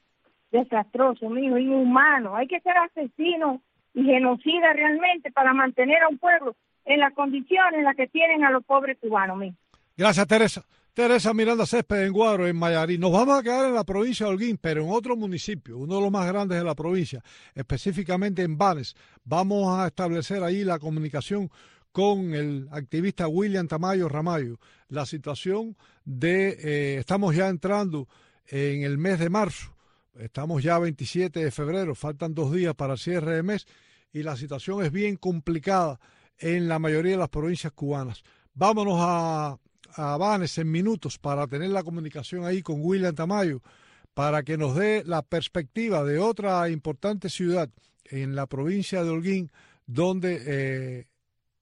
Desastroso, 0.52 1.30
mijo, 1.30 1.58
inhumano. 1.58 2.36
Hay 2.36 2.48
que 2.48 2.60
ser 2.62 2.78
asesino 2.78 3.62
y 3.94 4.04
genocida 4.06 4.74
realmente 4.74 5.32
para 5.32 5.54
mantener 5.54 6.04
a 6.04 6.08
un 6.08 6.18
pueblo 6.18 6.56
en 6.86 7.00
las 7.00 7.14
condiciones 7.14 7.80
en 7.80 7.84
las 7.84 7.96
que 7.96 8.08
tienen 8.08 8.44
a 8.44 8.52
los 8.52 8.64
pobres 8.64 8.98
cubanos. 9.00 9.54
Gracias, 9.96 10.28
Teresa. 10.28 10.66
Teresa 10.94 11.34
Miranda 11.34 11.66
Césped 11.66 12.06
en 12.06 12.12
Guaro, 12.12 12.48
en 12.48 12.58
Mayarí. 12.58 12.98
Nos 12.98 13.14
vamos 13.14 13.40
a 13.40 13.44
quedar 13.44 13.68
en 13.68 13.76
la 13.76 13.86
provincia 13.86 14.26
de 14.26 14.34
Holguín, 14.34 14.58
pero 14.58 14.84
en 14.84 14.90
otro 14.90 15.16
municipio, 15.16 15.78
uno 15.78 15.96
de 15.96 16.02
los 16.02 16.12
más 16.12 16.28
grandes 16.28 16.58
de 16.58 16.66
la 16.66 16.76
provincia, 16.76 17.24
específicamente 17.56 18.42
en 18.42 18.58
Banes. 18.58 18.96
Vamos 19.24 19.80
a 19.80 19.88
establecer 19.88 20.44
ahí 20.44 20.66
la 20.66 20.80
comunicación 20.80 21.50
con 21.94 22.34
el 22.34 22.68
activista 22.72 23.30
William 23.30 23.70
Tamayo 23.70 24.10
Ramayo. 24.10 24.60
La 24.90 25.06
situación 25.06 25.78
de, 26.04 26.58
eh, 26.62 26.98
estamos 27.00 27.36
ya 27.36 27.48
entrando 27.48 28.10
en 28.48 28.84
el 28.84 28.98
mes 28.98 29.20
de 29.20 29.30
marzo, 29.30 29.74
estamos 30.20 30.62
ya 30.62 30.78
27 30.78 31.42
de 31.42 31.52
febrero, 31.52 31.96
faltan 31.96 32.34
dos 32.34 32.52
días 32.52 32.76
para 32.76 32.94
el 32.94 33.00
cierre 33.00 33.36
de 33.36 33.44
mes 33.44 33.66
y 34.12 34.24
la 34.24 34.36
situación 34.36 34.84
es 34.84 34.92
bien 34.92 35.16
complicada 35.16 36.02
en 36.42 36.68
la 36.68 36.80
mayoría 36.80 37.14
de 37.14 37.18
las 37.18 37.30
provincias 37.30 37.72
cubanas. 37.74 38.24
Vámonos 38.54 38.98
a, 39.00 39.58
a 39.96 40.18
Vanes 40.18 40.58
en 40.58 40.70
minutos 40.70 41.18
para 41.18 41.48
tener 41.48 41.70
la 41.70 41.84
comunicación 41.84 42.46
ahí 42.46 42.62
con 42.62 42.78
William 42.82 43.16
Tamayo 43.16 43.62
para 44.14 44.44
que 44.44 44.58
nos 44.58 44.76
dé 44.76 45.04
la 45.06 45.22
perspectiva 45.22 46.04
de 46.04 46.20
otra 46.20 46.70
importante 46.70 47.30
ciudad 47.30 47.70
en 48.06 48.36
la 48.36 48.46
provincia 48.46 49.04
de 49.04 49.10
Holguín, 49.10 49.52
donde 49.86 50.42
eh, 50.46 51.08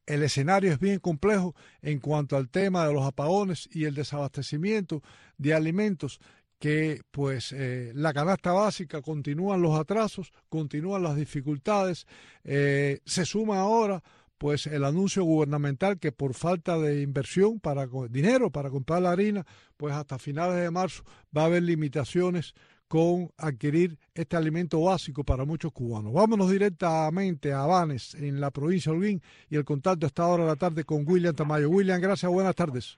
el 0.08 0.24
escenario 0.24 0.72
es 0.72 0.80
bien 0.80 1.00
complejo 1.00 1.56
en 1.82 2.00
cuanto 2.00 2.36
al 2.36 2.50
tema 2.50 2.88
de 2.88 2.94
los 2.94 3.06
apagones 3.06 3.70
y 3.72 3.86
el 3.86 3.94
desabastecimiento 3.94 5.04
de 5.38 5.54
alimentos 5.54 6.20
que 6.58 7.02
pues 7.12 7.54
eh, 7.54 7.92
la 7.96 8.14
canasta 8.14 8.52
básica 8.52 9.02
continúan 9.02 9.62
los 9.62 9.80
atrasos, 9.80 10.34
continúan 10.50 11.04
las 11.04 11.16
dificultades, 11.16 12.06
eh, 12.44 13.00
se 13.06 13.26
suma 13.26 13.60
ahora 13.60 14.04
pues 14.40 14.66
el 14.66 14.86
anuncio 14.86 15.24
gubernamental 15.24 16.00
que 16.00 16.12
por 16.12 16.34
falta 16.34 16.80
de 16.80 17.02
inversión 17.02 17.60
para 17.60 17.88
dinero 18.10 18.50
para 18.50 18.70
comprar 18.70 19.02
la 19.02 19.12
harina, 19.12 19.46
pues 19.78 19.94
hasta 19.94 20.18
finales 20.18 20.56
de 20.56 20.72
marzo 20.72 21.04
va 21.36 21.44
a 21.44 21.46
haber 21.46 21.62
limitaciones 21.64 22.56
con 22.88 23.30
adquirir 23.38 23.98
este 24.16 24.36
alimento 24.36 24.82
básico 24.82 25.24
para 25.24 25.46
muchos 25.46 25.72
cubanos. 25.72 26.12
Vámonos 26.12 26.50
directamente 26.50 27.54
a 27.54 27.66
Vanes, 27.68 28.16
en 28.16 28.42
la 28.42 28.50
provincia 28.50 28.92
de 28.92 28.98
Holguín, 28.98 29.22
y 29.50 29.58
el 29.58 29.66
contacto 29.66 30.08
está 30.08 30.24
ahora 30.24 30.44
de 30.44 30.50
la 30.50 30.56
tarde 30.56 30.84
con 30.86 31.04
William 31.06 31.36
Tamayo. 31.36 31.70
William, 31.70 32.02
gracias, 32.02 32.32
buenas 32.32 32.56
tardes. 32.56 32.98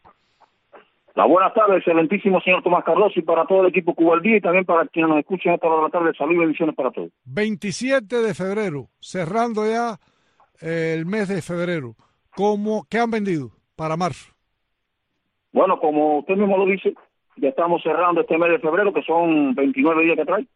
La 1.13 1.25
buenas 1.25 1.53
tardes, 1.53 1.79
excelentísimo 1.79 2.39
señor 2.39 2.63
Tomás 2.63 2.85
Carlos, 2.85 3.11
y 3.17 3.21
para 3.21 3.45
todo 3.45 3.63
el 3.63 3.67
equipo 3.67 3.93
Cubaldía 3.93 4.37
y 4.37 4.41
también 4.41 4.63
para 4.63 4.87
quienes 4.87 5.09
nos 5.09 5.19
escuchan 5.19 5.55
esta 5.55 5.67
hora 5.67 5.77
de 5.77 5.83
la 5.83 5.89
tarde. 5.89 6.17
Salud 6.17 6.35
y 6.35 6.37
bendiciones 6.37 6.73
para 6.73 6.91
todos. 6.91 7.09
27 7.25 8.15
de 8.21 8.33
febrero, 8.33 8.87
cerrando 9.01 9.69
ya 9.69 9.99
el 10.61 11.05
mes 11.05 11.27
de 11.27 11.41
febrero. 11.41 11.95
¿Cómo, 12.35 12.85
¿Qué 12.89 12.97
han 12.97 13.11
vendido 13.11 13.51
para 13.75 13.97
marzo? 13.97 14.33
Bueno, 15.51 15.79
como 15.79 16.19
usted 16.19 16.35
mismo 16.35 16.57
lo 16.57 16.65
dice, 16.65 16.93
ya 17.35 17.49
estamos 17.49 17.83
cerrando 17.83 18.21
este 18.21 18.37
mes 18.37 18.51
de 18.51 18.59
febrero, 18.59 18.93
que 18.93 19.03
son 19.03 19.53
29 19.55 20.03
días 20.03 20.17
que 20.17 20.25
trae, 20.25 20.47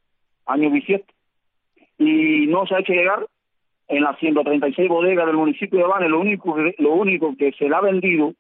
año 0.45 0.69
bisiesto, 0.69 1.13
y 1.97 2.47
no 2.47 2.65
se 2.65 2.75
ha 2.75 2.79
hecho 2.79 2.93
llegar 2.93 3.27
en 3.87 4.03
las 4.03 4.17
136 4.19 4.89
bodegas 4.89 5.25
del 5.25 5.35
municipio 5.35 5.79
de 5.79 5.85
Bane, 5.85 6.09
lo 6.09 6.19
único, 6.19 6.55
lo 6.77 6.93
único 6.93 7.35
que 7.37 7.51
se 7.53 7.69
le 7.69 7.75
ha 7.75 7.81
vendido 7.81 8.33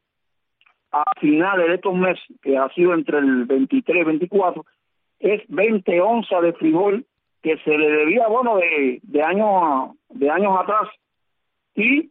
a 0.91 1.03
finales 1.19 1.67
de 1.67 1.75
estos 1.75 1.93
meses, 1.93 2.23
que 2.41 2.57
ha 2.57 2.69
sido 2.69 2.93
entre 2.93 3.19
el 3.19 3.45
23 3.45 4.01
y 4.01 4.05
24, 4.05 4.65
es 5.19 5.41
20 5.47 6.01
onzas 6.01 6.41
de 6.41 6.53
frijol 6.53 7.05
que 7.41 7.57
se 7.59 7.77
le 7.77 7.89
debía, 7.89 8.27
bueno, 8.27 8.57
de, 8.57 8.99
de, 9.03 9.21
años, 9.21 9.91
de 10.09 10.29
años 10.29 10.53
atrás. 10.59 10.89
Y 11.75 12.09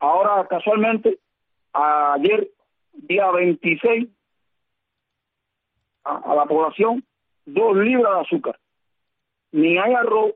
ahora, 0.00 0.46
casualmente, 0.48 1.18
ayer, 1.72 2.50
día 2.92 3.30
26, 3.30 4.08
a, 6.04 6.34
la 6.34 6.44
población, 6.46 7.04
dos 7.46 7.76
libras 7.76 8.14
de 8.14 8.20
azúcar. 8.20 8.58
Ni 9.52 9.78
hay 9.78 9.94
arroz, 9.94 10.34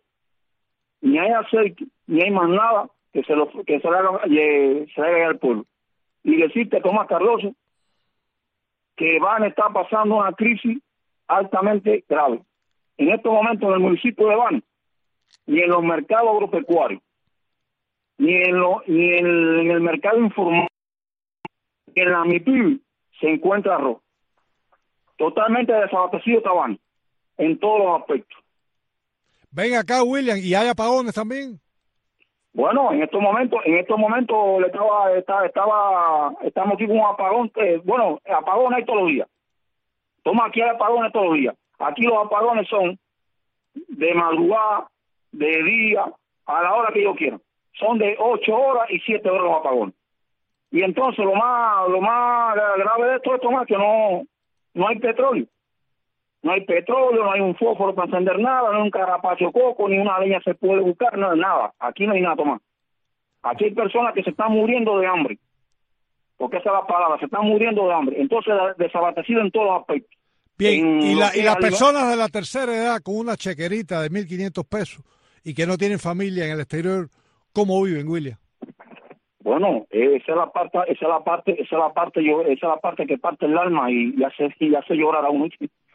ni 1.01 1.19
hay 1.19 1.33
aceite, 1.33 1.87
ni 2.07 2.23
hay 2.23 2.31
más 2.31 2.49
nada 2.49 2.89
que 3.13 3.23
se 3.25 3.35
lo 3.35 3.49
que 3.49 3.81
se 3.81 3.91
le 3.91 3.97
haga, 3.97 5.29
al 5.29 5.39
pueblo. 5.39 5.65
Y 6.23 6.37
decirte, 6.37 6.81
Tomás 6.81 7.09
Cardoso, 7.09 7.55
que 8.97 9.19
van 9.19 9.43
a 9.43 9.49
estar 9.49 9.73
pasando 9.73 10.17
una 10.17 10.33
crisis 10.33 10.79
altamente 11.27 12.05
grave. 12.09 12.43
En 12.97 13.11
estos 13.11 13.33
momentos 13.33 13.69
en 13.69 13.75
el 13.75 13.81
municipio 13.81 14.29
de 14.29 14.37
Van, 14.37 14.65
ni 15.47 15.61
en 15.61 15.71
los 15.71 15.83
mercados 15.83 16.31
agropecuarios, 16.31 17.03
ni 18.19 18.35
en, 18.35 18.59
lo, 18.59 18.83
ni 18.87 19.15
en, 19.15 19.71
el 19.71 19.81
mercado 19.81 20.19
informal, 20.19 20.69
en 21.95 22.13
la 22.13 22.25
MIPIB 22.25 22.81
se 23.21 23.31
encuentra 23.31 23.77
arroz. 23.77 23.99
Totalmente 25.17 25.73
desabastecido 25.73 26.43
Tabán, 26.43 26.79
en 27.39 27.59
todos 27.59 27.79
los 27.81 28.01
aspectos. 28.01 28.39
Ven 29.51 29.75
acá, 29.75 30.03
William, 30.03 30.39
¿y 30.39 30.55
hay 30.55 30.69
apagones 30.69 31.15
también? 31.15 31.59
Bueno, 32.53 32.93
en 32.93 33.03
estos 33.03 33.21
momentos, 33.21 33.61
en 33.65 33.77
estos 33.77 33.99
momentos 33.99 34.61
le 34.61 34.67
estaba, 34.67 35.13
estaba, 35.13 35.47
estaba 35.47 36.35
estamos 36.43 36.75
aquí 36.75 36.87
con 36.87 36.99
un 36.99 37.05
apagón, 37.05 37.53
bueno, 37.85 38.21
apagones 38.25 38.79
hay 38.79 38.85
todos 38.85 39.03
los 39.03 39.09
días. 39.09 39.29
Toma, 40.23 40.47
aquí 40.47 40.61
hay 40.61 40.71
apagones 40.71 41.13
todos 41.13 41.27
los 41.27 41.35
días. 41.37 41.55
Aquí 41.79 42.03
los 42.03 42.27
apagones 42.27 42.69
son 42.69 42.99
de 43.75 44.15
madrugada, 44.15 44.89
de 45.33 45.63
día, 45.63 46.05
a 46.47 46.63
la 46.63 46.75
hora 46.75 46.93
que 46.93 47.03
yo 47.03 47.15
quiera. 47.15 47.39
Son 47.79 47.99
de 47.99 48.17
ocho 48.19 48.57
horas 48.57 48.91
y 48.91 48.99
siete 49.01 49.29
horas 49.31 49.45
los 49.45 49.57
apagones. 49.61 49.95
Y 50.71 50.83
entonces 50.83 51.25
lo 51.25 51.35
más, 51.35 51.89
lo 51.89 52.01
más 52.01 52.55
grave 52.55 53.11
de 53.11 53.17
esto 53.17 53.35
es 53.35 53.41
tomar 53.41 53.67
que 53.67 53.77
no, 53.77 54.23
no 54.75 54.89
hay 54.89 54.99
petróleo. 54.99 55.47
No 56.43 56.53
hay 56.53 56.65
petróleo, 56.65 57.25
no 57.25 57.33
hay 57.33 57.41
un 57.41 57.57
fósforo 57.57 57.95
para 57.95 58.07
encender 58.07 58.39
nada, 58.39 58.71
no 58.71 58.77
hay 58.77 58.83
un 58.83 58.91
carapacho 58.91 59.51
coco, 59.51 59.89
ni 59.89 59.99
una 59.99 60.19
leña 60.21 60.41
se 60.45 60.55
puede 60.55 60.81
buscar, 60.81 61.17
nada, 61.19 61.35
nada. 61.35 61.75
Aquí 61.81 62.07
no 62.07 62.13
hay 62.13 62.21
nada, 62.21 62.37
tomar. 62.37 62.61
Aquí 63.43 63.65
hay 63.65 63.75
personas 63.75 64.15
que 64.15 64.23
se 64.23 64.31
están 64.31 64.53
muriendo 64.53 64.99
de 64.99 65.07
hambre. 65.07 65.39
Porque 66.37 66.59
esa 66.59 66.69
es 66.69 66.75
la 66.75 66.87
palabra, 66.87 67.19
se 67.19 67.25
están 67.25 67.45
muriendo 67.45 67.89
de 67.89 67.95
hambre. 67.95 68.21
Entonces, 68.21 68.55
desabastecido 68.77 69.41
en 69.41 69.51
todos 69.51 69.67
los 69.67 69.81
aspectos. 69.81 70.17
Bien, 70.57 71.03
y, 71.03 71.15
la, 71.15 71.37
y 71.37 71.43
las 71.43 71.57
personas 71.57 72.09
de 72.11 72.17
la 72.17 72.29
tercera 72.29 72.75
edad 72.75 73.01
con 73.01 73.17
una 73.17 73.37
chequerita 73.37 74.03
de 74.03 74.11
1.500 74.11 74.69
pesos 74.69 75.05
y 75.45 75.55
que 75.55 75.67
no 75.67 75.77
tienen 75.77 75.99
familia 75.99 76.47
en 76.47 76.53
el 76.53 76.61
exterior, 76.61 77.09
¿cómo 77.59 77.83
viven, 77.83 78.07
William? 78.07 78.39
Bueno, 79.41 79.85
esa 79.91 80.33
es 80.33 80.37
la 80.37 80.53
parte, 80.53 80.79
esa 80.87 81.05
es 81.07 81.09
la 81.09 81.25
parte, 81.25 81.53
esa 81.61 81.77
es 81.77 81.81
la 81.81 81.93
parte, 81.93 82.23
yo, 82.23 82.43
esa 82.43 82.53
es 82.53 82.63
la 82.63 82.77
parte 82.77 83.05
que 83.05 83.19
parte 83.19 83.47
el 83.47 83.59
alma 83.59 83.91
y 83.91 84.15
hace, 84.23 84.55
y 84.61 84.73
hace 84.77 84.95
llorar 84.95 85.25
a 85.25 85.31
uno 85.31 85.49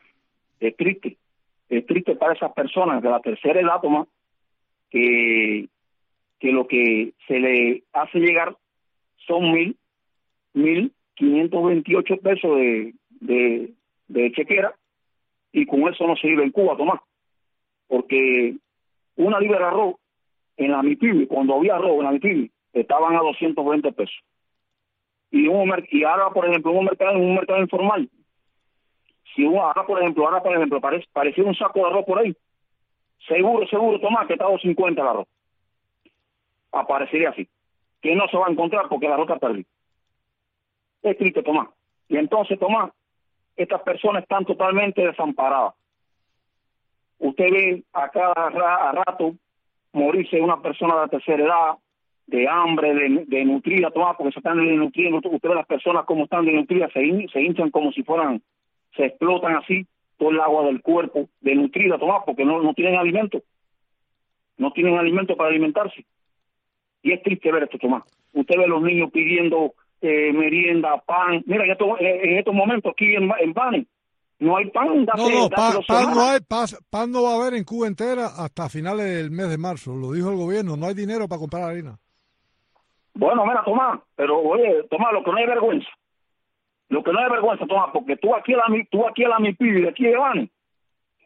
es 0.60 0.76
triste, 0.76 1.18
es 1.70 1.86
triste 1.86 2.16
para 2.18 2.34
esas 2.34 2.52
personas 2.52 3.02
de 3.02 3.10
la 3.10 3.22
tercera 3.22 3.62
edad, 3.62 3.80
Tomás, 3.82 4.10
que, 4.90 5.70
que 6.40 6.52
lo 6.52 6.68
que 6.68 7.14
se 7.28 7.40
le 7.40 7.84
hace 7.94 8.20
llegar 8.20 8.58
son 9.26 9.54
mil, 9.54 9.78
mil 10.54 10.92
quinientos 11.16 11.64
veintiocho 11.64 12.18
pesos 12.18 12.58
de, 12.58 12.94
de, 13.22 13.72
de 14.10 14.32
chequera 14.34 14.76
y 15.54 15.66
con 15.66 15.88
eso 15.88 16.06
no 16.08 16.18
se 16.18 16.28
vive 16.28 16.44
en 16.44 16.52
Cuba, 16.52 16.76
Tomás, 16.76 17.00
porque 17.88 18.58
una 19.16 19.40
libra 19.40 19.60
de 19.60 19.66
arroz 19.66 19.96
en 20.58 20.72
la 20.72 20.82
MIPIBI, 20.82 21.28
cuando 21.28 21.56
había 21.56 21.76
arroz 21.76 21.98
en 21.98 22.04
la 22.04 22.12
MIPIBI, 22.12 22.52
estaban 22.74 23.16
a 23.16 23.20
220 23.20 23.92
pesos. 23.94 24.16
Y, 25.32 25.48
un, 25.48 25.74
y 25.90 26.04
ahora, 26.04 26.30
por 26.30 26.48
ejemplo, 26.48 26.72
un 26.72 26.86
mercado, 26.86 27.18
un 27.18 27.36
mercado 27.36 27.60
informal, 27.60 28.10
si 29.36 29.44
uno, 29.44 29.64
ahora 29.64 29.86
por 29.86 30.00
ejemplo, 30.00 30.26
ahora 30.26 30.44
por 30.44 30.56
ejemplo, 30.56 30.80
parece, 30.80 31.08
parecía 31.12 31.44
un 31.44 31.56
saco 31.56 31.80
de 31.80 31.86
arroz 31.86 32.06
por 32.06 32.20
ahí, 32.20 32.36
seguro, 33.28 33.68
seguro, 33.68 34.00
Tomás, 34.00 34.28
que 34.28 34.34
está 34.34 34.46
a 34.46 34.52
250 34.52 35.02
el 35.02 35.08
arroz. 35.08 35.28
Aparecería 36.72 37.30
así. 37.30 37.48
Que 38.02 38.16
no 38.16 38.28
se 38.28 38.38
va 38.38 38.48
a 38.48 38.52
encontrar 38.52 38.88
porque 38.90 39.08
la 39.08 39.16
arroz 39.16 39.30
está 39.30 39.40
perdido. 39.40 39.68
Es 41.02 41.18
triste, 41.18 41.42
Tomás. 41.44 41.70
Y 42.10 42.18
entonces, 42.18 42.60
Tomás, 42.60 42.92
estas 43.56 43.82
personas 43.82 44.24
están 44.24 44.46
totalmente 44.46 45.06
desamparadas. 45.06 45.74
Usted 47.20 47.46
ve 47.52 47.84
a 47.94 48.10
cada 48.10 48.92
rato 48.92 49.36
morirse 49.94 50.42
una 50.42 50.62
persona 50.62 51.02
de 51.02 51.08
tercera 51.10 51.44
edad, 51.44 51.78
de 52.28 52.48
hambre, 52.48 52.94
de, 52.94 53.26
de 53.28 53.46
nutrida, 53.46 53.92
Tomás, 53.92 54.16
porque 54.18 54.34
se 54.34 54.40
están 54.40 54.58
desnutriendo. 54.58 55.18
Usted 55.18 55.50
ve 55.50 55.56
las 55.56 55.68
personas 55.68 56.06
como 56.06 56.26
están 56.26 56.46
desnutridas, 56.46 56.92
se, 56.92 57.28
se 57.32 57.42
hinchan 57.42 57.70
como 57.70 57.92
si 57.92 58.04
fueran 58.04 58.42
se 58.96 59.06
explotan 59.06 59.56
así 59.56 59.88
todo 60.18 60.30
el 60.30 60.40
agua 60.40 60.66
del 60.66 60.82
cuerpo, 60.82 61.28
de 61.42 61.56
nutrida, 61.56 61.98
Tomás, 61.98 62.24
porque 62.26 62.46
no, 62.46 62.62
no 62.62 62.74
tienen 62.74 62.96
alimento. 62.96 63.42
No 64.58 64.72
tienen 64.72 64.98
alimento 64.98 65.36
para 65.36 65.50
alimentarse. 65.50 66.06
Y 67.02 67.12
es 67.12 67.24
triste 67.24 67.52
ver 67.52 67.64
esto, 67.64 67.80
Tomás. 67.80 68.04
Usted 68.34 68.56
ve 68.58 68.66
a 68.66 68.68
los 68.68 68.82
niños 68.82 69.12
pidiendo 69.12 69.74
eh, 70.02 70.32
merienda, 70.32 71.02
pan. 71.06 71.44
Mira, 71.46 71.66
en 71.66 71.72
estos, 71.72 72.00
en 72.00 72.38
estos 72.38 72.54
momentos 72.54 72.92
aquí 72.92 73.16
en, 73.16 73.32
en 73.40 73.54
Bani, 73.54 73.88
no 74.44 74.58
hay 74.58 74.70
pan. 74.70 75.06
no, 75.06 75.30
no, 75.30 75.50
pan, 75.50 75.74
pan 75.88 76.14
no 76.14 76.22
hay, 76.22 76.40
pan, 76.90 77.12
no 77.12 77.24
va 77.24 77.32
a 77.32 77.36
haber 77.36 77.54
en 77.56 77.64
Cuba 77.64 77.88
entera 77.88 78.28
hasta 78.38 78.70
finales 78.70 79.06
del 79.06 79.32
mes 79.32 79.50
de 79.50 79.58
marzo. 79.58 79.96
Lo 79.96 80.12
dijo 80.12 80.30
el 80.30 80.38
gobierno, 80.38 80.78
no 80.78 80.88
hay 80.88 80.94
dinero 80.94 81.28
para 81.28 81.40
comprar 81.40 81.64
harina. 81.64 81.98
Bueno, 83.16 83.46
mira, 83.46 83.64
Tomás, 83.64 84.00
pero 84.16 84.40
oye, 84.40 84.84
Tomás, 84.90 85.14
lo 85.14 85.24
que 85.24 85.32
no 85.32 85.38
hay 85.38 85.46
vergüenza 85.46 85.90
lo 86.94 87.04
que 87.04 87.12
no 87.12 87.20
es 87.20 87.32
vergüenza, 87.32 87.66
Tomás, 87.66 87.90
porque 87.92 88.16
tú 88.18 88.36
aquí 88.36 88.54
a 88.54 88.58
la, 88.58 88.66
tú 88.92 89.08
aquí 89.08 89.24
a 89.24 89.30
la 89.30 89.38
de 89.40 89.90
aquí 89.90 90.04
de 90.04 90.16
Bani, 90.16 90.50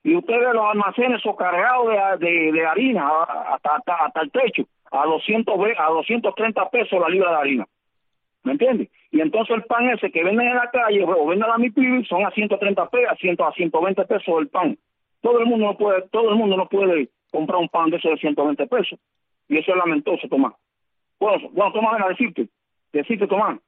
y 0.03 0.15
usted 0.15 0.33
ve 0.33 0.53
los 0.53 0.65
almacenes 0.65 1.21
cargados 1.37 2.19
de, 2.19 2.51
de, 2.53 2.65
harina 2.65 3.05
hasta, 3.49 3.75
hasta, 3.75 3.95
hasta, 3.95 4.21
el 4.21 4.31
techo, 4.31 4.63
a 4.91 5.05
200, 5.05 5.55
a 5.77 5.89
230 5.89 6.69
pesos 6.69 6.99
la 6.99 7.09
libra 7.09 7.31
de 7.31 7.37
harina. 7.37 7.65
¿Me 8.43 8.53
entiendes? 8.53 8.89
Y 9.11 9.21
entonces 9.21 9.55
el 9.55 9.63
pan 9.63 9.89
ese 9.89 10.11
que 10.11 10.23
venden 10.23 10.47
en 10.47 10.55
la 10.55 10.69
calle 10.71 11.03
o 11.03 11.27
venden 11.27 11.43
a 11.43 11.53
la 11.53 11.57
MIPIB 11.57 12.05
son 12.05 12.25
a 12.25 12.31
130 12.31 12.89
pesos, 12.89 13.09
a, 13.11 13.15
100, 13.15 13.37
a 13.41 13.51
120 13.51 14.05
pesos 14.05 14.35
el 14.39 14.47
pan. 14.47 14.77
Todo 15.21 15.39
el 15.39 15.45
mundo 15.47 15.65
no 15.65 15.77
puede, 15.77 16.03
todo 16.09 16.29
el 16.29 16.35
mundo 16.35 16.55
no 16.55 16.67
puede 16.69 17.09
comprar 17.31 17.59
un 17.59 17.69
pan 17.69 17.89
de 17.89 17.97
esos 17.97 18.11
de 18.11 18.17
120 18.17 18.67
pesos. 18.67 18.99
Y 19.49 19.57
eso 19.57 19.71
es 19.71 19.77
lamentoso, 19.77 20.27
Tomás. 20.27 20.53
Bueno, 21.19 21.49
bueno 21.51 21.73
Tomás, 21.73 21.93
ven 21.93 22.03
a 22.03 22.09
decirte, 22.09 22.47
decirte, 22.93 23.27
Tomás, 23.27 23.59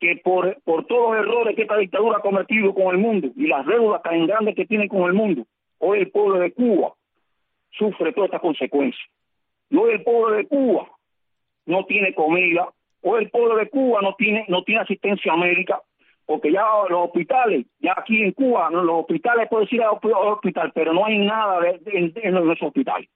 que 0.00 0.16
por, 0.24 0.60
por 0.62 0.86
todos 0.86 1.14
los 1.14 1.26
errores 1.26 1.54
que 1.54 1.62
esta 1.62 1.76
dictadura 1.76 2.18
ha 2.18 2.22
cometido 2.22 2.74
con 2.74 2.94
el 2.94 2.98
mundo 2.98 3.28
y 3.36 3.46
las 3.46 3.66
deudas 3.66 4.02
tan 4.02 4.26
grandes 4.26 4.56
que 4.56 4.66
tiene 4.66 4.88
con 4.88 5.02
el 5.02 5.12
mundo, 5.12 5.46
hoy 5.78 6.00
el 6.00 6.10
pueblo 6.10 6.38
de 6.38 6.52
Cuba 6.52 6.94
sufre 7.70 8.12
todas 8.12 8.28
estas 8.28 8.40
consecuencias. 8.40 9.08
Hoy 9.70 9.92
el 9.92 10.02
pueblo 10.02 10.36
de 10.36 10.46
Cuba 10.46 10.88
no 11.66 11.84
tiene 11.84 12.14
comida, 12.14 12.68
hoy 13.02 13.24
el 13.24 13.30
pueblo 13.30 13.56
de 13.56 13.68
Cuba 13.68 14.00
no 14.02 14.14
tiene, 14.14 14.44
no 14.48 14.62
tiene 14.62 14.82
asistencia 14.82 15.34
médica, 15.36 15.80
porque 16.26 16.52
ya 16.52 16.64
los 16.88 17.06
hospitales, 17.06 17.66
ya 17.80 17.94
aquí 17.96 18.22
en 18.22 18.32
Cuba, 18.32 18.70
los 18.70 19.00
hospitales 19.00 19.48
puedes 19.50 19.72
ir 19.72 19.82
al 19.82 19.98
hospital, 20.02 20.72
pero 20.74 20.92
no 20.92 21.04
hay 21.04 21.18
nada 21.18 21.60
de, 21.60 21.80
en, 21.86 22.12
en 22.14 22.46
los 22.46 22.62
hospitales. 22.62 23.08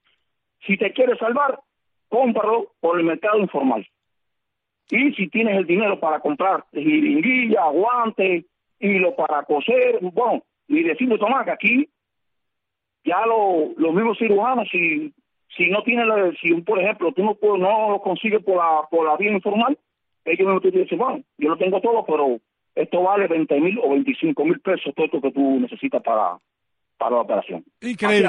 Si 0.67 0.77
te 0.77 0.93
quieres 0.93 1.19
salvar, 1.19 1.61
cómpralo 2.09 2.73
por 2.81 2.99
el 2.99 3.05
mercado 3.05 3.39
informal. 3.39 3.87
Y 4.91 5.13
si 5.15 5.29
tienes 5.29 5.57
el 5.57 5.67
dinero 5.67 5.99
para 5.99 6.21
comprar 6.21 6.65
jiringuilla, 6.73 7.67
guantes, 7.69 8.45
hilo 8.79 9.15
para 9.17 9.43
coser, 9.45 9.99
bueno, 10.01 10.43
y 10.69 10.83
decirle, 10.83 11.19
Tomás, 11.19 11.45
que 11.45 11.51
aquí 11.51 11.89
ya 13.05 13.25
lo, 13.27 13.73
los 13.77 13.95
mismos 13.95 14.19
cirujanos, 14.19 14.69
si 14.71 15.13
si 15.57 15.69
no 15.69 15.83
tiene 15.83 16.05
la, 16.05 16.33
si 16.41 16.53
por 16.63 16.81
ejemplo 16.81 17.13
tú 17.13 17.23
no, 17.23 17.37
no 17.59 17.91
lo 17.91 18.01
consigues 18.01 18.43
por 18.43 18.57
la, 18.57 18.83
por 18.91 19.07
la 19.07 19.17
vía 19.17 19.33
informal, 19.33 19.79
ellos 20.25 20.47
me 20.47 20.61
te 20.61 20.71
dicen, 20.71 20.99
bueno, 20.99 21.23
yo 21.39 21.51
lo 21.51 21.57
tengo 21.57 21.81
todo, 21.81 22.05
pero 22.07 22.39
esto 22.75 23.03
vale 23.03 23.29
20 23.29 23.61
mil 23.61 23.79
o 23.79 23.91
25 23.91 24.45
mil 24.45 24.61
pesos, 24.61 24.95
todo 24.95 25.07
esto 25.07 25.21
que 25.21 25.33
tú 25.33 25.61
necesitas 25.61 26.03
para, 26.03 26.39
para 26.99 27.17
la 27.17 27.23
operación. 27.23 27.65
Increíble. 27.81 28.29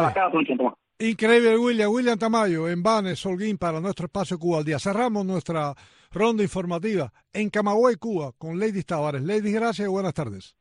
Increíble, 0.99 1.57
William. 1.57 1.91
William 1.91 2.17
Tamayo, 2.17 2.69
en 2.69 2.81
Banes, 2.81 3.19
Solguín, 3.19 3.57
para 3.57 3.81
nuestro 3.81 4.05
espacio 4.05 4.39
Cuba 4.39 4.59
al 4.59 4.63
día. 4.63 4.79
Cerramos 4.79 5.25
nuestra 5.25 5.73
ronda 6.11 6.43
informativa 6.43 7.11
en 7.33 7.49
Camagüey, 7.49 7.97
Cuba, 7.97 8.31
con 8.37 8.59
Lady 8.59 8.83
Tavares. 8.83 9.21
Lady, 9.21 9.51
gracias 9.51 9.87
y 9.87 9.91
buenas 9.91 10.13
tardes. 10.13 10.55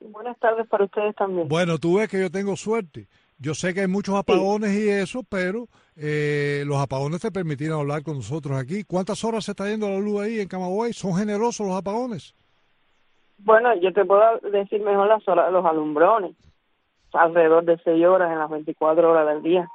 Buenas 0.00 0.38
tardes 0.38 0.66
para 0.68 0.84
ustedes 0.84 1.14
también. 1.16 1.48
Bueno, 1.48 1.78
tú 1.78 1.96
ves 1.96 2.08
que 2.08 2.20
yo 2.20 2.30
tengo 2.30 2.56
suerte. 2.56 3.06
Yo 3.38 3.54
sé 3.54 3.74
que 3.74 3.82
hay 3.82 3.86
muchos 3.86 4.14
apagones 4.14 4.72
y 4.72 4.88
eso, 4.88 5.22
pero 5.28 5.68
eh, 5.94 6.64
los 6.66 6.78
apagones 6.78 7.20
te 7.20 7.30
permitieron 7.30 7.80
hablar 7.80 8.02
con 8.02 8.16
nosotros 8.16 8.58
aquí. 8.58 8.82
¿Cuántas 8.84 9.22
horas 9.24 9.44
se 9.44 9.50
está 9.50 9.68
yendo 9.68 9.88
la 9.90 9.98
luz 9.98 10.22
ahí 10.22 10.40
en 10.40 10.48
Camagüey? 10.48 10.94
¿Son 10.94 11.14
generosos 11.14 11.66
los 11.66 11.76
apagones? 11.76 12.34
Bueno, 13.38 13.78
yo 13.80 13.92
te 13.92 14.04
puedo 14.04 14.38
decir 14.50 14.80
mejor 14.80 15.08
las 15.08 15.26
horas 15.28 15.46
de 15.46 15.52
los 15.52 15.66
alumbrones. 15.66 16.34
Alrededor 17.12 17.64
de 17.64 17.78
seis 17.84 18.04
horas 18.04 18.32
en 18.32 18.38
las 18.38 18.50
24 18.50 19.10
horas 19.10 19.34
del 19.34 19.42
día. 19.42 19.68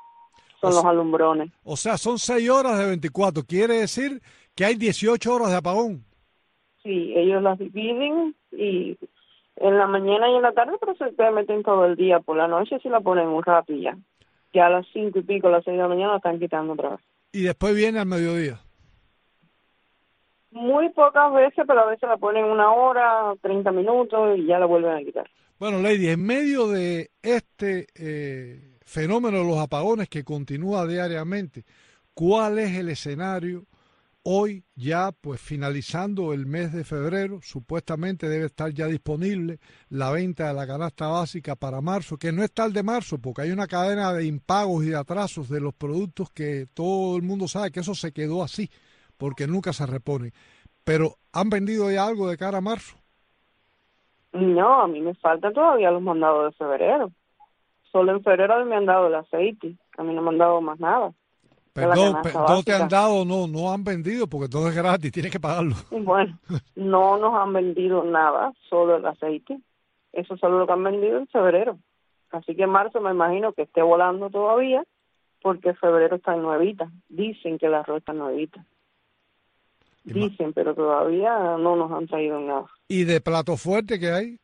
Son 0.60 0.72
los 0.72 0.86
alumbrones. 0.86 1.52
O 1.64 1.76
sea, 1.76 1.98
son 1.98 2.18
seis 2.20 2.50
horas 2.50 2.78
de 2.78 2.86
24. 2.88 3.44
Quiere 3.44 3.80
decir 3.80 4.22
que 4.56 4.66
hay 4.66 4.76
18 4.76 5.34
horas 5.34 5.50
de 5.50 5.58
apagón. 5.58 6.04
Sí, 6.84 7.14
ellos 7.16 7.42
las 7.42 7.60
dividen 7.60 8.36
y 8.52 8.98
en 9.62 9.78
la 9.78 9.88
mañana 9.88 10.30
y 10.30 10.36
en 10.36 10.42
la 10.42 10.54
tarde, 10.54 10.74
pero 10.80 10.96
se 10.96 11.32
meten 11.32 11.64
todo 11.64 11.86
el 11.86 11.96
día. 11.96 12.20
Por 12.20 12.38
la 12.38 12.48
noche 12.48 12.80
si 12.82 12.90
la 12.90 13.00
ponen 13.00 13.28
un 13.28 13.44
rato 13.44 13.74
y 13.74 13.82
ya. 13.82 13.98
Ya 14.54 14.66
a 14.66 14.70
las 14.70 14.86
cinco 14.92 15.20
y 15.20 15.24
pico, 15.24 15.48
a 15.48 15.52
las 15.52 15.64
seis 15.64 15.78
de 15.78 15.84
la 15.84 15.88
mañana 15.88 16.12
la 16.12 16.18
están 16.18 16.40
quitando 16.40 16.74
otra 16.74 16.90
vez. 16.92 17.00
Y 17.32 17.44
después 17.44 17.76
viene 17.76 18.00
al 18.00 18.08
mediodía. 18.08 18.60
Muy 20.52 20.90
pocas 20.90 21.34
veces, 21.34 21.64
pero 21.66 21.80
a 21.82 21.86
veces 21.86 22.10
la 22.10 22.18
ponen 22.18 22.44
una 22.44 22.72
hora, 22.72 23.34
30 23.42 23.72
minutos 23.72 24.38
y 24.38 24.46
ya 24.46 24.60
la 24.60 24.66
vuelven 24.66 24.92
a 24.92 25.00
quitar. 25.00 25.30
Bueno, 25.58 25.80
Lady, 25.80 26.10
en 26.10 26.26
medio 26.26 26.68
de 26.68 27.12
este 27.22 27.88
eh, 27.96 28.78
fenómeno 28.84 29.38
de 29.38 29.46
los 29.46 29.60
apagones 29.60 30.10
que 30.10 30.24
continúa 30.26 30.86
diariamente, 30.86 31.64
¿cuál 32.14 32.60
es 32.60 32.78
el 32.78 32.90
escenario 32.90 33.64
hoy 34.24 34.64
ya 34.76 35.12
pues 35.12 35.42
finalizando 35.42 36.34
el 36.34 36.46
mes 36.46 36.74
de 36.74 36.84
febrero? 36.84 37.40
Supuestamente 37.42 38.30
debe 38.30 38.46
estar 38.46 38.72
ya 38.72 38.88
disponible 38.88 39.60
la 39.90 40.12
venta 40.12 40.48
de 40.48 40.54
la 40.54 40.68
canasta 40.68 41.08
básica 41.08 41.56
para 41.56 41.82
marzo, 41.82 42.18
que 42.18 42.32
no 42.32 42.44
está 42.44 42.66
el 42.66 42.74
de 42.74 42.84
marzo 42.84 43.18
porque 43.18 43.44
hay 43.44 43.52
una 43.52 43.68
cadena 43.68 44.14
de 44.14 44.26
impagos 44.26 44.84
y 44.84 44.90
de 44.90 44.98
atrasos 44.98 45.50
de 45.50 45.62
los 45.62 45.74
productos 45.74 46.30
que 46.32 46.66
todo 46.74 47.18
el 47.18 47.24
mundo 47.24 47.48
sabe 47.48 47.72
que 47.72 47.80
eso 47.82 47.96
se 47.96 48.12
quedó 48.12 48.44
así 48.44 48.70
porque 49.18 49.48
nunca 49.48 49.74
se 49.74 49.86
repone. 49.86 50.32
Pero 50.84 51.16
¿han 51.32 51.50
vendido 51.50 51.92
ya 51.92 52.08
algo 52.08 52.28
de 52.28 52.38
cara 52.38 52.58
a 52.58 52.62
marzo? 52.62 52.98
No, 54.34 54.82
a 54.82 54.88
mí 54.88 55.02
me 55.02 55.14
faltan 55.16 55.54
todavía 55.54 55.92
los 55.92 56.02
mandados 56.02 56.46
de 56.46 56.58
febrero. 56.58 57.12
Solo 57.92 58.14
en 58.14 58.24
febrero 58.24 58.66
me 58.66 58.76
han 58.76 58.86
dado 58.86 59.08
el 59.08 59.16
aceite, 59.16 59.76
a 59.98 60.04
mí 60.04 60.14
no 60.14 60.22
me 60.22 60.30
han 60.30 60.38
dado 60.38 60.62
más 60.62 60.80
nada. 60.80 61.14
Perdón, 61.74 62.18
no 62.34 62.64
te 62.64 62.74
han 62.74 62.90
dado, 62.90 63.24
no, 63.24 63.48
no 63.48 63.72
han 63.72 63.84
vendido 63.84 64.28
porque 64.28 64.50
todo 64.50 64.68
es 64.68 64.76
gratis, 64.76 65.12
tienes 65.12 65.32
que 65.32 65.40
pagarlo. 65.40 65.76
Bueno, 65.92 66.38
no 66.76 67.18
nos 67.18 67.34
han 67.36 67.54
vendido 67.54 68.04
nada, 68.04 68.52
solo 68.70 68.98
el 68.98 69.06
aceite. 69.06 69.60
Eso 70.12 70.36
solo 70.38 70.60
lo 70.60 70.68
que 70.68 70.74
han 70.74 70.84
vendido 70.84 71.18
en 71.18 71.28
febrero. 71.28 71.78
Así 72.32 72.56
que 72.56 72.64
en 72.64 72.70
marzo 72.70 73.00
me 73.00 73.12
imagino 73.12 73.54
que 73.54 73.64
esté 73.64 73.82
volando 73.82 74.30
todavía 74.30 74.84
porque 75.42 75.74
febrero 75.74 76.18
está 76.18 76.36
en 76.36 76.42
nuevita. 76.42 76.90
Dicen 77.08 77.58
que 77.58 77.70
la 77.70 77.80
arroz 77.80 78.00
está 78.00 78.14
nuevita. 78.14 78.66
Dicen, 80.04 80.52
pero 80.54 80.74
todavía 80.74 81.38
no 81.58 81.76
nos 81.76 81.92
han 81.92 82.08
traído 82.08 82.40
nada. 82.40 82.66
¿Y 82.88 83.04
de 83.04 83.22
plato 83.22 83.56
fuerte 83.56 84.00
que 84.00 84.12
hay? 84.12 84.40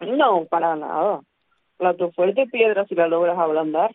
No, 0.00 0.44
para 0.44 0.76
nada. 0.76 1.20
Plato 1.76 2.12
fuerte, 2.12 2.46
piedra 2.46 2.86
si 2.86 2.94
la 2.94 3.08
logras 3.08 3.38
ablandar, 3.38 3.94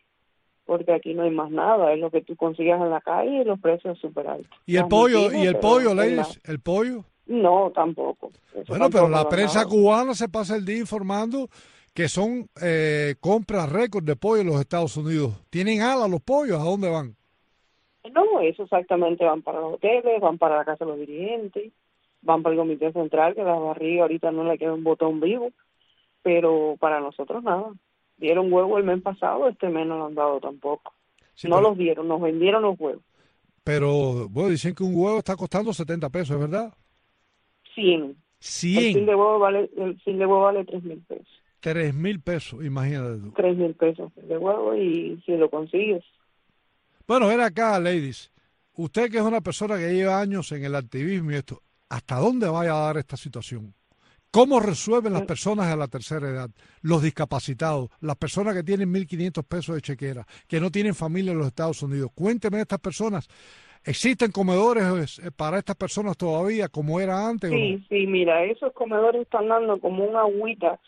porque 0.66 0.94
aquí 0.94 1.14
no 1.14 1.24
hay 1.24 1.32
más 1.32 1.52
nada. 1.52 1.94
Es 1.94 2.00
lo 2.00 2.10
que 2.12 2.22
tú 2.22 2.36
consigues 2.36 2.76
en 2.76 2.90
la 2.90 3.02
calle 3.02 3.42
y 3.42 3.44
los 3.44 3.60
precios 3.60 3.98
súper 4.00 4.28
altos. 4.28 4.52
¿Y 4.66 4.78
el 4.78 4.88
pollo, 4.88 5.32
y 5.32 5.46
el 5.46 5.58
pollo, 5.58 5.94
ladies? 5.94 6.40
¿El 6.46 6.60
pollo? 6.60 7.06
No, 7.28 7.72
tampoco. 7.74 8.32
bueno, 8.68 8.90
pero 8.90 9.08
la 9.08 9.28
prensa 9.30 9.66
cubana 9.66 10.14
se 10.14 10.28
pasa 10.28 10.56
el 10.56 10.66
día 10.66 10.80
informando 10.80 11.48
que 11.94 12.08
son 12.08 12.48
eh, 12.62 13.16
compras 13.20 13.72
récord 13.72 14.04
de 14.04 14.16
pollo 14.16 14.42
en 14.42 14.48
los 14.48 14.60
Estados 14.60 14.96
Unidos. 14.98 15.34
¿Tienen 15.50 15.82
alas 15.82 16.10
los 16.10 16.22
pollos? 16.22 16.60
¿A 16.60 16.64
dónde 16.64 16.90
van? 16.90 17.16
No, 18.14 18.42
eso 18.42 18.64
exactamente 18.64 19.26
van 19.26 19.42
para 19.42 19.60
los 19.60 19.76
hoteles, 19.76 20.22
van 20.22 20.38
para 20.38 20.58
la 20.58 20.66
casa 20.66 20.86
de 20.86 20.92
los 20.92 21.00
dirigentes, 21.00 21.72
van 22.22 22.42
para 22.42 22.54
el 22.54 22.60
comité 22.60 22.92
central, 22.92 23.36
que 23.36 23.44
la 23.44 23.56
barriga 23.56 24.04
ahorita 24.04 24.32
no 24.32 24.44
le 24.44 24.58
queda 24.58 24.74
un 24.74 24.84
botón 24.84 25.20
vivo, 25.20 25.52
pero 26.24 26.76
para 26.80 27.00
nosotros 27.00 27.44
nada. 27.44 27.72
Dieron 28.22 28.54
huevo 28.54 28.78
el 28.78 28.86
mes 28.86 29.02
pasado, 29.02 29.50
este 29.50 29.68
mes 29.68 29.86
no 29.86 29.98
lo 29.98 30.06
han 30.06 30.16
dado 30.16 30.40
tampoco. 30.40 30.94
no 31.44 31.60
los 31.60 31.78
dieron, 31.78 32.08
nos 32.08 32.22
vendieron 32.22 32.62
los 32.62 32.80
huevos. 32.80 33.04
Pero, 33.66 34.30
bueno, 34.30 34.50
dicen 34.50 34.74
que 34.74 34.84
un 34.84 34.96
huevo 34.96 35.18
está 35.18 35.36
costando 35.36 35.74
70 35.74 36.10
pesos, 36.10 36.36
¿es 36.36 36.40
verdad? 36.40 36.74
100. 37.76 38.16
100. 38.40 38.86
El 38.86 38.94
fin 38.94 39.06
de 39.06 39.16
huevo 39.16 39.40
vale, 39.40 39.70
el 39.76 40.00
fin 40.02 40.18
de 40.18 40.26
huevo 40.26 40.44
vale 40.44 40.64
3 40.64 40.84
mil 40.84 41.02
pesos. 41.02 41.28
3 41.60 41.94
mil 41.94 42.22
pesos, 42.22 42.64
imagínate 42.64 43.22
tú. 43.22 43.32
3 43.36 43.58
mil 43.58 43.74
pesos 43.76 44.12
de 44.16 44.38
huevo 44.38 44.76
y 44.76 45.22
si 45.26 45.36
lo 45.36 45.50
consigues 45.50 46.04
bueno, 47.12 47.28
ven 47.28 47.42
acá, 47.42 47.78
ladies. 47.78 48.32
Usted 48.74 49.12
que 49.12 49.18
es 49.18 49.24
una 49.24 49.42
persona 49.42 49.78
que 49.78 49.94
lleva 49.94 50.22
años 50.22 50.50
en 50.54 50.64
el 50.64 50.76
activismo 50.76 51.32
y 51.32 51.36
esto, 51.36 51.62
¿hasta 51.90 52.16
dónde 52.16 52.48
vaya 52.48 52.72
a 52.72 52.86
dar 52.86 52.98
esta 53.00 53.18
situación? 53.18 53.74
¿Cómo 54.32 54.62
resuelven 54.62 55.12
las 55.12 55.24
personas 55.24 55.70
de 55.70 55.76
la 55.76 55.88
tercera 55.88 56.30
edad, 56.30 56.50
los 56.82 57.02
discapacitados, 57.04 57.90
las 58.00 58.16
personas 58.16 58.56
que 58.56 58.64
tienen 58.64 58.94
1.500 58.94 59.44
pesos 59.46 59.76
de 59.76 59.82
chequera, 59.82 60.26
que 60.48 60.62
no 60.62 60.72
tienen 60.72 60.96
familia 60.96 61.34
en 61.34 61.38
los 61.38 61.48
Estados 61.48 61.84
Unidos? 61.84 62.12
Cuénteme 62.16 62.58
de 62.58 62.64
estas 62.64 62.80
personas. 62.80 63.28
¿Existen 63.84 64.32
comedores 64.32 65.20
eh, 65.20 65.32
para 65.36 65.58
estas 65.58 65.76
personas 65.76 66.16
todavía 66.16 66.70
como 66.70 67.02
era 67.02 67.28
antes? 67.28 67.50
Sí, 67.50 67.84
sí, 67.90 68.08
mira, 68.08 68.46
esos 68.46 68.72
comedores 68.72 69.24
están 69.24 69.50
dando 69.50 69.80
como 69.80 70.06
una 70.06 70.22
agüita. 70.22 70.80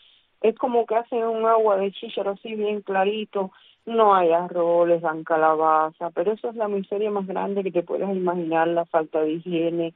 Es 0.42 0.56
como 0.56 0.86
que 0.86 0.96
hacen 0.96 1.24
un 1.24 1.46
agua 1.46 1.78
de 1.78 1.92
chícharo 1.92 2.32
así 2.32 2.56
bien 2.56 2.82
clarito 2.82 3.52
no 3.86 4.16
hay 4.16 4.32
arroz, 4.32 4.88
les 4.88 5.02
dan 5.02 5.24
calabaza, 5.24 6.10
pero 6.12 6.34
eso 6.34 6.50
es 6.50 6.56
la 6.56 6.68
miseria 6.68 7.12
más 7.12 7.28
grande 7.28 7.64
que 7.64 7.72
te 7.72 7.84
puedes 7.84 8.10
imaginar, 8.10 8.68
la 8.68 8.86
falta 8.86 9.22
de 9.22 9.34
higiene. 9.34 9.94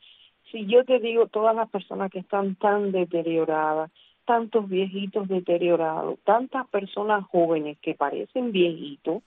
Si 0.51 0.65
yo 0.65 0.85
te 0.85 0.99
digo 0.99 1.27
todas 1.27 1.55
las 1.55 1.69
personas 1.69 2.11
que 2.11 2.19
están 2.19 2.55
tan 2.55 2.91
deterioradas, 2.91 3.91
tantos 4.25 4.67
viejitos 4.67 5.27
deteriorados, 5.27 6.19
tantas 6.23 6.67
personas 6.67 7.25
jóvenes 7.27 7.77
que 7.81 7.95
parecen 7.95 8.51
viejitos, 8.51 9.23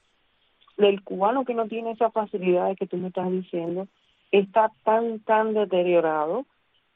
el 0.76 1.02
cubano 1.02 1.44
que 1.44 1.54
no 1.54 1.66
tiene 1.68 1.92
esa 1.92 2.10
facilidad 2.10 2.76
que 2.76 2.86
tú 2.86 2.96
me 2.96 3.08
estás 3.08 3.30
diciendo, 3.30 3.86
está 4.30 4.70
tan, 4.84 5.20
tan 5.20 5.54
deteriorado 5.54 6.46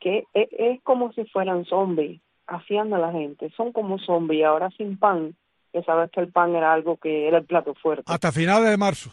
que 0.00 0.24
es, 0.34 0.48
es 0.52 0.82
como 0.82 1.12
si 1.12 1.24
fueran 1.24 1.64
zombies, 1.64 2.20
haciendo 2.46 2.96
a 2.96 2.98
la 2.98 3.12
gente, 3.12 3.50
son 3.56 3.72
como 3.72 3.98
zombies, 3.98 4.44
ahora 4.44 4.70
sin 4.76 4.98
pan, 4.98 5.34
que 5.72 5.82
sabes 5.82 6.10
que 6.10 6.20
el 6.20 6.28
pan 6.28 6.54
era 6.54 6.72
algo 6.72 6.96
que 6.96 7.26
era 7.26 7.38
el 7.38 7.44
plato 7.44 7.74
fuerte. 7.74 8.04
Hasta 8.06 8.32
finales 8.32 8.70
de 8.70 8.76
marzo. 8.76 9.10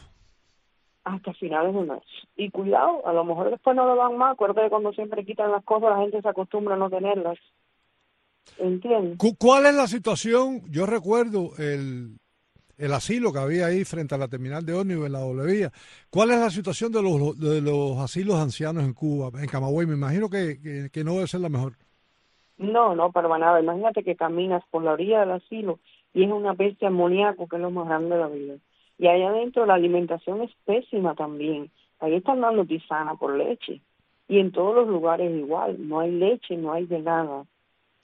Hasta 1.04 1.34
finales 1.34 1.74
de 1.74 1.82
marzo. 1.82 2.06
Y 2.36 2.52
cuidado, 2.52 3.06
a 3.08 3.14
lo 3.14 3.26
mejor 3.26 3.50
después 3.50 3.76
no 3.76 3.86
lo 3.86 3.96
van 3.96 4.18
más. 4.18 4.34
Acuérdate 4.34 4.64
que 4.64 4.70
cuando 4.70 4.94
siempre 4.94 5.26
quitan 5.26 5.52
las 5.52 5.64
cosas, 5.64 5.90
la 5.90 6.02
gente 6.02 6.22
se 6.22 6.30
acostumbra 6.30 6.76
a 6.76 6.78
no 6.78 6.90
tenerlas. 6.90 7.38
¿Entiendes? 8.58 9.18
¿Cuál 9.40 9.66
es 9.66 9.76
la 9.76 9.88
situación? 9.88 10.62
Yo 10.70 10.86
recuerdo 10.86 11.52
el, 11.58 12.18
el 12.78 12.94
asilo 12.94 13.32
que 13.32 13.40
había 13.40 13.68
ahí 13.68 13.84
frente 13.84 14.16
a 14.16 14.18
la 14.18 14.28
terminal 14.28 14.66
de 14.66 14.74
ómnibus 14.74 15.06
en 15.06 15.12
la 15.14 15.20
doble 15.20 15.70
¿Cuál 16.10 16.32
es 16.32 16.40
la 16.40 16.50
situación 16.50 16.92
de 16.92 17.02
los, 17.02 17.40
de 17.40 17.62
los 17.62 17.98
asilos 17.98 18.36
ancianos 18.36 18.84
en 18.84 18.94
Cuba, 18.94 19.32
en 19.40 19.48
Camagüey? 19.48 19.88
Me 19.88 19.96
imagino 19.96 20.30
que, 20.30 20.90
que 20.92 21.04
no 21.04 21.14
debe 21.14 21.28
ser 21.28 21.42
la 21.42 21.50
mejor. 21.50 21.74
No, 22.58 22.96
no, 22.96 23.12
para 23.12 23.28
nada. 23.40 23.60
Imagínate 23.60 24.04
que 24.04 24.16
caminas 24.16 24.64
por 24.70 24.84
la 24.84 24.94
orilla 24.94 25.22
del 25.22 25.32
asilo 25.32 25.80
y 26.14 26.24
es 26.24 26.32
una 26.32 26.54
bestia 26.54 26.90
amoníaco 26.90 27.48
que 27.48 27.56
es 27.56 27.62
lo 27.62 27.72
más 27.72 27.88
grande 27.88 28.16
de 28.16 28.22
la 28.22 28.28
vida. 28.28 28.54
Y 29.02 29.08
ahí 29.08 29.24
adentro 29.24 29.66
la 29.66 29.74
alimentación 29.74 30.44
es 30.44 30.52
pésima 30.64 31.16
también. 31.16 31.72
Ahí 32.00 32.14
están 32.14 32.40
dando 32.40 32.64
tisana 32.66 33.16
por 33.16 33.36
leche. 33.36 33.82
Y 34.28 34.38
en 34.38 34.52
todos 34.52 34.76
los 34.76 34.88
lugares 34.88 35.36
igual, 35.36 35.76
no 35.90 36.02
hay 36.02 36.12
leche, 36.12 36.56
no 36.56 36.72
hay 36.72 36.86
de 36.86 37.00
nada. 37.00 37.46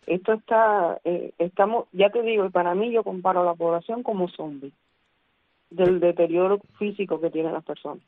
Esto 0.08 0.34
está, 0.34 1.00
eh, 1.04 1.34
estamos, 1.38 1.86
ya 1.92 2.10
te 2.10 2.24
digo, 2.24 2.50
para 2.50 2.74
mí 2.74 2.92
yo 2.92 3.04
comparo 3.04 3.42
a 3.42 3.46
la 3.46 3.54
población 3.54 4.02
como 4.02 4.28
zombie, 4.28 4.72
del 5.70 6.00
deterioro 6.00 6.62
físico 6.80 7.22
que 7.22 7.30
tienen 7.30 7.54
las 7.54 7.64
personas. 7.64 8.04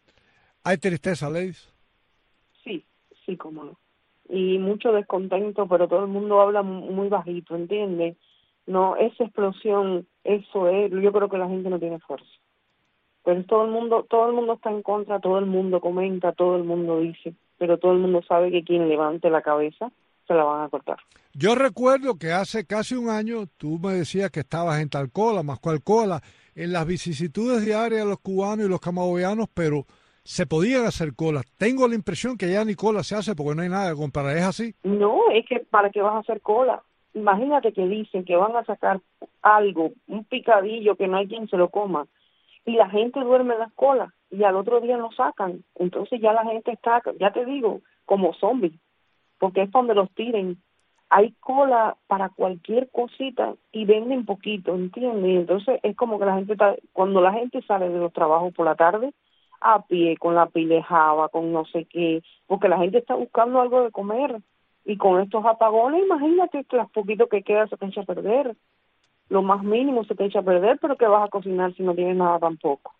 ¿Hay 0.64 0.80
tristeza, 0.80 1.30
Leis? 1.30 1.72
Sí, 2.64 2.84
sí, 3.24 3.38
como 3.38 3.66
no. 3.66 3.78
Y 4.30 4.58
mucho 4.58 4.92
descontento, 4.94 5.68
pero 5.68 5.88
todo 5.88 6.06
el 6.06 6.10
mundo 6.10 6.42
habla 6.42 6.64
muy 6.64 7.08
bajito, 7.08 7.56
¿entiendes? 7.56 8.18
no 8.70 8.96
esa 8.98 9.24
explosión 9.24 10.08
eso 10.24 10.70
es 10.70 10.92
yo 10.92 11.12
creo 11.12 11.28
que 11.28 11.38
la 11.40 11.48
gente 11.48 11.70
no 11.70 11.80
tiene 11.80 12.00
fuerza 12.00 12.39
pero 13.24 13.44
todo 13.44 13.66
el 13.66 13.72
mundo 13.72 14.06
todo 14.10 14.30
el 14.30 14.36
mundo 14.36 14.54
está 14.54 14.72
en 14.72 14.82
contra 14.82 15.20
todo 15.20 15.40
el 15.40 15.46
mundo 15.46 15.80
comenta 15.80 16.32
todo 16.32 16.56
el 16.56 16.64
mundo 16.64 17.00
dice 17.00 17.34
pero 17.58 17.78
todo 17.78 17.94
el 17.94 18.00
mundo 18.00 18.22
sabe 18.28 18.52
que 18.52 18.64
quien 18.64 18.88
levante 18.88 19.30
la 19.30 19.42
cabeza 19.42 19.92
se 20.28 20.34
la 20.34 20.44
van 20.44 20.64
a 20.64 20.70
cortar 20.70 20.98
yo 21.34 21.56
recuerdo 21.56 22.18
que 22.18 22.32
hace 22.32 22.66
casi 22.66 22.96
un 22.96 23.10
año 23.10 23.46
tú 23.58 23.80
me 23.80 23.94
decías 23.94 24.32
que 24.32 24.42
estabas 24.42 24.80
en 24.82 24.90
Talcola 24.90 25.44
más 25.44 25.60
cola 25.60 26.22
en 26.56 26.74
las 26.74 26.86
vicisitudes 26.86 27.66
diarias 27.66 28.02
de 28.02 28.10
los 28.10 28.20
cubanos 28.20 28.66
y 28.66 28.70
los 28.70 28.80
camagüeyanos 28.80 29.48
pero 29.54 29.86
se 30.22 30.46
podían 30.46 30.86
hacer 30.86 31.16
colas. 31.16 31.44
Tengo 31.58 31.88
la 31.88 31.96
impresión 31.96 32.38
que 32.38 32.52
ya 32.52 32.64
ni 32.64 32.76
cola 32.76 33.02
se 33.02 33.16
hace 33.16 33.36
porque 33.36 33.56
no 33.56 33.64
hay 33.64 33.70
nada 33.70 33.90
de 33.90 33.96
comprar. 33.96 34.38
¿Es 34.38 34.44
así? 34.44 34.76
No, 34.84 35.22
es 35.34 35.44
que 35.48 35.62
¿para 35.62 35.90
qué 35.90 36.04
vas 36.04 36.14
a 36.14 36.20
hacer 36.20 36.42
cola? 36.42 36.84
imagínate 37.14 37.74
que 37.74 37.88
dicen 37.88 38.24
que 38.26 38.36
van 38.36 38.56
a 38.56 38.64
sacar 38.64 39.02
algo, 39.42 39.92
un 40.08 40.24
picadillo 40.26 40.96
que 40.96 41.08
no 41.08 41.18
hay 41.18 41.28
quien 41.28 41.48
se 41.48 41.58
lo 41.58 41.70
coma, 41.70 42.08
y 42.66 42.74
la 42.74 42.89
gente 42.89 43.20
duerme 43.20 43.53
en 43.53 43.60
las 43.60 43.74
colas 43.74 44.14
y 44.30 44.43
al 44.43 44.55
otro 44.55 44.80
día 44.82 44.97
lo 44.97 45.12
sacan. 45.12 45.64
Entonces 45.76 46.22
ya 46.22 46.34
la 46.34 46.45
gente 46.45 46.72
está, 46.72 47.01
ya 47.20 47.32
te 47.32 47.45
digo, 47.45 47.82
como 48.05 48.34
zombies, 48.34 48.74
porque 49.38 49.64
es 49.64 49.72
donde 49.72 49.95
los 49.95 50.12
tiren. 50.12 50.62
Hay 51.12 51.34
cola 51.39 51.97
para 52.05 52.30
cualquier 52.30 52.89
cosita 52.91 53.55
y 53.72 53.86
venden 53.86 54.26
poquito, 54.26 54.76
¿entiendes? 54.76 55.39
Entonces 55.39 55.80
es 55.82 55.95
como 55.95 56.20
que 56.20 56.26
la 56.26 56.36
gente 56.36 56.53
está, 56.53 56.76
cuando 56.93 57.20
la 57.20 57.34
gente 57.34 57.64
sale 57.64 57.89
de 57.89 57.97
los 57.97 58.14
trabajos 58.14 58.53
por 58.53 58.66
la 58.66 58.76
tarde, 58.76 59.14
a 59.62 59.82
pie, 59.86 60.18
con 60.18 60.36
la 60.36 60.45
pilejaba, 60.45 61.30
con 61.30 61.51
no 61.51 61.66
sé 61.66 61.86
qué, 61.86 62.22
porque 62.45 62.70
la 62.70 62.78
gente 62.78 62.99
está 62.99 63.16
buscando 63.16 63.60
algo 63.60 63.84
de 63.84 63.91
comer. 63.91 64.39
Y 64.86 64.97
con 64.97 65.20
estos 65.22 65.45
apagones, 65.45 66.03
imagínate 66.03 66.66
las 66.72 66.89
poquito 66.89 67.28
que 67.28 67.43
queda 67.43 67.68
se 67.68 67.78
te 67.78 67.86
echa 67.86 68.01
a 68.01 68.05
perder. 68.05 68.55
Lo 69.30 69.42
más 69.42 69.64
mínimo 69.64 70.04
se 70.04 70.16
te 70.16 70.26
echa 70.26 70.40
a 70.40 70.44
perder, 70.44 70.80
pero 70.82 70.98
que 70.98 71.06
vas 71.06 71.26
a 71.28 71.30
cocinar 71.30 71.74
si 71.76 71.84
no 71.84 71.94
tienes 71.94 72.18
nada 72.18 72.40
tampoco. 72.40 72.94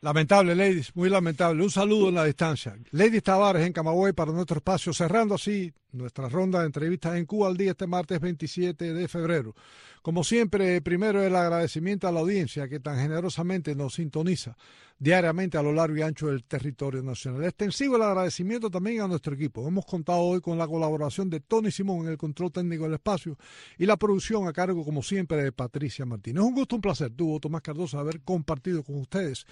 Lamentable, 0.00 0.54
ladies, 0.54 0.94
muy 0.94 1.08
lamentable. 1.08 1.62
Un 1.62 1.70
saludo 1.70 2.10
en 2.10 2.16
la 2.16 2.24
distancia. 2.24 2.76
Lady 2.90 3.20
Tavares 3.22 3.66
en 3.66 3.72
Camagüey 3.72 4.12
para 4.12 4.32
nuestro 4.32 4.58
espacio, 4.58 4.92
cerrando 4.92 5.36
así 5.36 5.72
nuestra 5.94 6.28
ronda 6.28 6.60
de 6.60 6.66
entrevistas 6.66 7.16
en 7.16 7.24
Cuba 7.24 7.48
al 7.48 7.56
día 7.56 7.70
este 7.70 7.86
martes 7.86 8.20
27 8.20 8.92
de 8.92 9.08
febrero. 9.08 9.54
Como 10.02 10.22
siempre, 10.22 10.82
primero 10.82 11.22
el 11.22 11.34
agradecimiento 11.34 12.06
a 12.06 12.12
la 12.12 12.20
audiencia 12.20 12.68
que 12.68 12.80
tan 12.80 12.98
generosamente 12.98 13.74
nos 13.74 13.94
sintoniza 13.94 14.56
diariamente 14.98 15.58
a 15.58 15.62
lo 15.62 15.72
largo 15.72 15.96
y 15.96 16.02
ancho 16.02 16.28
del 16.28 16.44
territorio 16.44 17.02
nacional. 17.02 17.44
Extensivo 17.44 17.96
el 17.96 18.02
agradecimiento 18.02 18.70
también 18.70 19.00
a 19.00 19.08
nuestro 19.08 19.34
equipo. 19.34 19.66
Hemos 19.66 19.84
contado 19.86 20.20
hoy 20.20 20.40
con 20.40 20.58
la 20.58 20.66
colaboración 20.68 21.30
de 21.30 21.40
Tony 21.40 21.70
Simón 21.70 22.06
en 22.06 22.12
el 22.12 22.18
control 22.18 22.52
técnico 22.52 22.84
del 22.84 22.94
espacio 22.94 23.36
y 23.78 23.86
la 23.86 23.96
producción 23.96 24.46
a 24.46 24.52
cargo, 24.52 24.84
como 24.84 25.02
siempre, 25.02 25.42
de 25.42 25.52
Patricia 25.52 26.04
Martínez. 26.04 26.42
Un 26.42 26.54
gusto, 26.54 26.76
un 26.76 26.82
placer, 26.82 27.10
tuvo 27.10 27.40
Tomás 27.40 27.62
Cardoso, 27.62 27.98
haber 27.98 28.20
compartido 28.20 28.82
con 28.82 28.96
ustedes, 28.96 29.46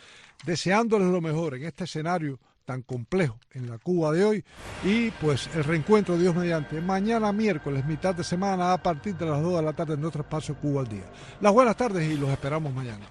deseándoles 0.45 1.09
lo 1.09 1.21
mejor 1.21 1.55
en 1.55 1.65
este 1.65 1.85
escenario 1.85 2.39
tan 2.65 2.83
complejo 2.83 3.39
en 3.53 3.69
la 3.69 3.79
Cuba 3.79 4.13
de 4.13 4.25
hoy 4.25 4.45
y 4.85 5.11
pues 5.13 5.49
el 5.55 5.65
reencuentro 5.65 6.17
Dios 6.17 6.35
mediante 6.35 6.81
mañana 6.81 7.33
miércoles 7.33 7.85
mitad 7.85 8.15
de 8.15 8.25
semana 8.25 8.73
a 8.73 8.83
partir 8.83 9.17
de 9.17 9.27
las 9.27 9.43
2 9.43 9.57
de 9.57 9.63
la 9.63 9.73
tarde 9.73 9.95
en 9.95 10.01
nuestro 10.01 10.23
espacio 10.23 10.57
Cuba 10.57 10.83
al 10.83 10.89
día. 10.89 11.05
Las 11.41 11.53
buenas 11.53 11.77
tardes 11.77 12.11
y 12.11 12.17
los 12.17 12.31
esperamos 12.31 12.73
mañana. 12.73 13.07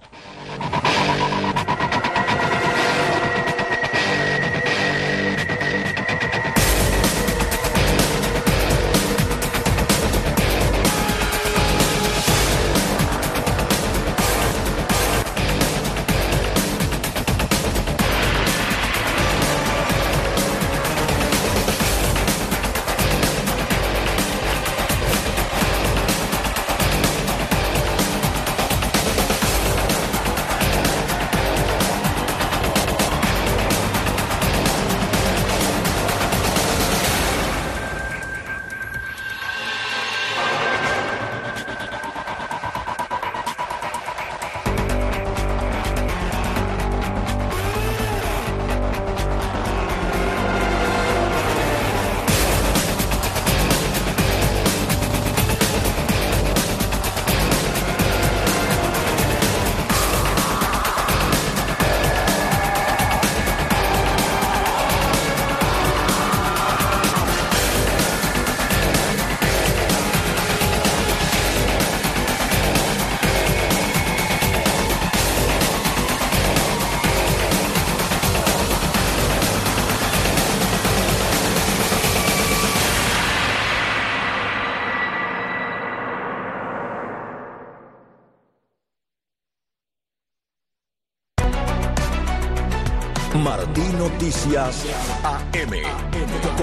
Noticias 94.22 94.86
AM. 95.24 95.72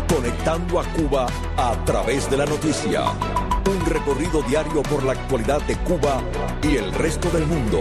Conectando 0.08 0.78
a 0.78 0.84
Cuba 0.92 1.26
a 1.56 1.84
través 1.84 2.30
de 2.30 2.36
la 2.36 2.46
noticia. 2.46 3.06
Un 3.68 3.84
recorrido 3.84 4.42
diario 4.42 4.80
por 4.84 5.02
la 5.02 5.14
actualidad 5.14 5.60
de 5.62 5.76
Cuba 5.78 6.22
y 6.62 6.76
el 6.76 6.94
resto 6.94 7.28
del 7.30 7.46
mundo. 7.46 7.80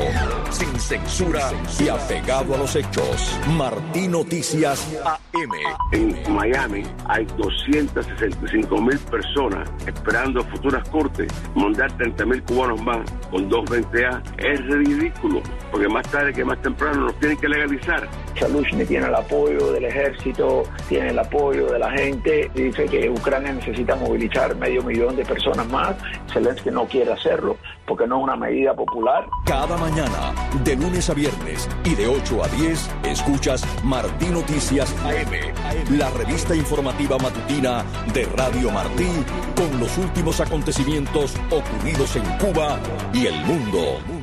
Sin 0.49 0.79
censura 0.79 1.51
y 1.79 1.89
apegado 1.89 2.55
a 2.55 2.57
los 2.57 2.75
hechos. 2.75 3.37
Martí 3.55 4.07
Noticias 4.07 4.87
AM. 5.05 5.51
En 5.91 6.33
Miami 6.33 6.83
hay 7.07 7.25
265 7.37 8.81
mil 8.81 8.97
personas 8.99 9.69
esperando 9.85 10.43
futuras 10.45 10.87
cortes. 10.89 11.31
Mandar 11.55 11.91
30 11.97 12.25
mil 12.25 12.43
cubanos 12.43 12.81
más 12.81 13.11
con 13.29 13.49
220A 13.49 14.21
es 14.37 14.65
ridículo. 14.65 15.41
Porque 15.71 15.87
más 15.87 16.07
tarde 16.09 16.33
que 16.33 16.43
más 16.43 16.61
temprano 16.61 17.05
nos 17.05 17.19
tienen 17.19 17.37
que 17.37 17.49
legalizar. 17.49 18.07
Chalushny 18.35 18.85
tiene 18.85 19.07
el 19.07 19.15
apoyo 19.15 19.71
del 19.73 19.85
ejército, 19.85 20.63
tiene 20.87 21.09
el 21.09 21.19
apoyo 21.19 21.67
de 21.67 21.79
la 21.79 21.91
gente. 21.91 22.49
Dice 22.53 22.85
que 22.85 23.09
Ucrania 23.09 23.53
necesita 23.53 23.95
movilizar 23.95 24.55
medio 24.55 24.81
millón 24.83 25.15
de 25.15 25.25
personas 25.25 25.67
más. 25.69 25.95
Zelensky 26.31 26.71
no 26.71 26.85
quiere 26.85 27.11
hacerlo 27.11 27.57
porque 27.87 28.05
no 28.05 28.17
es 28.17 28.23
una 28.23 28.35
medida 28.35 28.73
popular. 28.75 29.27
Cada 29.45 29.77
mañana, 29.77 30.33
de 30.63 30.75
lunes 30.75 31.09
a 31.09 31.13
viernes 31.13 31.67
y 31.83 31.95
de 31.95 32.07
8 32.07 32.43
a 32.43 32.47
10, 32.47 32.89
escuchas 33.03 33.63
Martí 33.83 34.27
Noticias 34.27 34.93
AM, 35.03 35.97
la 35.97 36.09
revista 36.11 36.55
informativa 36.55 37.17
matutina 37.17 37.83
de 38.13 38.25
Radio 38.25 38.71
Martí 38.71 39.09
con 39.55 39.79
los 39.79 39.97
últimos 39.97 40.39
acontecimientos 40.39 41.35
ocurridos 41.49 42.15
en 42.15 42.23
Cuba 42.37 42.79
y 43.13 43.27
el 43.27 43.35
mundo. 43.45 44.16